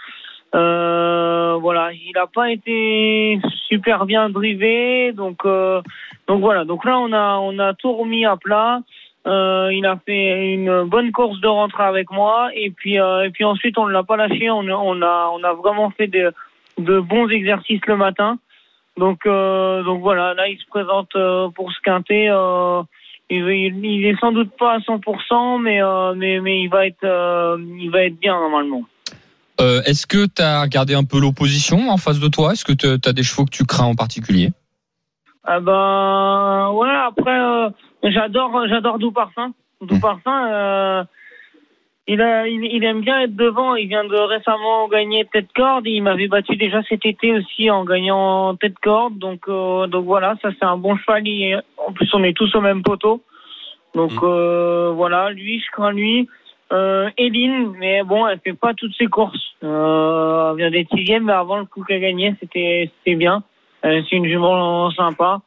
Euh, 0.55 1.57
voilà, 1.59 1.91
il 1.93 2.15
a 2.17 2.27
pas 2.27 2.51
été 2.51 3.39
super 3.67 4.05
bien 4.05 4.29
drivé, 4.29 5.11
donc 5.11 5.45
euh, 5.45 5.81
donc 6.27 6.41
voilà. 6.41 6.63
Donc 6.63 6.85
là, 6.85 6.99
on 6.99 7.11
a 7.11 7.37
on 7.37 7.57
a 7.57 7.73
tout 7.73 7.93
remis 7.93 8.25
à 8.25 8.37
plat. 8.37 8.81
Euh, 9.25 9.69
il 9.73 9.85
a 9.85 9.97
fait 10.05 10.53
une 10.53 10.83
bonne 10.83 11.11
course 11.11 11.39
de 11.39 11.47
rentrée 11.47 11.83
avec 11.83 12.11
moi 12.11 12.49
et 12.53 12.71
puis 12.71 12.99
euh, 12.99 13.23
et 13.23 13.29
puis 13.29 13.45
ensuite 13.45 13.77
on 13.77 13.87
ne 13.87 13.93
l'a 13.93 14.03
pas 14.03 14.17
lâché. 14.17 14.51
On, 14.51 14.59
on 14.59 15.01
a 15.01 15.29
on 15.33 15.43
a 15.43 15.53
vraiment 15.53 15.89
fait 15.91 16.07
de, 16.07 16.33
de 16.77 16.99
bons 16.99 17.29
exercices 17.29 17.85
le 17.87 17.95
matin. 17.95 18.37
Donc 18.97 19.25
euh, 19.25 19.81
donc 19.83 20.01
voilà, 20.01 20.35
là 20.35 20.47
il 20.49 20.59
se 20.59 20.67
présente 20.67 21.15
euh, 21.15 21.49
pour 21.49 21.71
ce 21.71 21.79
quintet. 21.81 22.27
Il, 23.29 23.47
il, 23.47 23.83
il 23.85 24.05
est 24.05 24.19
sans 24.19 24.33
doute 24.33 24.51
pas 24.57 24.73
à 24.73 24.79
100%, 24.79 25.61
mais 25.61 25.79
mais 26.15 26.39
mais 26.41 26.61
il 26.61 26.67
va 26.67 26.85
être 26.85 27.57
il 27.79 27.89
va 27.89 28.03
être 28.03 28.19
bien 28.19 28.37
normalement. 28.37 28.83
Euh, 29.63 29.81
Est-ce 29.85 30.05
que 30.05 30.25
tu 30.25 30.41
as 30.41 30.61
regardé 30.61 30.93
un 30.93 31.03
peu 31.05 31.19
l'opposition 31.19 31.89
en 31.89 31.97
face 31.97 32.19
de 32.19 32.27
toi? 32.27 32.51
Est-ce 32.53 32.65
que 32.65 32.73
tu 32.73 32.87
as 33.09 33.13
des 33.13 33.23
chevaux 33.23 33.45
que 33.45 33.51
tu 33.51 33.65
crains 33.65 33.85
en 33.85 33.95
particulier? 33.95 34.49
Ah 35.45 35.59
ben 35.59 36.71
ouais 36.73 36.95
après 37.11 37.37
euh, 37.37 37.69
j'adore 38.03 38.51
j'adore 38.69 38.97
Doux 38.99 39.11
Parfum. 39.11 39.53
Doux 39.81 39.95
Mm. 39.95 39.99
Parfum 39.99 40.47
euh, 40.51 41.03
il, 42.07 42.21
a, 42.21 42.47
il, 42.47 42.63
il 42.65 42.83
aime 42.83 43.01
bien 43.01 43.21
être 43.21 43.35
devant. 43.35 43.75
Il 43.75 43.87
vient 43.87 44.03
de 44.05 44.15
récemment 44.15 44.87
gagner 44.89 45.25
tête 45.31 45.47
corde. 45.55 45.85
Il 45.85 46.01
m'avait 46.03 46.27
battu 46.29 46.55
déjà 46.57 46.81
cet 46.89 47.05
été 47.05 47.33
aussi 47.33 47.69
en 47.69 47.83
gagnant 47.85 48.55
tête 48.55 48.77
corde. 48.81 49.17
Donc 49.19 49.41
euh, 49.49 49.87
donc 49.87 50.05
voilà 50.05 50.35
ça 50.41 50.49
c'est 50.57 50.65
un 50.65 50.77
bon 50.77 50.95
cheval. 50.97 51.27
Il- 51.27 51.61
en 51.87 51.91
plus 51.93 52.09
on 52.13 52.23
est 52.23 52.35
tous 52.35 52.53
au 52.55 52.61
même 52.61 52.81
poteau. 52.83 53.21
Donc 53.95 54.13
Mm. 54.13 54.19
euh, 54.23 54.91
voilà 54.95 55.29
lui 55.31 55.59
je 55.59 55.71
crains 55.71 55.91
lui. 55.91 56.29
Euh, 56.73 57.09
Eline, 57.17 57.73
mais 57.77 58.03
bon, 58.03 58.25
elle 58.27 58.39
fait 58.39 58.53
pas 58.53 58.73
toutes 58.73 58.95
ses 58.95 59.05
courses. 59.05 59.53
Euh, 59.63 60.51
elle 60.51 60.57
vient 60.57 60.71
d'être 60.71 60.89
sixième, 60.95 61.25
mais 61.25 61.33
avant 61.33 61.57
le 61.57 61.65
coup 61.65 61.83
qu'elle 61.83 62.01
gagnait, 62.01 62.35
c'était 62.39 62.89
c'était 62.97 63.15
bien. 63.15 63.43
Euh, 63.85 64.01
c'est 64.09 64.15
une 64.15 64.25
jument 64.25 64.89
sympa. 64.91 65.41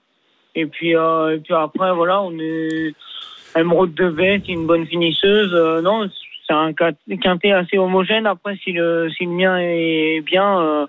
Et 0.55 0.67
puis, 0.67 0.95
euh, 0.97 1.37
et 1.37 1.41
puis 1.41 1.53
après, 1.55 1.93
voilà, 1.93 2.23
on 2.23 2.33
est 2.39 2.95
Emeraude 3.57 3.95
de 3.95 4.09
Baie, 4.09 4.41
c'est 4.47 4.53
une 4.53 4.67
bonne 4.67 4.87
finisseuse. 4.87 5.53
Euh, 5.53 5.83
non, 5.83 6.09
c'est 6.47 6.55
un 6.55 6.71
quin- 6.73 6.95
quintet 7.21 7.53
assez 7.53 7.77
homogène. 7.77 8.27
Après, 8.27 8.57
si 8.63 8.73
le, 8.73 9.11
si 9.11 9.25
le 9.25 9.33
mien 9.33 9.59
est 9.59 10.21
bien, 10.21 10.61
euh, 10.61 10.87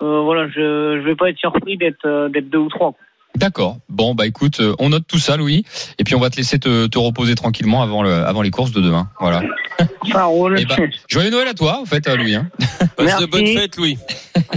voilà, 0.00 0.48
je 0.48 1.00
je 1.00 1.04
vais 1.04 1.14
pas 1.16 1.30
être 1.30 1.38
surpris 1.38 1.76
d'être 1.78 2.28
d'être 2.28 2.50
deux 2.50 2.58
ou 2.58 2.68
trois. 2.68 2.94
D'accord. 3.36 3.78
Bon, 3.88 4.14
bah 4.14 4.26
écoute, 4.26 4.60
euh, 4.60 4.74
on 4.78 4.90
note 4.90 5.04
tout 5.06 5.18
ça, 5.18 5.36
Louis, 5.36 5.64
et 5.98 6.04
puis 6.04 6.14
on 6.14 6.20
va 6.20 6.30
te 6.30 6.36
laisser 6.36 6.58
te, 6.58 6.86
te 6.88 6.98
reposer 6.98 7.34
tranquillement 7.36 7.82
avant, 7.82 8.02
le, 8.02 8.12
avant 8.12 8.42
les 8.42 8.50
courses 8.50 8.72
de 8.72 8.80
demain. 8.80 9.08
Voilà. 9.20 9.42
Ça 10.12 10.24
roule. 10.24 10.60
Ben, 10.68 10.90
Joyeux 11.08 11.30
Noël 11.30 11.48
à 11.48 11.54
toi, 11.54 11.80
en 11.80 11.84
fait, 11.86 12.06
à 12.08 12.16
Louis. 12.16 12.34
hein. 12.34 12.48
Passe 12.96 13.06
Merci. 13.06 13.22
de 13.24 13.30
bonnes 13.30 13.46
fêtes, 13.46 13.76
Louis. 13.76 13.96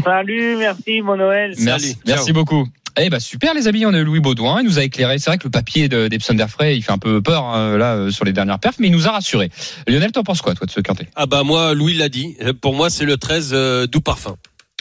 Salut, 0.04 0.58
merci, 0.58 1.02
bon 1.02 1.16
Noël. 1.18 1.54
Merci, 1.60 1.90
Salut, 1.92 2.00
merci 2.08 2.26
ciao. 2.26 2.34
beaucoup. 2.34 2.68
Eh 2.96 3.10
ben 3.10 3.20
super 3.20 3.56
les 3.56 3.68
amis, 3.68 3.88
on 3.88 3.94
a 3.94 3.98
eu 3.98 4.04
Louis 4.04 4.20
Baudouin, 4.20 4.62
il 4.62 4.66
nous 4.68 4.78
a 4.78 4.84
éclairé. 4.84 5.18
C'est 5.18 5.30
vrai 5.32 5.40
que 5.40 5.46
le 5.46 5.50
papier 5.50 5.88
de- 5.90 6.08
d'Epson 6.10 6.36
d'Airfray, 6.36 6.78
il 6.78 6.84
fait 6.84 6.92
un 6.92 7.00
peu 7.00 7.24
peur 7.24 7.44
hein, 7.46 7.76
là 7.76 7.96
euh, 7.96 8.12
sur 8.12 8.24
les 8.24 8.34
dernières 8.34 8.60
perfs, 8.60 8.76
mais 8.78 8.88
il 8.88 8.94
nous 8.94 9.08
a 9.08 9.12
rassuré. 9.12 9.50
Lionel, 9.88 10.12
t'en 10.12 10.22
penses 10.24 10.42
quoi 10.44 10.54
toi 10.54 10.68
de 10.68 10.72
ce 10.72 10.80
quintet? 10.80 11.08
Ah 11.16 11.26
bah 11.26 11.42
moi, 11.44 11.74
Louis 11.74 11.96
l'a 11.96 12.08
dit. 12.10 12.36
Euh, 12.44 12.54
Pour 12.54 12.76
moi, 12.76 12.92
c'est 12.92 13.06
le 13.06 13.18
13 13.18 13.50
euh, 13.54 13.88
doux 13.88 14.02
parfum. 14.02 14.36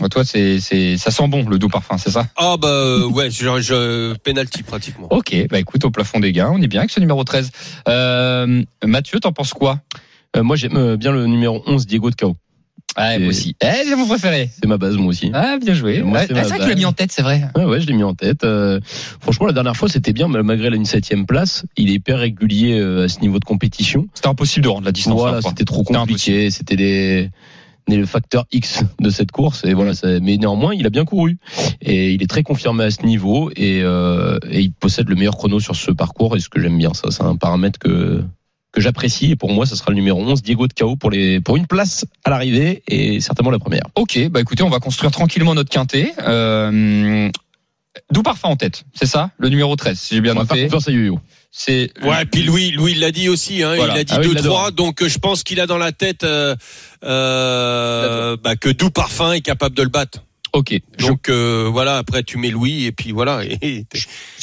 Toi, 0.09 0.25
c'est 0.25 0.61
c'est 0.61 0.97
ça 0.97 1.11
sent 1.11 1.29
bon 1.29 1.49
le 1.49 1.59
doux 1.59 1.69
parfum, 1.69 1.99
c'est 1.99 2.11
ça? 2.11 2.27
Ah 2.37 2.57
bah 2.61 2.69
euh, 2.69 3.07
ouais, 3.07 3.31
je, 3.31 3.61
je 3.61 4.15
penalty 4.19 4.63
pratiquement. 4.63 5.09
Ok, 5.11 5.35
bah 5.51 5.59
écoute, 5.59 5.85
au 5.85 5.91
plafond 5.91 6.21
des 6.21 6.33
gains, 6.33 6.51
on 6.53 6.61
est 6.61 6.69
bien 6.69 6.81
avec 6.81 6.91
ce 6.91 7.01
numéro 7.01 7.23
13. 7.25 7.51
Euh, 7.89 8.63
Mathieu, 8.85 9.21
t'en 9.21 9.33
penses 9.33 9.53
quoi? 9.53 9.81
Euh, 10.37 10.43
moi, 10.43 10.57
j'aime 10.57 10.77
euh, 10.77 10.97
bien 10.97 11.13
le 11.13 11.27
numéro 11.27 11.63
11, 11.67 11.87
Diego 11.87 12.11
de 12.11 12.15
Cao. 12.15 12.37
Ah, 12.95 13.19
moi 13.19 13.29
aussi. 13.29 13.57
Eh, 13.63 13.85
c'est 13.87 13.97
mon 13.97 14.07
préféré. 14.07 14.51
C'est 14.61 14.67
ma 14.69 14.77
base, 14.77 14.97
moi 14.99 15.07
aussi. 15.07 15.31
Ah, 15.33 15.57
bien 15.59 15.73
joué. 15.73 16.03
Moi, 16.03 16.19
Ouais, 16.19 16.27
c'est 16.27 16.35
ah, 16.37 16.43
c'est 16.43 16.49
vrai 16.51 16.59
que 16.59 16.63
tu 16.65 16.69
l'as 16.69 16.75
mis 16.75 16.85
en 16.85 16.93
tête, 16.93 17.11
c'est 17.11 17.23
vrai. 17.23 17.43
Ouais, 17.57 17.65
ouais, 17.65 17.81
je 17.81 17.87
l'ai 17.87 17.95
mis 17.95 18.03
en 18.03 18.15
tête. 18.15 18.45
Euh, 18.45 18.81
franchement, 19.21 19.47
la 19.47 19.55
dernière 19.55 19.77
fois, 19.77 19.89
c'était 19.89 20.13
bien, 20.13 20.29
mais 20.29 20.43
malgré 20.43 20.69
la 20.69 20.77
une 20.77 20.85
septième 20.85 21.25
place. 21.25 21.65
Il 21.79 21.89
est 21.91 21.95
hyper 21.95 22.19
régulier 22.19 22.79
euh, 22.79 23.05
à 23.05 23.09
ce 23.09 23.21
niveau 23.21 23.39
de 23.39 23.45
compétition. 23.47 24.09
C'était 24.13 24.29
impossible 24.29 24.65
de 24.65 24.69
rendre 24.69 24.85
la 24.85 24.93
distance. 24.93 25.19
Voilà, 25.19 25.37
là, 25.37 25.43
quoi. 25.43 25.51
c'était 25.51 25.65
trop 25.65 25.85
C'était 25.87 25.99
compliqué. 25.99 26.51
C'était 26.51 26.77
des 26.77 27.31
des- 27.89 27.97
le 27.97 28.07
facteur 28.07 28.45
X 28.53 28.85
de 29.01 29.11
cette 29.11 29.31
course. 29.33 29.65
Et 29.65 29.75
voilà 29.75 29.95
ça- 29.95 30.21
mais 30.21 30.37
néanmoins 30.37 30.75
il 30.75 30.87
a 30.87 30.91
bien 30.91 31.05
couru. 31.05 31.39
Et 31.81 32.13
il 32.13 32.23
est 32.23 32.27
très 32.27 32.43
confirmé 32.43 32.85
à 32.85 32.91
ce 32.91 33.05
niveau. 33.05 33.51
Et, 33.57 33.81
euh, 33.83 34.39
et 34.51 34.61
il 34.61 34.73
possède 34.73 35.09
le 35.09 35.15
meilleur 35.15 35.37
chrono 35.37 35.61
sur 35.61 35.77
ce 35.77 35.91
parcours. 35.91 36.37
Et 36.37 36.41
ce 36.41 36.49
que 36.49 36.61
j'aime 36.61 36.79
bien 36.79 36.95
ça 36.95 37.11
c'est 37.11 37.23
un 37.23 37.37
paramètre 37.37 37.79
que 37.79 38.23
que 38.73 38.81
j'apprécie. 38.81 39.31
Et 39.33 39.37
pour 39.37 39.53
moi 39.53 39.67
ça 39.67 39.77
sera 39.77 39.91
le 39.91 39.97
numéro 39.97 40.19
11 40.23 40.43
Diego 40.43 40.67
de 40.67 40.73
Cao 40.73 40.97
pour 40.97 41.11
les 41.11 41.41
pour 41.41 41.57
une 41.57 41.67
place 41.67 42.07
à 42.25 42.31
l'arrivée 42.31 42.83
et 42.89 43.21
certainement 43.21 43.51
la 43.51 43.59
première. 43.59 43.85
Ok, 43.97 44.19
bah 44.31 44.41
écoutez, 44.41 44.63
on 44.63 44.71
va 44.71 44.79
construire 44.81 45.11
tranquillement 45.13 45.55
notre 45.55 45.71
quintet. 45.71 46.13
Euh, 46.27 47.29
D'où 48.11 48.23
parfum 48.23 48.49
en 48.49 48.57
tête, 48.57 48.85
c'est 48.95 49.05
ça? 49.07 49.31
Le 49.37 49.51
numéro 49.51 49.77
13, 49.77 49.99
si 50.01 50.15
j'ai 50.15 50.23
bien 50.23 50.33
on 50.33 50.37
va 50.41 50.47
faire 50.47 50.57
noté. 50.57 50.67
confiance 50.69 50.89
à 50.89 50.93
Yo-Yo 50.93 51.21
C'est 51.55 51.91
Ouais, 52.03 52.25
puis 52.25 52.43
Louis, 52.45 52.71
Louis 52.71 52.95
l'a 52.95 53.11
dit 53.13 53.29
aussi. 53.29 53.63
Hein, 53.63 53.77
Voilà. 53.77 53.95
Il 53.95 54.01
a 54.01 54.05
dit 54.05 54.13
Ah 54.17 54.21
oui, 54.21 54.29
il 54.31 54.33
2-3, 54.33 54.35
l'adore. 54.37 54.73
donc 54.73 55.03
euh, 55.03 55.09
je 55.09 55.19
pense 55.19 55.43
qu'il 55.43 55.61
a 55.61 55.67
dans 55.67 55.77
la 55.79 55.93
tête 55.93 56.25
euh, 56.25 56.57
euh, 57.05 58.37
bah, 58.43 58.57
que 58.57 58.69
doux 58.71 58.91
parfum 58.91 59.33
est 59.33 59.41
capable 59.43 59.77
de 59.77 59.83
le 59.83 59.89
battre. 59.91 60.21
ok. 60.55 60.75
Je- 60.99 61.07
Donc 61.07 61.29
euh, 61.29 61.69
voilà, 61.71 61.99
après 61.99 62.23
tu 62.23 62.39
mets 62.39 62.49
Louis 62.51 62.87
et 62.87 62.93
puis 62.93 63.13
voilà. 63.13 63.43
Et, 63.45 63.85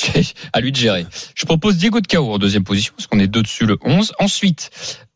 à 0.53 0.61
lui 0.61 0.71
de 0.71 0.77
gérer. 0.77 1.05
Je 1.35 1.45
propose 1.45 1.77
Diego 1.77 1.99
de 1.99 2.07
Cao 2.07 2.31
en 2.31 2.37
deuxième 2.37 2.63
position, 2.63 2.93
parce 2.95 3.07
qu'on 3.07 3.19
est 3.19 3.27
deux 3.27 3.41
dessus 3.41 3.65
le 3.65 3.77
11. 3.83 4.13
Ensuite, 4.19 4.69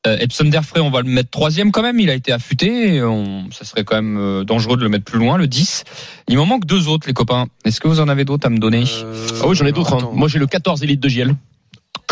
euh, 0.08 0.18
Epson 0.18 0.46
d'Airfray, 0.46 0.82
on 0.82 0.90
va 0.90 1.02
le 1.02 1.10
mettre 1.10 1.30
troisième 1.30 1.72
quand 1.72 1.82
même. 1.84 2.00
Il 2.00 2.10
a 2.10 2.16
été 2.16 2.32
affûté. 2.32 2.96
et 2.96 3.04
On, 3.04 3.50
ça 3.52 3.66
serait 3.66 3.84
quand 3.84 3.96
même 3.96 4.18
euh, 4.18 4.44
dangereux 4.44 4.78
de 4.78 4.84
le 4.84 4.90
mettre 4.90 5.06
plus 5.06 5.20
loin, 5.20 5.38
le 5.38 5.46
10. 5.48 5.84
Il 6.28 6.38
m'en 6.38 6.46
manque 6.48 6.66
deux 6.66 6.88
autres, 6.88 7.08
les 7.08 7.14
copains. 7.14 7.46
Est-ce 7.66 7.80
que 7.80 7.88
vous 7.88 8.00
en 8.00 8.08
avez 8.10 8.26
d'autres 8.26 8.48
à 8.48 8.50
me 8.50 8.58
donner? 8.58 8.84
Euh, 9.04 9.28
ah 9.42 9.48
oui 9.48 9.56
j'en 9.56 9.66
ai 9.68 9.72
d'autres 9.72 9.94
hein. 9.94 10.10
moi 10.14 10.28
j'ai 10.28 10.40
le 10.40 10.48
14 10.48 10.82
élite 10.84 11.00
de 11.00 11.08
GL 11.08 11.36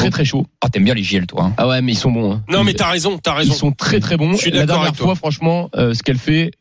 très 0.02 0.10
très 0.10 0.26
chaud 0.26 0.46
Ah, 0.62 0.70
t'aimes 0.70 0.84
bien 0.86 0.94
les 0.94 1.04
JL, 1.04 1.26
toi. 1.28 1.46
hein. 1.46 1.54
ah 1.58 1.68
ouais 1.68 1.82
mais 1.82 1.94
ils 1.94 1.98
sont 1.98 2.12
bons 2.12 2.34
hein. 2.34 2.44
Non 2.50 2.64
mais 2.64 2.74
t'as 2.74 2.90
raison, 2.90 3.18
t'as 3.18 3.34
Ils 3.34 3.38
raison. 3.50 3.54
sont 3.54 3.72
très 3.72 4.00
très 4.00 4.18
bons. 4.18 4.32
Je 4.34 4.38
suis 4.38 4.52
La 4.52 4.60
d'accord 4.60 4.76
dernière 4.76 4.88
avec 4.90 4.98
toi. 4.98 5.06
fois, 5.08 5.16
franchement, 5.16 5.70
euh, 5.76 5.94
ce 5.94 6.04
qu'elle 6.04 6.18
fait, 6.18 6.52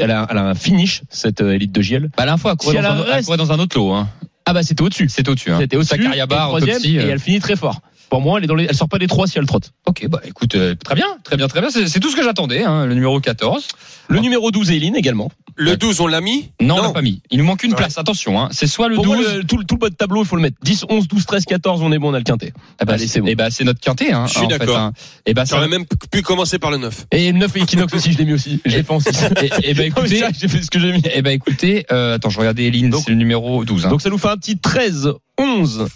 elle 0.00 0.10
a, 0.10 0.26
elle 0.30 0.38
a 0.38 0.42
un 0.44 0.54
finish 0.54 1.02
cette 1.08 1.40
euh, 1.40 1.54
élite 1.54 1.72
de 1.72 1.80
GL. 1.82 2.10
Bah, 2.16 2.24
la 2.26 2.36
fois, 2.36 2.52
elle 2.52 2.56
courait, 2.58 2.76
Si 2.76 2.82
dans, 2.82 2.94
elle 3.04 3.10
un, 3.12 3.16
elle 3.16 3.24
courait 3.24 3.36
dans 3.38 3.52
un 3.52 3.58
autre 3.58 3.76
lot. 3.76 3.92
Hein. 3.92 4.08
Ah 4.44 4.52
bah 4.52 4.62
c'était 4.64 4.82
au-dessus. 4.82 5.08
C'était 5.08 5.30
au-dessus. 5.30 5.52
Hein. 5.52 5.58
C'était 5.60 5.76
au-dessus. 5.76 5.96
Sakariaba, 5.96 6.34
et 6.36 6.38
troisième, 6.40 6.70
autopsie, 6.76 6.96
et 6.96 7.00
euh. 7.00 7.10
elle 7.12 7.20
finit 7.20 7.38
très 7.38 7.54
fort. 7.56 7.80
Pour 8.12 8.20
moi, 8.20 8.36
elle 8.36 8.44
est 8.44 8.46
dans 8.46 8.54
les, 8.54 8.66
elle 8.68 8.76
sort 8.76 8.90
pas 8.90 8.98
des 8.98 9.06
trois 9.06 9.26
si 9.26 9.38
elle 9.38 9.46
trotte. 9.46 9.72
Ok, 9.86 10.06
bah 10.06 10.20
écoute, 10.26 10.54
euh, 10.54 10.74
très 10.74 10.94
bien, 10.94 11.06
très 11.24 11.38
bien, 11.38 11.48
très 11.48 11.62
bien. 11.62 11.70
C'est 11.70 11.88
c'est 11.88 11.98
tout 11.98 12.10
ce 12.10 12.14
que 12.16 12.22
j'attendais, 12.22 12.62
hein, 12.62 12.84
le 12.84 12.92
numéro 12.92 13.18
14. 13.20 13.66
Le 14.08 14.18
numéro 14.20 14.50
12 14.50 14.70
Eileen 14.70 14.94
également. 14.96 15.30
Le 15.56 15.78
12, 15.78 15.98
on 16.00 16.06
l'a 16.06 16.20
mis? 16.20 16.50
Non, 16.60 16.74
on 16.74 16.76
Non. 16.78 16.82
l'a 16.88 16.90
pas 16.90 17.00
mis. 17.00 17.22
Il 17.30 17.38
nous 17.38 17.44
manque 17.46 17.62
une 17.64 17.70
Ouais. 17.70 17.76
place, 17.78 17.96
attention. 17.96 18.38
Hein. 18.38 18.50
C'est 18.52 18.66
soit 18.66 18.88
le 18.90 18.96
Pour 18.96 19.04
12. 19.06 19.16
moi, 19.16 19.32
le- 19.36 19.44
tout, 19.44 19.56
le- 19.56 19.64
tout 19.64 19.76
le 19.76 19.78
bas 19.78 19.88
de 19.88 19.94
tableau, 19.94 20.22
il 20.24 20.26
faut 20.26 20.36
le 20.36 20.42
mettre. 20.42 20.58
10, 20.62 20.84
11, 20.90 21.08
12, 21.08 21.24
13, 21.24 21.46
14, 21.46 21.80
on 21.80 21.90
est 21.90 21.98
bon, 21.98 22.10
on 22.10 22.14
a 22.14 22.18
le 22.18 22.24
quintet. 22.24 22.52
Ah 22.78 22.84
bah, 22.84 22.92
Allez, 22.94 23.06
c'est 23.06 23.22
bon. 23.22 23.28
Et 23.28 23.34
bah, 23.34 23.50
c'est 23.50 23.64
notre 23.64 23.80
quintet. 23.80 24.12
Hein, 24.12 24.26
Je 24.26 24.38
suis 24.40 24.46
d'accord. 24.46 24.76
hein. 24.76 24.92
Et 25.24 25.32
bah, 25.32 25.46
ça 25.46 25.56
J'aurais 25.56 25.68
même 25.68 25.86
pu 26.10 26.20
commencer 26.20 26.58
par 26.58 26.70
le 26.70 26.76
9. 26.76 27.06
Et 27.12 27.32
9 27.32 27.56
et 27.56 27.60
Equinox 27.62 27.94
aussi, 27.94 28.12
je 28.12 28.18
l'ai 28.18 28.26
mis 28.26 28.34
aussi. 28.34 28.60
Je 28.66 28.76
l'ai 28.76 28.82
fait 28.82 28.92
en 28.92 29.00
6. 29.00 29.08
Et, 29.40 29.70
et 29.70 29.74
bah 29.74 29.84
écoutez, 29.86 30.22
j'ai 30.38 30.48
fait 30.48 30.60
ce 30.62 30.70
que 30.70 30.78
j'ai 30.78 30.92
mis. 30.92 31.02
et 31.14 31.22
bah 31.22 31.32
écoutez, 31.32 31.86
euh, 31.90 32.16
attends, 32.16 32.28
je 32.28 32.38
regardais 32.38 32.64
Eline, 32.66 32.90
Donc- 32.90 33.04
c'est 33.06 33.10
le 33.10 33.16
numéro 33.16 33.64
12. 33.64 33.86
Hein. 33.86 33.88
Donc 33.88 34.02
ça 34.02 34.10
nous 34.10 34.18
fait 34.18 34.28
un 34.28 34.36
petit 34.36 34.58
13, 34.58 35.12
11, 35.38 35.86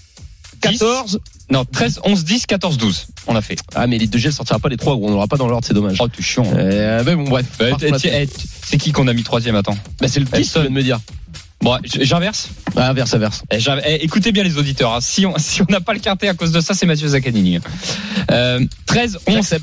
14. 0.63 1.21
Non, 1.51 1.65
13, 1.65 2.01
11, 2.05 2.25
10, 2.25 2.47
14, 2.47 2.77
12. 2.77 3.07
On 3.29 3.37
a 3.37 3.41
fait. 3.41 3.59
Ah, 3.75 3.87
mais 3.87 3.97
l'élite 3.99 4.13
de 4.13 4.19
GL 4.19 4.33
sortira 4.33 4.59
pas 4.59 4.69
les 4.69 4.77
trois. 4.77 4.95
On 4.97 5.11
l'aura 5.11 5.27
pas 5.29 5.37
dans 5.37 5.47
l'ordre, 5.47 5.67
c'est 5.67 5.75
dommage. 5.75 5.97
Oh, 6.01 6.09
tu 6.09 6.23
chiant. 6.23 6.45
Euh, 6.55 7.03
mais 7.07 7.15
bon, 7.15 7.25
bref. 7.25 7.47
Bah, 7.59 7.67
c'est 7.99 8.79
qui 8.79 8.93
qu'on 8.93 9.07
a 9.09 9.13
mis 9.13 9.23
troisième 9.23 9.55
Attends. 9.57 9.77
Bah, 10.01 10.09
c'est 10.09 10.21
le 10.21 10.27
10, 10.27 10.53
tu 10.53 10.59
viens 10.61 10.69
de 10.69 10.75
me 10.75 10.83
dire. 10.83 10.99
Bon, 11.63 11.79
j'inverse. 11.85 12.51
Ah, 12.77 12.93
verse 12.93 13.15
à 13.15 13.19
verse. 13.19 13.43
Eh, 13.51 13.59
j'inv- 13.59 13.81
eh, 13.87 14.05
écoutez 14.05 14.31
bien 14.33 14.43
les 14.43 14.59
auditeurs. 14.59 14.93
hein. 14.95 15.01
Si 15.01 15.25
on 15.25 15.35
si 15.39 15.63
on 15.63 15.67
n'a 15.71 15.81
pas 15.81 15.95
le 15.95 16.01
quintet 16.01 16.29
à 16.29 16.35
cause 16.35 16.53
de 16.53 16.61
ça, 16.61 16.75
c'est 16.75 16.85
Mathieu 16.87 17.09
Zaccanini. 17.09 17.61
Euh, 18.31 18.61
13, 18.87 19.19
11, 19.27 19.55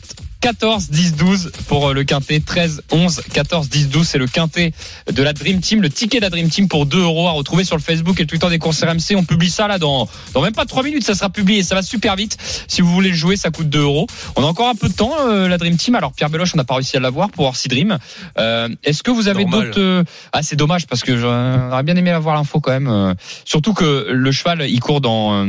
14, 0.43 0.89
10, 0.89 1.15
12 1.15 1.51
pour 1.69 1.87
euh, 1.87 1.93
le 1.93 2.03
quintet. 2.03 2.41
13, 2.41 2.83
11, 2.91 3.21
14, 3.33 3.69
10, 3.69 3.87
12. 3.87 4.05
C'est 4.05 4.17
le 4.17 4.27
quintet 4.27 4.73
de 5.09 5.23
la 5.23 5.31
Dream 5.31 5.61
Team. 5.61 5.81
Le 5.81 5.89
ticket 5.89 6.17
de 6.17 6.23
la 6.23 6.29
Dream 6.29 6.49
Team 6.49 6.67
pour 6.67 6.85
2 6.85 6.99
euros 6.99 7.29
à 7.29 7.31
retrouver 7.31 7.63
sur 7.63 7.77
le 7.77 7.81
Facebook 7.81 8.19
et 8.19 8.23
le 8.23 8.27
Twitter 8.27 8.49
des 8.49 8.59
courses 8.59 8.83
RMC. 8.83 9.15
On 9.15 9.23
publie 9.23 9.49
ça 9.49 9.69
là 9.69 9.77
dans, 9.79 10.09
dans 10.33 10.41
même 10.41 10.51
pas 10.51 10.65
3 10.65 10.83
minutes. 10.83 11.05
Ça 11.05 11.15
sera 11.15 11.29
publié. 11.29 11.63
Ça 11.63 11.75
va 11.75 11.81
super 11.81 12.17
vite. 12.17 12.35
Si 12.67 12.81
vous 12.81 12.91
voulez 12.91 13.07
le 13.11 13.15
jouer, 13.15 13.37
ça 13.37 13.51
coûte 13.51 13.69
2 13.69 13.79
euros. 13.83 14.05
On 14.35 14.43
a 14.43 14.45
encore 14.45 14.67
un 14.67 14.75
peu 14.75 14.89
de 14.89 14.93
temps, 14.93 15.13
euh, 15.29 15.47
la 15.47 15.57
Dream 15.57 15.77
Team. 15.77 15.95
Alors, 15.95 16.11
Pierre 16.11 16.29
Beloche, 16.29 16.51
on 16.53 16.57
n'a 16.57 16.65
pas 16.65 16.75
réussi 16.75 16.97
à 16.97 16.99
l'avoir 16.99 17.29
pour 17.31 17.45
Orsi 17.45 17.69
Dream. 17.69 17.97
Euh, 18.37 18.67
Est-ce 18.83 19.01
que 19.01 19.11
vous 19.11 19.29
avez 19.29 19.45
d'autres. 19.45 19.79
euh, 19.79 20.03
Ah, 20.33 20.43
c'est 20.43 20.57
dommage 20.57 20.87
parce 20.87 21.03
que 21.03 21.15
j'aurais 21.17 21.83
bien 21.83 21.95
aimé 21.95 22.09
avoir 22.11 22.35
l'info 22.35 22.59
quand 22.59 22.71
même. 22.71 22.89
euh, 22.89 23.13
Surtout 23.45 23.73
que 23.73 24.07
le 24.11 24.31
cheval, 24.33 24.65
il 24.69 24.81
court 24.81 24.99
dans. 24.99 25.45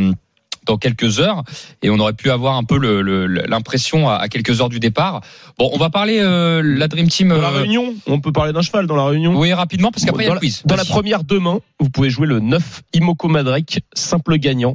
Dans 0.65 0.77
quelques 0.77 1.21
heures 1.21 1.43
et 1.83 1.91
on 1.91 1.99
aurait 1.99 2.13
pu 2.15 2.31
avoir 2.31 2.57
un 2.57 2.65
peu 2.65 2.79
le- 2.79 3.03
le- 3.03 3.27
l'impression 3.27 4.09
à, 4.09 4.15
à 4.17 4.29
quelques 4.29 4.61
heures 4.61 4.69
du 4.69 4.81
départ. 4.81 5.21
Bon, 5.59 5.71
on 5.73 5.79
va 5.79 5.91
parler 5.91 6.19
euh, 6.21 6.63
la 6.65 6.89
Dream 6.89 7.09
Team. 7.09 7.29
Dans 7.29 7.41
la 7.41 7.49
euh, 7.49 7.61
réunion, 7.61 7.95
on 8.07 8.21
peut 8.21 8.33
parler 8.33 8.53
d'un 8.53 8.63
cheval 8.63 8.87
dans 8.87 8.97
la 8.97 9.05
réunion. 9.07 9.39
oui, 9.39 9.53
rapidement 9.53 9.91
parce 9.91 10.05
qu'après 10.05 10.25
il 10.25 10.27
y 10.27 10.29
a 10.29 10.31
dans 10.31 10.35
le 10.35 10.41
la, 10.41 10.41
quiz. 10.41 10.63
dans 10.65 10.77
la 10.77 10.83
Vas-y. 10.83 10.91
première 10.93 11.25
demain, 11.25 11.61
vous 11.81 11.91
pouvez 11.91 12.11
jouer 12.11 12.27
le 12.27 12.41
9 12.41 12.83
Imoko 12.95 13.29
Madrek, 13.29 13.81
simple 13.95 14.37
gagnant. 14.39 14.75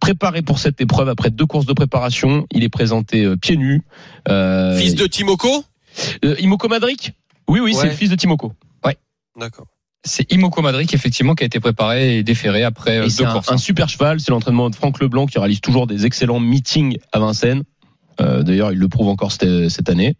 Préparé 0.00 0.42
pour 0.42 0.58
cette 0.60 0.80
épreuve 0.80 1.08
après 1.08 1.30
deux 1.30 1.46
courses 1.46 1.66
de 1.66 1.72
préparation, 1.72 2.46
il 2.52 2.62
est 2.62 2.68
présenté 2.68 3.24
euh, 3.24 3.36
pieds 3.36 3.56
nus. 3.56 3.82
Euh, 4.28 4.78
Fils 4.78 4.94
de 4.94 5.06
Timoko? 5.06 5.64
Euh, 6.24 6.36
Imoko 6.38 6.68
Madrik 6.68 7.12
Oui, 7.48 7.58
oui, 7.60 7.74
c'est 7.74 7.80
Ouais. 7.82 7.86
le 7.88 7.94
fils 7.94 8.10
de 8.10 8.14
Timoko. 8.16 8.52
D'accord. 9.36 9.66
C'est 10.08 10.30
Imoko 10.32 10.60
Madric 10.62 10.92
effectivement 10.94 11.34
qui 11.36 11.44
a 11.44 11.46
été 11.46 11.60
préparé 11.60 12.16
et 12.18 12.22
déféré 12.24 12.64
après 12.64 12.98
euh, 12.98 13.04
Et 13.04 13.10
c'est 13.10 13.22
deux 13.22 13.28
un, 13.28 13.32
courses. 13.34 13.52
un 13.52 13.56
super 13.58 13.88
cheval. 13.88 14.18
C'est 14.20 14.30
l'entraînement 14.32 14.68
de 14.70 14.74
Franck 14.74 15.00
Leblanc 15.00 15.26
qui 15.26 15.38
réalise 15.38 15.60
toujours 15.60 15.86
des 15.86 16.06
excellents 16.06 16.40
meetings 16.40 16.96
à 17.12 17.18
Vincennes. 17.20 17.62
Euh, 18.20 18.42
D'ailleurs, 18.42 18.72
il 18.72 18.78
le 18.78 18.88
prouve 18.88 19.08
encore 19.08 19.30
cette, 19.30 19.68
cette 19.68 19.88
année. 19.88 20.14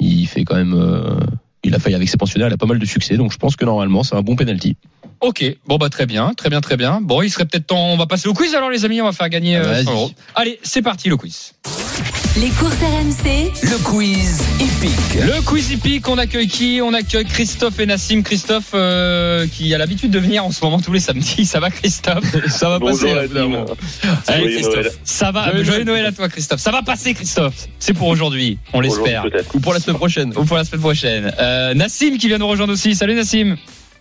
Il 0.00 0.26
fait 0.26 0.44
quand 0.44 0.56
même. 0.56 0.74
euh, 0.74 1.18
il 1.64 1.74
a 1.74 1.78
failli 1.80 1.96
avec 1.96 2.08
ses 2.08 2.16
pensionnaires, 2.16 2.48
il 2.48 2.52
a 2.54 2.56
pas 2.56 2.66
mal 2.66 2.78
de 2.78 2.84
succès, 2.86 3.16
donc 3.16 3.32
je 3.32 3.36
pense 3.36 3.56
que 3.56 3.64
normalement 3.64 4.04
c'est 4.04 4.14
un 4.14 4.22
bon 4.22 4.36
penalty. 4.36 4.76
Ok, 5.20 5.44
bon 5.66 5.76
bah 5.76 5.88
très 5.90 6.06
bien, 6.06 6.32
très 6.34 6.48
bien, 6.50 6.60
très 6.60 6.76
bien. 6.76 7.00
Bon, 7.00 7.20
il 7.22 7.30
serait 7.30 7.46
peut-être 7.46 7.66
temps. 7.66 7.88
On 7.88 7.96
va 7.96 8.06
passer 8.06 8.28
au 8.28 8.32
quiz 8.34 8.54
alors 8.54 8.70
les 8.70 8.84
amis. 8.84 9.00
On 9.00 9.04
va 9.04 9.12
faire 9.12 9.28
gagner 9.28 9.56
Ah, 9.56 9.60
euh, 9.62 9.72
vas-y. 9.72 9.84
100 9.84 9.92
euros. 9.92 10.10
Allez, 10.36 10.60
c'est 10.62 10.82
parti 10.82 11.08
le 11.08 11.16
quiz. 11.16 11.54
Les 12.36 12.50
courses 12.50 12.76
RMC, 12.76 13.50
Le 13.64 13.82
quiz 13.82 14.44
Le 14.80 15.42
quiz 15.42 15.72
hippique, 15.72 16.06
on 16.08 16.18
accueille 16.18 16.46
qui? 16.46 16.80
On 16.80 16.94
accueille 16.94 17.24
Christophe 17.24 17.80
et 17.80 17.86
Nassim. 17.86 18.22
Christophe 18.22 18.70
euh, 18.74 19.44
qui 19.48 19.74
a 19.74 19.78
l'habitude 19.78 20.12
de 20.12 20.20
venir 20.20 20.44
en 20.44 20.52
ce 20.52 20.64
moment 20.64 20.78
tous 20.78 20.92
les 20.92 21.00
samedis. 21.00 21.46
Ça 21.46 21.58
va 21.58 21.70
Christophe? 21.70 22.24
Ça 22.48 22.68
va 22.68 22.78
passer. 22.78 23.08
évidemment. 23.08 23.64
Allez, 24.28 24.42
Joyeux 24.42 24.54
Christophe. 24.54 24.74
Noël. 24.76 24.92
Ça 25.02 25.32
va. 25.32 25.44
Joyeux 25.50 25.64
Joyeux, 25.64 25.84
Noël. 25.84 26.02
Noël 26.02 26.06
à 26.06 26.12
toi 26.12 26.28
Christophe. 26.28 26.60
Ça 26.60 26.70
va 26.70 26.82
passer 26.82 27.12
Christophe? 27.12 27.66
C'est 27.80 27.92
pour 27.92 28.06
aujourd'hui, 28.06 28.58
on 28.72 28.80
l'espère. 28.80 29.26
Ou 29.52 29.58
pour 29.58 29.74
la 29.74 29.80
semaine 29.80 29.96
prochaine. 29.96 30.32
Ou 30.36 30.44
pour 30.44 30.56
la 30.56 30.62
semaine 30.62 30.82
prochaine. 30.82 31.34
Euh, 31.40 31.74
Nassim 31.74 32.16
qui 32.16 32.28
vient 32.28 32.38
nous 32.38 32.46
rejoindre 32.46 32.72
aussi. 32.72 32.94
Salut 32.94 33.14
Nassim. 33.14 33.56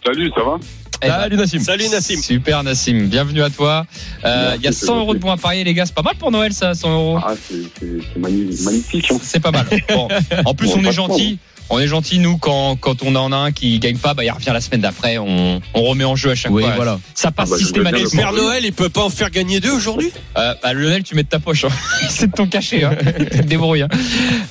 Salut, 0.06 0.32
ça 0.36 0.44
va? 0.44 0.58
Eh 1.02 1.08
ben, 1.08 1.20
Salut 1.22 1.38
Nassim. 1.38 1.60
Salut 1.60 1.90
Nassim. 1.90 2.22
Super 2.22 2.64
Nassim, 2.64 3.08
bienvenue 3.08 3.44
à 3.44 3.50
toi. 3.50 3.86
Euh, 4.26 4.54
Il 4.58 4.64
y 4.64 4.68
a 4.68 4.72
c'est 4.72 4.86
100 4.86 4.98
euros 5.00 5.14
de 5.14 5.20
bons 5.20 5.32
à 5.32 5.38
parier 5.38 5.64
les 5.64 5.74
gars, 5.74 5.86
c'est 5.86 5.94
pas 5.94 6.02
mal 6.02 6.16
pour 6.16 6.32
Noël 6.32 6.54
ça, 6.54 6.74
100 6.74 6.92
euros. 6.92 7.20
Ah, 7.24 7.34
c'est 7.48 8.18
magnifique. 8.20 9.12
hein. 9.12 9.18
C'est 9.22 9.40
pas 9.40 9.52
mal. 9.52 9.68
Bon. 9.90 10.08
En 10.46 10.54
plus, 10.56 10.68
Bon, 10.70 10.80
on 10.80 10.86
est 10.86 10.92
gentil. 10.92 11.38
On 11.70 11.80
est 11.80 11.88
gentil, 11.88 12.20
nous, 12.20 12.38
quand, 12.38 12.78
quand 12.80 13.04
on 13.04 13.14
en 13.16 13.32
a 13.32 13.36
un 13.36 13.52
qui 13.52 13.78
gagne 13.80 13.98
pas, 13.98 14.14
bah, 14.14 14.24
il 14.24 14.32
revient 14.32 14.52
la 14.54 14.62
semaine 14.62 14.82
d'après. 14.82 15.18
On, 15.18 15.62
on 15.74 15.82
remet 15.84 16.06
en 16.06 16.16
jeu 16.16 16.32
à 16.32 16.36
chaque 16.36 16.52
Oui, 16.52 16.64
fois. 16.64 16.72
voilà. 16.76 17.00
Ça 17.14 17.32
passe 17.32 17.50
Ah 17.50 17.56
bah, 17.56 17.58
systématiquement. 17.58 18.22
Père 18.22 18.32
Noël, 18.34 18.64
il 18.66 18.72
peut 18.72 18.88
pas 18.90 19.04
en 19.04 19.10
faire 19.10 19.30
gagner 19.30 19.60
deux 19.60 19.72
aujourd'hui? 19.72 20.12
Euh, 20.38 20.54
bah, 20.64 20.74
Lionel, 20.74 21.04
tu 21.04 21.16
mets 21.16 21.24
de 21.24 21.28
ta 21.28 21.40
poche. 21.40 21.66
hein. 21.66 21.70
C'est 22.10 22.28
de 22.28 22.32
ton 22.32 22.48
cachet. 22.48 22.84
Hein. 22.86 22.96
Tu 23.20 23.26
te 23.42 23.46
débrouilles. 23.48 23.82
Hein. 23.82 23.90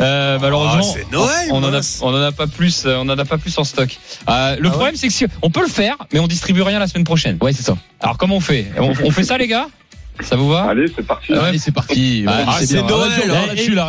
Euh, 0.01 0.39
malheureusement, 0.41 0.83
c'est 0.83 1.11
Noël, 1.11 1.49
on 1.51 1.63
en 1.65 1.73
a, 1.73 1.81
on 2.03 2.09
en 2.09 2.23
a 2.23 2.33
pas 2.33 2.47
plus. 2.47 2.85
euh, 2.85 2.97
On 2.99 3.09
en 3.09 3.19
a 3.19 3.25
pas 3.25 3.39
plus 3.39 3.57
en 3.59 3.65
stock. 3.65 3.97
Euh, 4.29 4.57
le 4.59 4.69
Ah 4.69 4.73
problème, 4.73 4.97
c'est 4.97 5.07
que 5.09 5.13
si, 5.15 5.25
on 5.43 5.51
peut 5.51 5.63
le 5.63 5.69
faire, 5.69 5.97
mais 6.13 6.19
on 6.21 6.27
distribue 6.27 6.63
rien 6.63 6.79
la 6.79 6.87
semaine 6.87 7.05
prochaine. 7.05 7.39
Ouais, 7.41 7.53
c'est 7.53 7.63
ça. 7.63 7.77
Alors 8.01 8.19
comment 8.19 8.37
on 8.37 8.41
fait? 8.41 8.67
On, 8.79 8.93
on 9.05 9.11
fait 9.11 9.25
ça, 9.25 9.39
les 9.39 9.47
gars? 9.49 9.69
Ça 10.23 10.37
vous 10.37 10.49
va 10.49 10.65
Allez, 10.65 10.87
c'est 10.95 11.07
parti. 11.07 11.27
Ah 11.31 11.35
ouais. 11.43 11.49
Allez, 11.49 11.59
c'est 11.59 11.73
parti. 11.73 12.25
Ah, 12.27 12.57
c'est. 12.61 12.83
Noël, 12.83 13.11
Ah, 13.31 13.35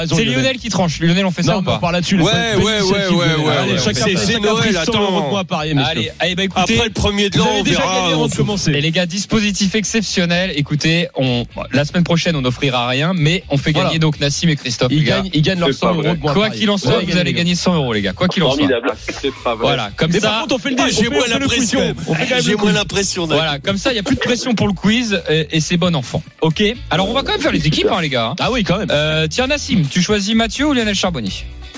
hein. 0.02 0.06
C'est 0.08 0.24
Lionel 0.26 0.58
qui 0.58 0.70
tranche. 0.70 1.00
Lionel, 1.00 1.26
on 1.26 1.32
fait 1.32 1.44
ça 1.44 1.54
Non, 1.54 1.58
ou 1.60 1.70
on 1.70 1.80
part 1.80 1.92
là-dessus. 1.92 2.18
Ouais, 2.20 2.24
ouais, 2.58 2.64
ouais, 2.64 2.82
ouais, 2.82 3.36
ouais, 3.46 3.58
Allez, 3.58 3.78
C'est- 3.78 3.86
chacun 3.94 4.18
c'est 4.18 4.40
Noël, 4.40 4.56
prise 4.58 4.74
100 4.76 4.82
attends. 4.82 5.02
euros 5.02 5.22
de 5.22 5.30
moins 5.30 5.44
parier. 5.46 5.74
Allez, 5.78 6.12
allez, 6.20 6.36
bah 6.36 6.44
écoutez. 6.44 6.74
Après 6.76 6.86
le 6.88 6.94
premier 6.94 7.30
de 7.30 7.38
l'an, 7.38 7.48
on 7.60 7.64
déjà 7.64 7.80
verra. 7.80 7.96
gagné 8.02 8.14
avant 8.14 8.28
de 8.28 8.36
commencer. 8.36 8.72
Et 8.72 8.82
les 8.82 8.92
gars, 8.92 9.06
dispositif 9.06 9.74
exceptionnel. 9.76 10.52
Écoutez, 10.56 11.08
on, 11.16 11.46
la 11.72 11.86
semaine 11.86 12.04
prochaine, 12.04 12.36
on 12.36 12.42
n'offrira 12.42 12.88
rien, 12.88 13.14
mais 13.16 13.44
on 13.50 13.58
fait 13.58 13.72
Voilà. 13.72 13.88
gagner 13.90 14.00
donc 14.00 14.20
Nassim 14.20 14.50
et 14.50 14.56
Christophe. 14.56 14.92
Ils 14.92 15.04
gagnent, 15.04 15.30
ils 15.34 15.42
gagnent 15.42 15.60
leurs 15.60 15.70
C'est 15.70 15.74
100 15.80 15.96
pas 15.96 16.10
euros 16.10 16.16
Quoi 16.34 16.50
qu'il 16.50 16.70
en 16.70 16.78
soit, 16.78 17.00
vous 17.08 17.18
allez 17.18 17.34
gagner 17.34 17.56
100 17.56 17.74
euros, 17.76 17.94
les 17.94 18.02
gars. 18.02 18.14
Quoi 18.14 18.28
qu'il 18.28 18.44
en 18.44 18.48
soit. 18.52 18.58
Formidable. 18.58 18.92
C'est 19.22 19.34
pas 19.44 19.56
vrai. 19.56 19.66
Voilà, 19.68 19.90
comme 19.96 20.12
ça. 20.12 20.20
par 20.22 20.42
contre, 20.42 20.56
on 20.56 20.60
fait 20.60 20.70
le 20.72 20.76
Ah, 20.80 20.88
J'ai 20.92 21.10
moins 21.10 21.20
on 21.20 21.22
fait 21.24 21.40
le 21.40 21.48
quiz, 21.48 21.58
l'impression. 21.74 21.80
quand 21.80 21.86
même. 21.86 21.96
On 22.08 22.14
fait 22.14 22.26
quand 22.28 22.36
même 22.36 22.44
J'ai 22.44 22.56
moins 22.56 22.72
l'impression. 22.72 23.28
d'accord. 23.28 23.44
Voilà, 23.44 23.60
comme 23.60 23.78
ça, 23.78 23.92
il 23.92 23.94
n'y 23.94 24.00
a 24.00 24.04
plus 24.04 24.16
de 24.16 24.20
pression 24.22 24.54
pour 24.56 24.68
le 24.68 24.74
quiz 24.74 25.22
et, 25.30 25.48
et 25.58 25.60
c'est 25.60 25.78
bon 25.78 25.96
enfant. 25.96 26.17
Ok 26.42 26.64
Alors, 26.90 27.10
on 27.10 27.14
va 27.14 27.22
quand 27.24 27.32
même 27.32 27.42
faire 27.42 27.52
les 27.52 27.66
équipes, 27.68 27.88
hein, 27.92 28.02
les 28.02 28.10
gars. 28.10 28.28
hein. 28.28 28.36
Ah 28.40 28.52
oui, 28.52 28.64
quand 28.64 28.78
même. 28.78 28.90
Euh, 28.92 29.28
tiens, 29.30 29.48
Nassim, 29.48 29.84
tu 29.90 30.02
choisis 30.02 30.36
Mathieu 30.36 30.68
ou 30.68 30.74
Lionel 30.74 30.96
Charbonnier 30.96 31.32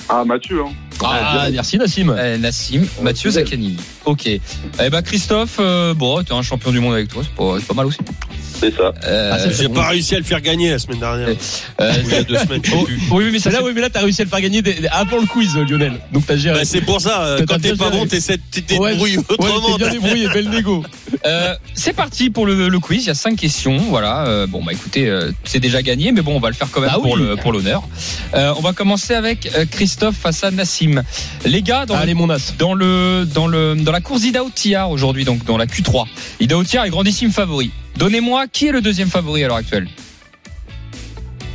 Ah, 0.09 0.23
Mathieu, 0.25 0.61
hein. 0.65 0.71
Ah, 1.01 1.47
merci 1.53 1.77
Nassim. 1.77 2.09
Euh, 2.09 2.37
Nassim, 2.37 2.85
Mathieu 3.01 3.29
Zaccani. 3.31 3.77
Ok. 4.03 4.25
Eh 4.27 4.39
ben, 4.89 5.01
Christophe, 5.01 5.57
euh, 5.59 5.93
bon, 5.93 6.21
t'es 6.23 6.33
un 6.33 6.41
champion 6.41 6.71
du 6.71 6.79
monde 6.81 6.93
avec 6.93 7.07
toi, 7.07 7.23
c'est 7.23 7.65
pas, 7.67 7.73
mal 7.73 7.85
aussi. 7.85 7.99
C'est 8.59 8.75
ça. 8.75 8.91
Euh, 9.05 9.31
Ah, 9.33 9.49
J'ai 9.49 9.69
pas 9.69 9.87
réussi 9.87 10.15
à 10.15 10.17
le 10.17 10.25
faire 10.25 10.41
gagner 10.41 10.71
la 10.71 10.79
semaine 10.79 10.99
dernière. 10.99 11.29
euh, 11.79 11.93
il 12.03 12.09
y 12.11 12.15
a 12.15 12.23
deux 12.23 12.35
semaines, 12.35 12.59
je 12.61 12.69
sais 12.71 12.75
oh, 12.77 12.83
plus. 12.83 12.99
oui, 13.11 13.29
mais 13.31 13.39
ça, 13.39 13.49
là, 13.49 13.59
oui, 13.63 13.71
mais 13.73 13.79
là, 13.79 13.89
t'as 13.89 14.01
réussi 14.01 14.21
à 14.21 14.25
le 14.25 14.29
faire 14.29 14.41
gagner 14.41 14.61
des- 14.61 14.85
avant 14.91 15.19
le 15.21 15.25
quiz, 15.25 15.55
Lionel. 15.55 15.93
Donc 16.11 16.25
t'as 16.25 16.35
géré. 16.35 16.57
Bah, 16.59 16.65
c'est 16.65 16.81
pour 16.81 16.99
ça, 16.99 17.37
quand 17.47 17.57
t'es 17.61 17.75
pas 17.77 17.85
géré. 17.85 17.97
bon, 17.99 18.05
t'essaies 18.05 18.35
de 18.35 18.41
tu 18.51 18.61
te 18.63 18.73
Ouais, 18.73 18.97
autrement. 19.29 19.77
t'es 19.77 19.83
bien 19.85 19.91
débrouillé, 19.93 20.27
bel 20.27 20.49
négo. 20.49 20.83
Euh, 21.26 21.53
c'est 21.74 21.91
parti 21.93 22.30
pour 22.30 22.45
le, 22.45 22.70
le 22.70 22.80
quiz. 22.80 23.03
Il 23.03 23.07
y 23.07 23.09
a 23.09 23.13
cinq 23.13 23.36
questions. 23.38 23.78
Voilà. 23.89 24.26
Euh, 24.28 24.47
bon, 24.47 24.63
bah 24.63 24.72
écoutez, 24.72 25.07
euh, 25.07 25.32
c'est 25.43 25.59
déjà 25.59 25.82
gagné, 25.82 26.11
mais 26.13 26.22
bon, 26.22 26.36
on 26.36 26.39
va 26.39 26.47
le 26.49 26.55
faire 26.55 26.70
quand 26.72 26.80
même 26.82 26.91
Ah 26.93 26.99
pour 26.99 27.13
oui. 27.13 27.22
le 27.22 27.36
pour 27.36 27.51
l'honneur. 27.51 27.84
Euh, 28.36 28.53
on 28.57 28.61
va 28.61 28.72
commencer 28.74 29.13
avec 29.13 29.45
euh, 29.55 29.65
Christophe 29.70 30.15
face 30.15 30.43
à 30.43 30.51
Nassim. 30.51 31.03
Les 31.45 31.61
gars, 31.61 31.86
dans 31.86 31.95
Allez, 31.95 32.13
le, 32.13 32.17
mon 32.20 32.30
as. 32.30 32.55
dans 32.57 32.74
le 32.74 33.26
dans 33.26 33.47
le 33.47 33.76
dans 33.76 33.91
la 33.91 33.99
course 34.01 34.22
d'Ida 34.22 34.43
Outiar 34.43 34.89
aujourd'hui, 34.91 35.26
donc 35.26 35.43
dans 35.45 35.57
la 35.57 35.65
Q3. 35.65 36.05
Ida 36.39 36.57
Outiar 36.57 36.86
est 36.86 36.89
grandissime 36.89 37.32
favori. 37.32 37.72
Donnez-moi 37.97 38.47
qui 38.47 38.67
est 38.67 38.72
le 38.72 38.82
deuxième 38.82 39.09
favori 39.09 39.43
à 39.43 39.47
l'heure 39.47 39.57
actuelle? 39.57 39.88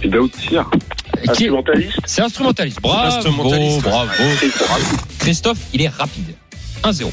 Qui 0.03 0.07
est- 0.07 1.31
Instrumentaliste. 1.31 1.99
C'est 2.05 2.21
instrumentaliste. 2.21 2.81
Bravo, 2.83 3.17
Instrumentaliste. 3.17 3.83
bravo. 3.83 4.13
Christophe, 5.19 5.59
il 5.73 5.81
est 5.81 5.89
rapide. 5.89 6.35
1-0. 6.83 7.11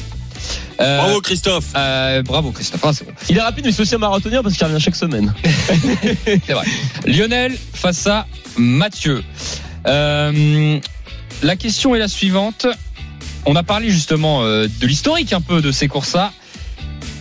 Euh, 0.80 0.98
Bravo 0.98 1.20
Christophe. 1.20 1.64
euh, 1.76 2.22
bravo 2.22 2.50
Christophe. 2.50 2.82
1-0. 2.82 3.02
Il 3.28 3.36
est 3.36 3.40
rapide, 3.40 3.64
mais 3.66 3.72
c'est 3.72 3.82
aussi 3.82 3.94
un 3.94 3.98
marathonien 3.98 4.42
parce 4.42 4.56
qu'il 4.56 4.66
revient 4.66 4.80
chaque 4.80 4.96
semaine. 4.96 5.32
C'est 6.24 6.52
vrai. 6.52 6.64
Lionel 7.06 7.56
face 7.74 8.06
à 8.06 8.26
Mathieu. 8.56 9.22
Euh, 9.86 10.78
la 11.42 11.56
question 11.56 11.94
est 11.94 11.98
la 11.98 12.08
suivante. 12.08 12.66
On 13.46 13.56
a 13.56 13.62
parlé 13.62 13.90
justement 13.90 14.42
euh, 14.44 14.68
de 14.80 14.86
l'historique 14.86 15.32
un 15.32 15.40
peu 15.40 15.60
de 15.60 15.72
ces 15.72 15.88
courses-là. 15.88 16.32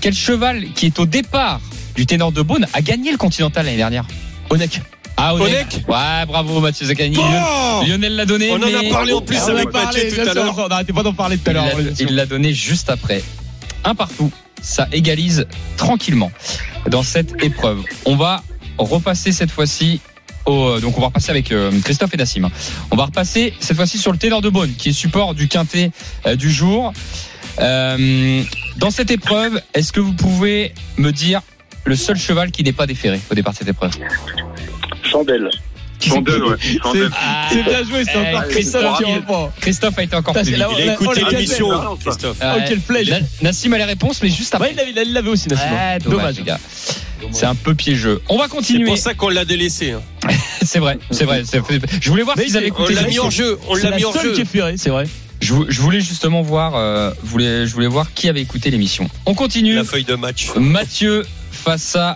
Quel 0.02 0.14
cheval 0.14 0.66
qui 0.74 0.88
est 0.88 1.00
au 1.00 1.06
départ 1.06 1.60
du 1.96 2.06
ténor 2.06 2.32
de 2.32 2.42
Beaune 2.42 2.68
a 2.74 2.82
gagné 2.82 3.12
le 3.12 3.18
Continental 3.18 3.66
l'année 3.66 3.78
dernière? 3.78 4.06
Onek. 4.50 4.82
Ah, 5.18 5.36
Onek. 5.36 5.48
Onek 5.48 5.86
Ouais, 5.88 6.26
bravo 6.28 6.60
Mathieu 6.62 6.86
Zaccani. 6.88 7.18
Oh 7.20 7.84
Lionel 7.88 8.16
l'a 8.16 8.26
donné. 8.26 8.50
On 8.52 8.56
en 8.56 8.62
a 8.64 8.90
parlé 8.92 9.14
en 9.14 9.22
plus 9.22 9.38
Ah, 9.40 9.46
on 9.50 9.56
avec 9.56 9.74
Mathieu 9.74 10.10
tout 10.16 10.30
à 10.30 10.34
l'heure. 10.34 10.56
On 10.58 10.68
n'arrêtait 10.68 10.94
pas 10.94 11.04
d'en 11.04 11.14
parler 11.14 11.38
tout 11.38 11.50
à 11.50 11.54
l'heure. 11.54 11.66
Il 12.00 12.16
l'a 12.16 12.26
donné 12.26 12.54
juste 12.54 12.90
après. 12.90 13.22
Un 13.84 13.96
partout. 13.96 14.32
Ça 14.62 14.88
égalise 14.92 15.48
tranquillement 15.78 16.32
dans 16.88 17.04
cette 17.04 17.44
épreuve. 17.44 17.84
On 18.06 18.16
va 18.16 18.44
repasser 18.78 19.32
cette 19.32 19.52
fois-ci 19.52 20.02
au, 20.46 20.80
donc 20.80 20.98
on 20.98 21.02
va 21.02 21.08
repasser 21.08 21.32
avec 21.32 21.52
euh, 21.52 21.72
Christophe 21.84 22.14
et 22.14 22.18
Nassim. 22.18 22.50
On 22.92 22.96
va 22.96 23.06
repasser 23.06 23.54
cette 23.60 23.78
fois-ci 23.78 23.98
sur 23.98 24.12
le 24.12 24.18
ténor 24.18 24.42
de 24.42 24.50
Beaune, 24.50 24.74
qui 24.78 24.90
est 24.90 24.94
support 24.94 25.34
du 25.34 25.48
quintet 25.48 25.92
euh, 26.26 26.36
du 26.36 26.52
jour. 26.52 26.94
Euh, 27.60 28.44
dans 28.78 28.92
cette 28.92 29.12
épreuve, 29.12 29.62
est-ce 29.74 29.92
que 29.92 30.00
vous 30.00 30.14
pouvez 30.14 30.74
me 30.98 31.12
dire 31.12 31.42
le 31.86 31.96
seul 31.96 32.18
cheval 32.18 32.52
qui 32.52 32.64
n'est 32.64 32.74
pas 32.74 32.88
déféré 32.88 33.20
au 33.30 33.36
départ 33.36 33.54
de 33.54 33.60
cette 33.60 33.68
épreuve? 33.68 33.92
Chandelle. 35.04 35.50
Ouais. 36.10 37.08
C'est 37.52 37.64
bien 37.64 37.84
joué, 37.84 38.04
c'est 38.06 38.12
Eh, 38.16 38.36
encore 38.36 38.48
Christophe, 38.48 38.82
Christophe 38.82 38.98
qui 38.98 39.04
il- 39.12 39.16
reprend. 39.16 39.52
Christophe 39.60 39.98
a 40.00 40.04
été 40.04 40.16
encore 40.16 40.34
plus 40.34 40.46
c'est 40.46 40.52
Il 40.52 40.62
a 40.64 40.94
écouté 40.94 41.24
l'émission. 41.30 41.70
Christophe. 42.04 42.38
Oh, 42.44 42.60
quelle 42.68 42.82
flèche. 42.82 43.10
Na- 43.10 43.20
Nassim 43.44 43.74
a 43.74 43.78
les 43.78 43.84
réponses, 43.84 44.22
mais 44.22 44.30
juste 44.30 44.56
après. 44.56 44.70
Ouais, 44.76 44.94
il 45.06 45.14
l'avait- 45.14 45.30
aussi, 45.30 45.50
Nassim. 45.50 45.64
Ah, 45.70 46.00
dommage, 46.00 46.18
Dommage. 46.20 46.38
les 46.38 46.44
gars. 46.44 46.60
C'est 47.32 47.46
un 47.46 47.56
peu 47.56 47.76
piégeux. 47.76 48.20
On 48.30 48.38
va 48.38 48.46
C'est 48.46 48.50
continuer. 48.50 48.86
pour 48.86 48.98
ça 48.98 49.14
qu'on 49.14 49.30
l'a 49.30 49.46
délaissé. 49.46 49.92
hein. 49.92 50.02
C'est 50.66 50.80
vrai, 50.80 50.98
c'est 51.12 51.26
vrai. 51.26 51.44
c'est- 51.46 51.62
Je 52.02 52.10
voulais 52.10 52.24
voir 52.24 52.38
s'ils 52.38 52.56
avaient 52.58 52.66
c'est- 52.68 52.72
On 52.72 52.76
écouté 52.76 52.94
l'a 52.96 53.02
mis 53.02 53.08
l'émission. 53.08 53.26
en 53.26 53.30
jeu. 53.30 53.60
On 53.68 53.76
C'est 53.76 53.90
l'a 53.90 53.96
mis 53.98 54.06
en 54.06 54.12
seule 54.14 54.24
jeu. 54.28 54.34
qui 54.34 54.42
est 54.42 54.78
c'est 54.78 54.90
vrai. 54.90 55.06
Je, 55.40 55.54
vou- 55.54 55.66
je 55.70 55.82
voulais 55.82 56.02
justement 56.02 56.42
voir, 56.44 56.76
euh, 56.76 57.12
voulais, 57.24 57.66
je 57.66 57.74
voulais 57.74 57.88
voir 57.88 58.14
qui 58.14 58.30
avait 58.30 58.42
écouté 58.42 58.70
l'émission. 58.70 59.10
On 59.26 59.34
continue. 59.34 59.76
La 59.76 59.84
feuille 59.84 60.04
de 60.04 60.14
match. 60.16 60.48
Mathieu 60.56 61.26
face 61.52 61.96
à 61.96 62.16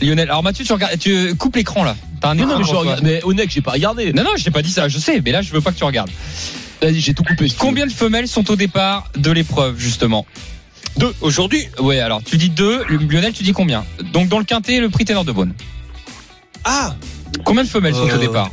Lionel. 0.00 0.28
Alors 0.30 0.42
Mathieu, 0.44 0.64
tu 0.64 0.72
regardes, 0.72 0.96
tu 0.98 1.34
coupes 1.36 1.56
l'écran 1.56 1.82
là. 1.84 1.96
T'as 2.22 2.30
un 2.30 2.34
non, 2.36 2.58
mais 2.58 2.64
je 2.64 2.70
regarde. 2.74 3.00
Mais 3.02 3.20
j'ai 3.48 3.60
pas 3.60 3.72
regardé. 3.72 4.12
Non, 4.12 4.22
non, 4.22 4.30
je 4.36 4.44
t'ai 4.44 4.50
pas 4.50 4.62
dit 4.62 4.70
ça. 4.70 4.88
Je 4.88 4.98
sais, 4.98 5.20
mais 5.24 5.32
là, 5.32 5.42
je 5.42 5.52
veux 5.52 5.60
pas 5.60 5.72
que 5.72 5.78
tu 5.78 5.84
regardes. 5.84 6.10
Vas-y, 6.80 7.00
j'ai 7.00 7.14
tout 7.14 7.24
coupé. 7.24 7.48
Combien 7.58 7.86
de 7.86 7.92
femelles 7.92 8.28
sont 8.28 8.50
au 8.50 8.56
départ 8.56 9.08
de 9.16 9.30
l'épreuve 9.30 9.78
justement? 9.78 10.26
Deux. 10.98 11.12
Aujourd'hui 11.20 11.68
Ouais, 11.78 12.00
alors 12.00 12.22
tu 12.22 12.36
dis 12.36 12.48
deux. 12.50 12.84
Lionel, 12.88 13.32
tu 13.32 13.42
dis 13.42 13.52
combien? 13.52 13.84
Donc 14.12 14.28
dans 14.28 14.38
le 14.38 14.44
quintet, 14.44 14.78
le 14.80 14.88
prix 14.88 15.04
ténor 15.04 15.24
de 15.24 15.32
Beaune. 15.32 15.54
Ah 16.64 16.94
Combien 17.44 17.64
de 17.64 17.68
femelles 17.68 17.94
sont 17.94 18.08
Euh, 18.08 18.14
au 18.16 18.18
départ 18.18 18.50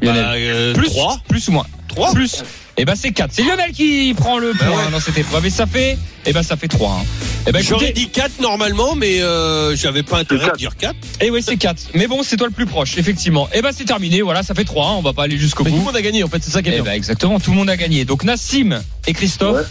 Lionel. 0.00 0.22
Bah, 0.24 0.32
euh, 0.36 0.74
plus, 0.74 0.86
Trois 0.88 1.20
plus 1.28 1.48
ou 1.48 1.52
moins? 1.52 1.66
Trois 1.88 2.12
Plus. 2.12 2.44
Et 2.80 2.84
ben 2.84 2.94
c'est 2.94 3.10
4. 3.12 3.30
C'est 3.32 3.42
Lionel 3.42 3.72
qui 3.72 4.14
prend 4.16 4.38
le 4.38 4.52
point 4.52 4.68
ouais. 4.68 4.74
hein, 4.86 4.90
dans 4.92 5.00
cette 5.00 5.18
épreuve. 5.18 5.44
Et 5.44 5.50
ça 5.50 5.66
fait, 5.66 5.98
et 6.24 6.32
ben 6.32 6.42
ça 6.44 6.56
fait 6.56 6.68
3. 6.68 7.04
Et 7.48 7.52
ben 7.52 7.60
J'aurais 7.62 7.90
dit 7.92 8.08
4 8.08 8.40
normalement, 8.40 8.94
mais 8.94 9.20
euh, 9.20 9.74
j'avais 9.74 10.04
pas 10.04 10.18
intérêt 10.18 10.50
à 10.50 10.56
dire 10.56 10.76
4. 10.76 10.94
et 11.20 11.30
ouais 11.30 11.42
c'est 11.42 11.56
4. 11.56 11.76
Mais 11.94 12.06
bon, 12.06 12.22
c'est 12.22 12.36
toi 12.36 12.46
le 12.46 12.52
plus 12.52 12.66
proche, 12.66 12.96
effectivement. 12.96 13.48
Et 13.52 13.62
ben 13.62 13.70
c'est 13.76 13.84
terminé. 13.84 14.22
Voilà, 14.22 14.42
ça 14.44 14.54
fait 14.54 14.64
3. 14.64 14.92
On 14.92 15.02
va 15.02 15.12
pas 15.12 15.24
aller 15.24 15.38
jusqu'au 15.38 15.64
Mais 15.64 15.70
tout 15.70 15.76
le 15.76 15.80
bout. 15.80 15.86
monde 15.88 15.96
a 15.96 16.02
gagné, 16.02 16.22
en 16.22 16.28
fait, 16.28 16.38
c'est 16.42 16.50
ça 16.52 16.62
qui 16.62 16.68
est 16.68 16.72
Et 16.72 16.74
bien. 16.76 16.84
ben 16.84 16.92
exactement, 16.92 17.40
tout 17.40 17.50
le 17.50 17.56
monde 17.56 17.68
a 17.70 17.76
gagné. 17.76 18.04
Donc 18.04 18.22
Nassim 18.22 18.80
et 19.08 19.12
Christophe. 19.12 19.56
Ouais. 19.56 19.62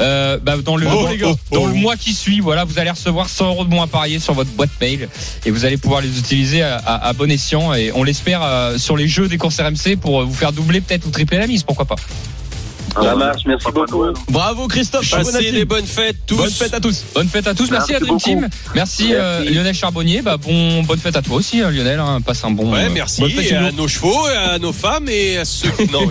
euh, 0.00 0.38
bah, 0.40 0.56
dans 0.58 0.76
le, 0.76 0.86
Oh, 0.86 1.02
dans, 1.02 1.10
les 1.10 1.18
gars. 1.18 1.26
dans 1.50 1.62
Oh. 1.62 1.66
le 1.66 1.74
mois 1.74 1.96
qui 1.96 2.12
suit, 2.14 2.38
voilà, 2.40 2.64
vous 2.64 2.78
allez 2.78 2.90
recevoir 2.90 3.28
100 3.28 3.46
euros 3.48 3.64
de 3.64 3.70
moins 3.70 3.88
parier 3.88 4.20
sur 4.20 4.34
votre 4.34 4.50
boîte 4.52 4.70
mail 4.80 5.08
et 5.44 5.50
vous 5.50 5.64
allez 5.64 5.76
pouvoir 5.78 6.00
les 6.00 6.16
utiliser 6.18 6.62
à, 6.62 6.76
à- 6.76 7.08
à 7.08 7.12
bon 7.12 7.28
escient 7.30 7.74
et 7.74 7.90
on 7.94 8.02
l'espère 8.04 8.40
euh, 8.42 8.78
sur 8.78 8.96
les 8.96 9.08
jeux 9.08 9.26
des 9.28 9.36
courses 9.36 9.58
RMC 9.60 9.96
pour 10.00 10.20
euh, 10.20 10.24
vous 10.24 10.32
faire 10.34 10.52
doubler 10.52 10.80
peut-être 10.80 11.06
ou 11.06 11.10
tripler 11.10 11.38
la 11.38 11.46
mise, 11.48 11.62
pourquoi 11.64 11.84
pas. 11.86 11.96
Ça 12.94 13.14
marche, 13.16 13.42
merci 13.46 13.66
beaucoup. 13.74 14.04
Bravo, 14.30 14.68
Christophe. 14.68 15.08
Passez 15.10 15.50
des 15.52 15.64
bonnes 15.64 15.86
fêtes 15.86 16.16
tous. 16.26 16.36
Bonne 16.36 16.50
fête 16.50 16.74
à 16.74 16.80
tous. 16.80 17.04
Bonne 17.14 17.28
fête 17.28 17.46
à 17.46 17.54
tous, 17.54 17.70
merci, 17.70 17.92
Merci 17.92 17.94
à 17.94 17.98
Dream 18.00 18.08
beaucoup. 18.14 18.24
Team, 18.24 18.48
merci, 18.74 19.08
euh, 19.14 19.40
Merci. 19.40 19.54
Lionel 19.54 19.74
Charbonnier, 19.74 20.22
bah 20.22 20.36
bon 20.36 20.82
bonne 20.82 20.98
fête 20.98 21.16
à 21.16 21.22
toi 21.22 21.36
aussi 21.36 21.60
hein, 21.62 21.70
Lionel, 21.70 21.98
hein, 22.00 22.20
passe 22.20 22.44
un 22.44 22.50
bon. 22.50 22.72
Ouais, 22.72 22.84
euh, 22.86 22.90
merci 22.92 23.22
à 23.54 23.72
nos 23.72 23.88
chevaux, 23.88 24.26
à 24.26 24.58
nos 24.58 24.72
femmes 24.72 25.08
et 25.08 25.38
à 25.38 25.44
ceux. 25.44 25.68
Non, 25.92 26.10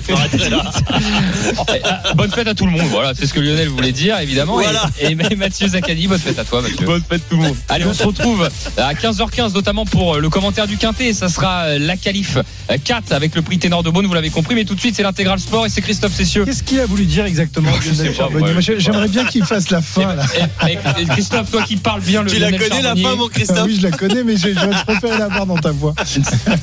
là. 0.50 0.72
Et, 1.76 1.82
euh, 1.86 2.14
bonne 2.16 2.32
fête 2.32 2.48
à 2.48 2.54
tout 2.54 2.66
le 2.66 2.72
monde, 2.72 2.88
voilà, 2.90 3.14
c'est 3.16 3.26
ce 3.28 3.34
que 3.34 3.40
Lionel 3.40 3.68
voulait 3.70 3.92
dire 3.92 4.20
évidemment. 4.20 4.60
Et- 4.60 4.64
Voilà. 4.64 4.90
Et, 5.00 5.12
et 5.12 5.36
Mathieu 5.36 5.68
Zaccani, 5.68 6.08
bonne 6.08 6.20
fête 6.20 6.40
à 6.40 6.44
toi 6.46 6.62
Mathieu. 6.62 6.86
Bonne 6.86 7.04
fête 7.08 7.22
tout 7.30 7.38
le 7.38 7.44
monde. 7.44 7.56
Allez, 7.70 7.86
on 7.86 7.94
se 7.94 8.04
retrouve 8.04 8.50
à 8.78 8.94
15h15 8.94 9.54
notamment 9.54 9.86
pour 9.86 10.18
le 10.18 10.30
commentaire 10.30 10.68
du 10.68 10.78
Quintet. 10.78 11.08
Et 11.08 11.14
ça 11.14 11.30
sera 11.30 11.78
la 11.78 11.98
qualif 11.98 12.38
euh, 12.38 12.78
4 12.84 13.12
avec 13.12 13.36
le 13.36 13.42
prix 13.42 13.60
Ténor 13.60 13.84
de 13.84 13.90
Beaune, 13.90 14.06
vous 14.06 14.14
l'avez 14.14 14.30
compris. 14.30 14.56
Mais 14.56 14.66
tout 14.66 14.76
de 14.76 14.80
suite, 14.80 14.96
c'est 14.96 15.04
l'intégral 15.04 15.40
sport 15.40 15.66
et 15.66 15.70
c'est 15.70 15.82
Christophe 15.82 16.14
Cessieux. 16.14 16.46
Qu'est-ce 16.62 16.70
qu'il 16.70 16.80
a 16.80 16.86
voulu 16.86 17.06
dire 17.06 17.26
exactement 17.26 17.72
Je 17.82 17.90
Lionel 17.92 18.16
Charbonnier 18.16 18.54
ouais. 18.54 18.76
J'aimerais 18.80 19.08
bien 19.08 19.26
qu'il 19.26 19.44
fasse 19.44 19.70
la 19.72 19.82
fin 19.82 20.16
là. 20.16 20.24
Et, 20.68 20.72
et- 20.74 21.02
et 21.02 21.06
Christophe, 21.06 21.50
toi 21.52 21.64
qui 21.64 21.76
parles 21.78 22.02
bien 22.02 22.22
le 22.24 22.30
Tu 22.30 22.40
la 22.40 22.52
connais 22.52 22.82
la 22.82 22.96
femme, 22.96 23.18
mon 23.18 23.26
Ah 23.28 23.30
Christophe 23.34 23.66
oui, 23.66 23.78
je 23.78 23.84
la 23.88 23.92
connais, 23.92 24.24
mais 24.24 24.38
j'ai- 24.38 24.54
j'aurais 24.54 24.84
préféré 24.86 25.18
la 25.18 25.28
voir 25.28 25.46
dans 25.46 25.58
ta 25.58 25.72
voix. 25.72 25.94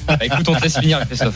Bah, 0.07 0.17
écoute, 0.23 0.49
on 0.49 0.55
te 0.55 0.63
laisse 0.63 0.79
finir 0.79 1.01
Christophe. 1.07 1.35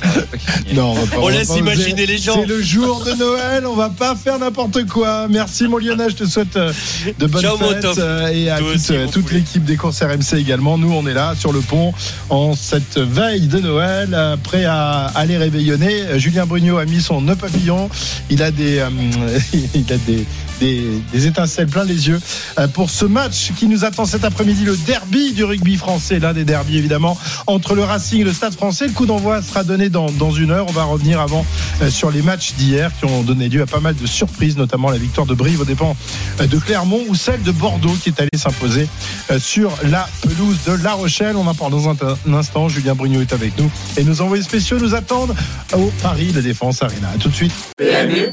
Non, 0.74 0.92
on, 0.92 0.94
va 0.94 1.06
pas- 1.06 1.16
On 1.18 1.26
va 1.26 1.32
laisse 1.32 1.56
imaginer 1.56 2.06
les 2.06 2.18
gens. 2.18 2.34
C'est 2.40 2.46
le 2.46 2.62
jour 2.62 3.02
de 3.04 3.12
Noël, 3.12 3.66
on 3.66 3.74
va 3.74 3.90
pas 3.90 4.14
faire 4.14 4.38
n'importe 4.38 4.86
quoi. 4.86 5.26
Merci 5.28 5.64
mon 5.68 5.78
Lionel, 5.78 6.10
je 6.10 6.16
te 6.16 6.24
souhaite 6.26 6.56
euh, 6.56 6.72
de 7.18 7.26
bonnes 7.26 7.42
Ciao, 7.42 7.56
fêtes 7.58 7.84
euh, 7.98 8.28
et 8.28 8.50
à 8.50 8.58
toute, 8.58 8.74
aussi, 8.76 8.92
l'équipe 9.32 9.64
des 9.64 9.76
courses 9.76 10.02
RMC 10.02 10.38
également. 10.38 10.78
Nous, 10.78 10.92
on 10.92 11.06
est 11.06 11.14
là 11.14 11.34
sur 11.38 11.52
le 11.52 11.60
pont 11.60 11.92
en 12.30 12.54
cette 12.54 12.98
veille 12.98 13.46
de 13.48 13.58
Noël, 13.58 14.16
prêt 14.42 14.64
à 14.64 15.06
aller 15.14 15.36
réveillonner. 15.36 16.18
Julien 16.18 16.46
Brugnot 16.46 16.78
a 16.78 16.84
mis 16.84 17.00
son 17.00 17.20
nœud 17.20 17.36
papillon. 17.36 17.88
Il 18.30 18.42
a 18.42 18.50
des, 18.52 18.78
euh, 18.78 18.88
il 19.74 19.92
a 19.92 19.96
des, 19.98 20.26
des, 20.60 20.84
des 21.12 21.26
étincelles 21.26 21.66
plein 21.66 21.84
les 21.84 22.08
yeux 22.08 22.20
euh, 22.58 22.68
pour 22.68 22.90
ce 22.90 23.04
match 23.04 23.52
qui 23.56 23.66
nous 23.66 23.84
attend 23.84 24.04
cet 24.04 24.24
après-midi, 24.24 24.64
le 24.64 24.76
derby 24.76 25.32
du 25.32 25.44
rugby 25.44 25.76
français, 25.76 26.18
l'un 26.18 26.32
des 26.32 26.44
derbys 26.44 26.78
évidemment, 26.78 27.18
entre 27.46 27.74
le 27.74 27.84
Racing 27.84 28.20
et 28.20 28.24
le 28.24 28.32
Stade 28.32 28.54
français. 28.54 28.86
Le 28.86 28.92
coup 28.92 29.06
d'envoi 29.06 29.42
sera 29.42 29.64
donné 29.64 29.88
dans, 29.88 30.10
dans 30.10 30.30
une 30.30 30.50
heure. 30.50 30.66
On 30.68 30.72
va 30.72 30.84
revenir 30.84 31.20
avant 31.20 31.44
euh, 31.82 31.90
sur 31.90 32.10
les 32.10 32.22
matchs 32.22 32.54
d'hier 32.54 32.90
qui 32.98 33.06
ont 33.06 33.22
donné 33.22 33.48
lieu 33.48 33.62
à 33.62 33.66
pas 33.66 33.80
mal 33.80 33.94
de 33.96 34.06
surprises, 34.06 34.56
notamment 34.56 34.90
la 34.90 34.98
victoire 34.98 35.26
de 35.26 35.34
Brive 35.34 35.60
aux 35.60 35.64
dépens 35.64 35.96
de 36.38 36.58
Clermont 36.58 37.00
ou 37.08 37.14
celle 37.14 37.42
de 37.42 37.50
Bordeaux 37.50 37.96
qui 38.02 38.10
est 38.10 38.20
allée 38.20 38.30
s'imposer 38.36 38.88
sur 39.38 39.72
la 39.84 40.08
pelouse 40.22 40.58
de 40.66 40.82
La 40.82 40.92
Rochelle. 40.92 41.36
On 41.36 41.46
en 41.46 41.54
parle 41.54 41.72
dans 41.72 41.88
un, 41.88 41.96
instant. 42.34 42.68
Julien 42.68 42.94
Brugnot 42.94 43.20
est 43.20 43.32
avec 43.32 43.58
nous 43.58 43.70
et 43.96 44.04
nos 44.04 44.20
envoyés 44.20 44.42
spéciaux 44.42 44.78
nous 44.78 44.94
attendent 44.94 45.34
au 45.74 45.90
Paris 46.02 46.32
La 46.34 46.42
Défense 46.42 46.82
Arena. 46.82 47.08
À 47.14 47.18
tout 47.18 47.28
de 47.28 47.34
suite. 47.34 47.52